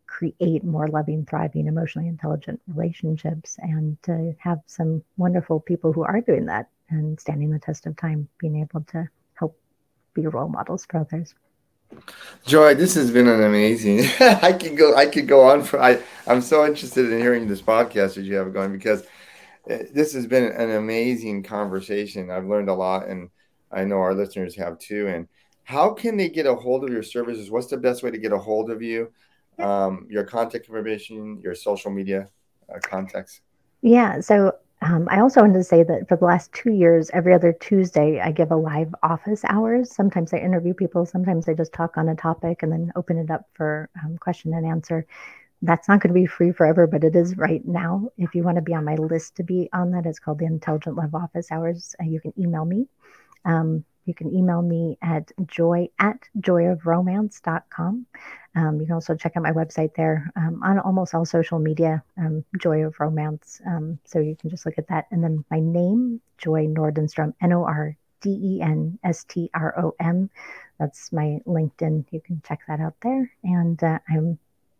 create 0.06 0.62
more 0.62 0.86
loving, 0.86 1.24
thriving, 1.24 1.66
emotionally 1.66 2.06
intelligent 2.06 2.60
relationships 2.68 3.56
and 3.62 4.00
to 4.02 4.36
have 4.38 4.60
some 4.66 5.02
wonderful 5.16 5.60
people 5.60 5.94
who 5.94 6.04
are 6.04 6.20
doing 6.20 6.44
that 6.44 6.68
and 6.90 7.18
standing 7.18 7.50
the 7.50 7.58
test 7.58 7.86
of 7.86 7.96
time, 7.96 8.28
being 8.38 8.60
able 8.60 8.82
to 8.82 9.08
help 9.32 9.58
be 10.12 10.26
role 10.26 10.48
models 10.48 10.84
for 10.84 10.98
others. 10.98 11.34
Joy, 12.46 12.74
this 12.74 12.94
has 12.94 13.10
been 13.10 13.26
an 13.26 13.42
amazing. 13.42 14.00
I 14.20 14.52
can 14.52 14.74
go. 14.74 14.94
I 14.94 15.06
could 15.06 15.26
go 15.28 15.42
on 15.48 15.62
for. 15.62 15.80
I. 15.80 16.00
I'm 16.26 16.40
so 16.40 16.64
interested 16.66 17.10
in 17.10 17.18
hearing 17.18 17.48
this 17.48 17.62
podcast 17.62 18.14
that 18.14 18.22
you 18.22 18.36
have 18.36 18.52
going 18.52 18.72
because 18.72 19.02
uh, 19.70 19.78
this 19.92 20.14
has 20.14 20.26
been 20.26 20.44
an 20.44 20.70
amazing 20.70 21.42
conversation. 21.42 22.30
I've 22.30 22.46
learned 22.46 22.68
a 22.68 22.74
lot, 22.74 23.08
and 23.08 23.30
I 23.70 23.84
know 23.84 23.98
our 23.98 24.14
listeners 24.14 24.56
have 24.56 24.78
too. 24.78 25.08
And 25.08 25.28
how 25.64 25.92
can 25.92 26.16
they 26.16 26.28
get 26.28 26.46
a 26.46 26.54
hold 26.54 26.84
of 26.84 26.90
your 26.90 27.02
services? 27.02 27.50
What's 27.50 27.68
the 27.68 27.76
best 27.76 28.02
way 28.02 28.10
to 28.10 28.18
get 28.18 28.32
a 28.32 28.38
hold 28.38 28.70
of 28.70 28.82
you? 28.82 29.10
um, 29.58 30.06
your 30.10 30.24
contact 30.24 30.66
information, 30.66 31.40
your 31.42 31.54
social 31.54 31.90
media 31.90 32.28
uh, 32.74 32.78
contacts? 32.80 33.40
Yeah. 33.82 34.20
So 34.20 34.52
um, 34.84 35.08
I 35.10 35.20
also 35.20 35.40
wanted 35.40 35.54
to 35.54 35.64
say 35.64 35.82
that 35.82 36.08
for 36.08 36.16
the 36.16 36.26
last 36.26 36.52
two 36.52 36.70
years, 36.70 37.10
every 37.14 37.32
other 37.32 37.54
Tuesday, 37.54 38.20
I 38.20 38.32
give 38.32 38.50
a 38.50 38.56
live 38.56 38.94
office 39.02 39.42
hours. 39.46 39.90
Sometimes 39.90 40.34
I 40.34 40.36
interview 40.36 40.74
people, 40.74 41.06
sometimes 41.06 41.48
I 41.48 41.54
just 41.54 41.72
talk 41.72 41.96
on 41.96 42.10
a 42.10 42.14
topic 42.14 42.62
and 42.62 42.70
then 42.70 42.92
open 42.94 43.16
it 43.16 43.30
up 43.30 43.46
for 43.54 43.88
um, 44.04 44.18
question 44.18 44.52
and 44.52 44.66
answer. 44.66 45.06
That's 45.62 45.88
not 45.88 46.00
going 46.00 46.12
to 46.12 46.20
be 46.20 46.26
free 46.26 46.52
forever, 46.52 46.86
but 46.86 47.02
it 47.02 47.16
is 47.16 47.38
right 47.38 47.66
now. 47.66 48.10
If 48.18 48.34
you 48.34 48.42
want 48.42 48.56
to 48.56 48.62
be 48.62 48.74
on 48.74 48.84
my 48.84 48.96
list 48.96 49.36
to 49.36 49.42
be 49.42 49.70
on 49.72 49.90
that, 49.92 50.04
it's 50.04 50.18
called 50.18 50.38
the 50.38 50.44
Intelligent 50.44 50.96
Love 50.96 51.14
Office 51.14 51.50
Hours. 51.50 51.96
Uh, 51.98 52.04
you 52.04 52.20
can 52.20 52.34
email 52.38 52.66
me. 52.66 52.86
Um, 53.46 53.86
you 54.06 54.14
can 54.14 54.34
email 54.34 54.62
me 54.62 54.98
at 55.02 55.30
joy 55.46 55.88
at 55.98 56.18
joyofromance.com. 56.38 58.06
Um, 58.56 58.80
you 58.80 58.86
can 58.86 58.94
also 58.94 59.16
check 59.16 59.36
out 59.36 59.42
my 59.42 59.52
website 59.52 59.94
there 59.96 60.30
um, 60.36 60.62
on 60.62 60.78
almost 60.78 61.14
all 61.14 61.24
social 61.24 61.58
media, 61.58 62.02
um, 62.18 62.44
Joy 62.58 62.84
of 62.84 62.94
Romance. 63.00 63.60
Um, 63.66 63.98
so 64.04 64.20
you 64.20 64.36
can 64.36 64.48
just 64.48 64.64
look 64.64 64.78
at 64.78 64.86
that. 64.88 65.06
And 65.10 65.24
then 65.24 65.44
my 65.50 65.58
name, 65.58 66.20
Joy 66.38 66.66
Nordenstrom, 66.66 67.34
N 67.42 67.52
O 67.52 67.64
R 67.64 67.96
D 68.20 68.30
E 68.30 68.60
N 68.62 68.98
S 69.02 69.24
T 69.24 69.50
R 69.54 69.74
O 69.78 69.94
M. 69.98 70.30
That's 70.78 71.12
my 71.12 71.40
LinkedIn. 71.46 72.04
You 72.10 72.20
can 72.20 72.42
check 72.46 72.60
that 72.68 72.80
out 72.80 72.94
there. 73.02 73.30
And 73.42 73.82
uh, 73.82 73.98
I'm 74.08 74.38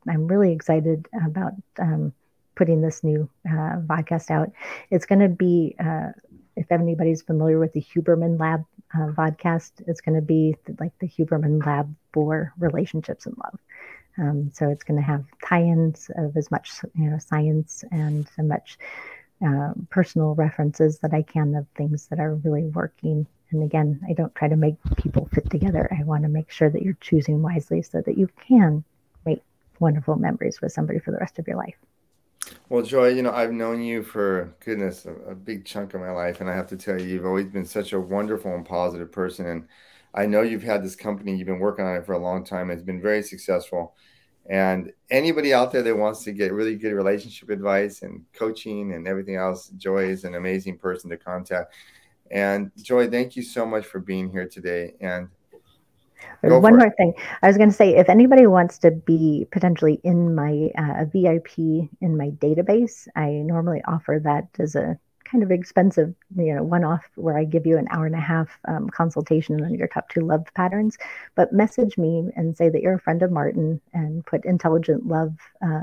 I'm 0.09 0.27
really 0.27 0.53
excited 0.53 1.09
about 1.27 1.53
um, 1.79 2.12
putting 2.55 2.81
this 2.81 3.03
new 3.03 3.29
uh, 3.49 3.81
podcast 3.87 4.31
out. 4.31 4.51
It's 4.91 5.07
going 5.07 5.20
to 5.20 5.29
be, 5.29 5.75
uh, 5.83 6.11
if 6.57 6.70
anybody's 6.70 7.22
familiar 7.22 7.59
with 7.59 7.72
the 7.72 7.83
Huberman 7.83 8.39
Lab 8.39 8.64
uh, 8.95 9.12
podcast, 9.12 9.72
it's 9.86 10.01
going 10.01 10.14
to 10.14 10.22
be 10.22 10.57
like 10.78 10.97
the 10.99 11.09
Huberman 11.09 11.64
Lab 11.64 11.95
for 12.12 12.53
relationships 12.59 13.26
and 13.26 13.36
love. 13.38 13.59
Um, 14.16 14.51
so 14.53 14.68
it's 14.68 14.84
going 14.84 15.01
to 15.01 15.07
have 15.07 15.24
tie-ins 15.45 16.11
of 16.16 16.36
as 16.36 16.51
much 16.51 16.70
you 16.95 17.11
know 17.11 17.18
science 17.18 17.84
and 17.90 18.26
as 18.38 18.47
much 18.47 18.78
uh, 19.45 19.72
personal 19.90 20.34
references 20.34 20.99
that 21.01 21.12
I 21.12 21.22
can 21.22 21.55
of 21.55 21.66
things 21.76 22.07
that 22.07 22.20
are 22.20 22.36
really 22.36 22.64
working. 22.64 23.26
And 23.51 23.62
again, 23.62 24.01
I 24.09 24.12
don't 24.12 24.34
try 24.34 24.49
to 24.49 24.57
make 24.57 24.76
people 24.97 25.28
fit 25.32 25.51
together. 25.51 25.88
I 25.99 26.05
want 26.05 26.22
to 26.22 26.28
make 26.28 26.51
sure 26.51 26.70
that 26.70 26.82
you're 26.82 26.97
choosing 27.01 27.42
wisely 27.42 27.82
so 27.82 28.01
that 28.01 28.16
you 28.16 28.28
can 28.47 28.84
make 29.26 29.42
wonderful 29.80 30.16
memories 30.16 30.61
with 30.61 30.72
somebody 30.72 30.99
for 30.99 31.11
the 31.11 31.18
rest 31.18 31.38
of 31.38 31.49
your 31.49 31.57
life. 31.57 31.76
Well, 32.71 32.83
Joy, 32.83 33.09
you 33.09 33.21
know, 33.21 33.31
I've 33.31 33.53
known 33.53 33.83
you 33.83 34.03
for 34.03 34.57
goodness, 34.61 35.05
a, 35.05 35.12
a, 35.12 35.35
big 35.35 35.67
chunk 35.67 35.93
of 35.93 36.01
my 36.01 36.11
life. 36.11 36.41
And 36.41 36.49
I 36.49 36.55
have 36.55 36.67
to 36.69 36.79
tell 36.79 36.99
you, 36.99 37.07
you've 37.07 37.27
always 37.27 37.47
been 37.47 37.67
such 37.67 37.93
a 37.93 38.01
wonderful 38.01 38.55
and 38.55 38.65
positive 38.65 39.12
person. 39.12 39.47
And 39.47 39.69
I 40.15 40.25
know 40.25 40.41
you've 40.41 40.62
had 40.62 40.83
this 40.83 40.97
company, 40.97 41.37
you've 41.37 41.47
been 41.47 41.59
working 41.59 41.85
on 41.85 41.97
it 41.97 42.07
for 42.07 42.15
a 42.15 42.19
long 42.19 42.43
time. 42.43 42.71
It's 42.71 42.83
been 42.83 43.03
very 43.03 43.23
successful. 43.23 43.95
And 44.49 44.93
anybody 45.11 45.53
out 45.53 45.73
there 45.73 45.83
that 45.83 45.97
wants 45.97 46.25
to 46.25 46.33
get 46.33 46.55
really 46.55 46.77
good 46.77 46.95
relationship 46.95 47.51
advice 47.51 48.01
and 48.01 48.25
coaching 48.33 48.95
and 48.95 49.07
everything 49.07 49.37
else, 49.37 49.69
Joy 49.69 50.07
is 50.07 50.25
an 50.25 50.35
amazing 50.35 50.79
person 50.79 51.11
to 51.11 51.19
contact. 51.19 51.75
And 52.31 52.71
Joy, 52.79 53.11
thank 53.11 53.37
you 53.37 53.43
so 53.43 53.67
much 53.67 53.85
for 53.85 54.01
being 54.01 54.31
here 54.31 54.49
today. 54.49 54.95
And 55.03 55.29
one 56.43 56.77
more 56.77 56.89
it. 56.89 56.97
thing. 56.97 57.14
I 57.43 57.47
was 57.47 57.57
going 57.57 57.70
to 57.70 57.75
say, 57.75 57.97
if 57.97 58.09
anybody 58.09 58.47
wants 58.47 58.79
to 58.79 58.91
be 58.91 59.47
potentially 59.51 60.01
in 60.05 60.35
my 60.35 60.70
uh, 60.79 61.05
VIP 61.07 61.59
in 61.59 62.16
my 62.16 62.31
database, 62.31 63.09
I 63.16 63.31
normally 63.31 63.83
offer 63.87 64.20
that 64.22 64.49
as 64.59 64.75
a 64.75 64.99
kind 65.25 65.43
of 65.43 65.51
expensive, 65.51 66.14
you 66.37 66.55
know, 66.55 66.62
one 66.62 66.85
off 66.85 67.05
where 67.16 67.39
I 67.39 67.45
give 67.45 67.66
you 67.66 67.79
an 67.79 67.89
hour 67.91 68.07
and 68.07 68.14
a 68.14 68.20
half 68.20 68.49
um, 68.68 68.89
consultation 68.91 69.64
on 69.64 69.75
your 69.75 69.89
top 69.89 70.09
two 70.09 70.20
love 70.20 70.47
patterns. 70.55 70.97
But 71.35 71.53
message 71.53 71.97
me 71.97 72.31
and 72.37 72.57
say 72.57 72.68
that 72.68 72.83
you're 72.83 72.95
a 72.95 73.01
friend 73.01 73.22
of 73.22 73.33
Martin 73.33 73.81
and 73.93 74.25
put 74.27 74.45
intelligent 74.45 75.07
love 75.07 75.35
uh, 75.64 75.83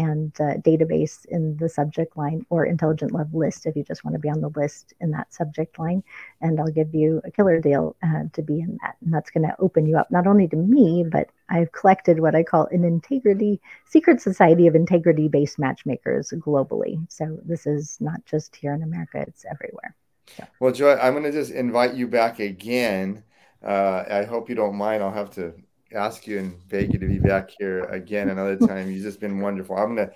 and 0.00 0.32
uh, 0.40 0.54
database 0.70 1.26
in 1.26 1.58
the 1.58 1.68
subject 1.68 2.16
line 2.16 2.46
or 2.48 2.64
intelligent 2.64 3.12
love 3.12 3.34
list 3.34 3.66
if 3.66 3.76
you 3.76 3.84
just 3.84 4.02
want 4.02 4.14
to 4.14 4.18
be 4.18 4.30
on 4.30 4.40
the 4.40 4.48
list 4.56 4.94
in 5.00 5.10
that 5.10 5.30
subject 5.30 5.78
line. 5.78 6.02
And 6.40 6.58
I'll 6.58 6.70
give 6.70 6.94
you 6.94 7.20
a 7.22 7.30
killer 7.30 7.60
deal 7.60 7.96
uh, 8.02 8.22
to 8.32 8.40
be 8.40 8.60
in 8.60 8.78
that. 8.80 8.96
And 9.02 9.12
that's 9.12 9.30
going 9.30 9.46
to 9.46 9.54
open 9.58 9.84
you 9.84 9.98
up 9.98 10.10
not 10.10 10.26
only 10.26 10.48
to 10.48 10.56
me, 10.56 11.04
but 11.06 11.28
I've 11.50 11.72
collected 11.72 12.18
what 12.18 12.34
I 12.34 12.42
call 12.42 12.66
an 12.70 12.82
integrity 12.82 13.60
secret 13.84 14.22
society 14.22 14.66
of 14.66 14.74
integrity 14.74 15.28
based 15.28 15.58
matchmakers 15.58 16.32
globally. 16.38 17.06
So 17.12 17.38
this 17.44 17.66
is 17.66 17.98
not 18.00 18.24
just 18.24 18.56
here 18.56 18.72
in 18.72 18.82
America, 18.82 19.22
it's 19.28 19.44
everywhere. 19.44 19.94
So. 20.34 20.44
Well, 20.60 20.72
Joy, 20.72 20.94
I'm 20.96 21.12
going 21.12 21.24
to 21.24 21.32
just 21.32 21.50
invite 21.50 21.92
you 21.92 22.08
back 22.08 22.38
again. 22.38 23.22
Uh, 23.62 24.04
I 24.08 24.24
hope 24.24 24.48
you 24.48 24.54
don't 24.54 24.76
mind. 24.76 25.02
I'll 25.02 25.12
have 25.12 25.34
to 25.34 25.52
ask 25.92 26.26
you 26.26 26.38
and 26.38 26.68
beg 26.68 26.92
you 26.92 26.98
to 26.98 27.06
be 27.06 27.18
back 27.18 27.50
here 27.58 27.84
again 27.84 28.28
another 28.28 28.56
time. 28.56 28.90
You've 28.90 29.02
just 29.02 29.20
been 29.20 29.40
wonderful. 29.40 29.76
I'm 29.76 29.94
going 29.94 30.08
to 30.08 30.14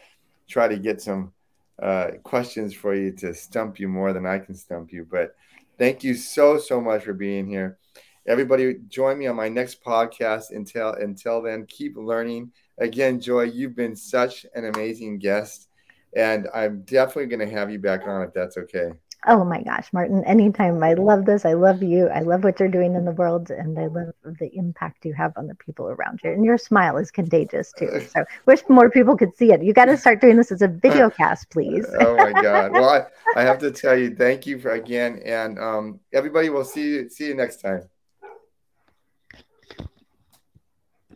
try 0.49 0.69
to 0.69 0.79
get 0.79 1.01
some 1.01 1.33
uh, 1.83 2.13
questions 2.23 2.75
for 2.75 2.95
you 2.95 3.13
to 3.13 3.35
stump 3.35 3.81
you 3.81 3.89
more 3.89 4.13
than 4.13 4.27
I 4.27 4.39
can 4.39 4.55
stump 4.55 4.93
you. 4.93 5.07
But 5.11 5.35
thank 5.79 6.05
you 6.05 6.15
so, 6.15 6.59
so 6.59 6.81
much 6.81 7.05
for 7.05 7.13
being 7.13 7.47
here. 7.47 7.79
Everybody, 8.27 8.77
join 8.89 9.19
me 9.19 9.27
on 9.27 9.37
my 9.37 9.49
next 9.49 9.85
podcast. 9.85 10.45
Until 10.51 10.95
until 10.95 11.43
then, 11.43 11.67
keep 11.67 11.97
learning. 11.97 12.53
Again, 12.79 13.21
Joy, 13.21 13.43
you've 13.43 13.77
been 13.77 13.95
such 13.95 14.47
an 14.55 14.65
amazing 14.65 15.19
guest, 15.19 15.69
and 16.17 16.49
I'm 16.55 16.83
definitely 16.83 17.27
going 17.27 17.47
to 17.47 17.55
have 17.55 17.71
you 17.71 17.79
back 17.79 18.07
on 18.07 18.23
if 18.23 18.33
that's 18.33 18.57
okay. 18.57 18.93
Oh 19.27 19.45
my 19.45 19.63
gosh, 19.63 19.91
Martin, 19.93 20.23
anytime. 20.25 20.83
I 20.83 20.95
love 20.95 21.25
this. 21.25 21.45
I 21.45 21.55
love 21.55 21.83
you. 21.83 22.09
I 22.09 22.21
love 22.21 22.45
what 22.45 22.61
you're 22.61 22.69
doing 22.69 22.95
in 22.95 23.05
the 23.05 23.13
world 23.13 23.51
and 23.51 23.79
I 23.79 23.87
love 23.87 24.13
the 24.25 24.51
impact 24.55 25.07
you 25.07 25.15
have 25.15 25.33
on 25.37 25.47
the 25.47 25.55
people 25.55 25.89
around 25.89 26.21
you. 26.23 26.31
And 26.31 26.45
your 26.45 26.59
smile 26.59 26.99
is 26.99 27.11
contagious 27.11 27.73
too. 27.73 27.91
So 28.15 28.25
wish 28.47 28.61
more 28.69 28.91
people 28.91 29.17
could 29.17 29.35
see 29.37 29.51
it. 29.53 29.63
You 29.63 29.73
got 29.73 29.87
to 29.87 29.97
start 29.97 30.21
doing 30.21 30.37
this 30.37 30.53
as 30.53 30.63
a 30.63 30.69
video 30.85 31.11
cast, 31.11 31.51
please. 31.51 31.87
oh 32.01 32.17
my 32.17 32.33
God. 32.33 32.73
Well, 32.73 32.89
I, 32.89 33.41
I, 33.41 33.43
have 33.43 33.59
to 33.61 33.71
tell 33.83 33.99
you, 33.99 34.15
thank 34.15 34.47
you 34.47 34.59
for 34.59 34.71
again. 34.71 35.21
And 35.25 35.59
um, 35.59 36.01
everybody 36.13 36.51
will 36.51 36.65
see 36.65 36.83
you, 36.83 37.09
see 37.09 37.29
you 37.29 37.35
next 37.35 37.63
time. 37.63 37.89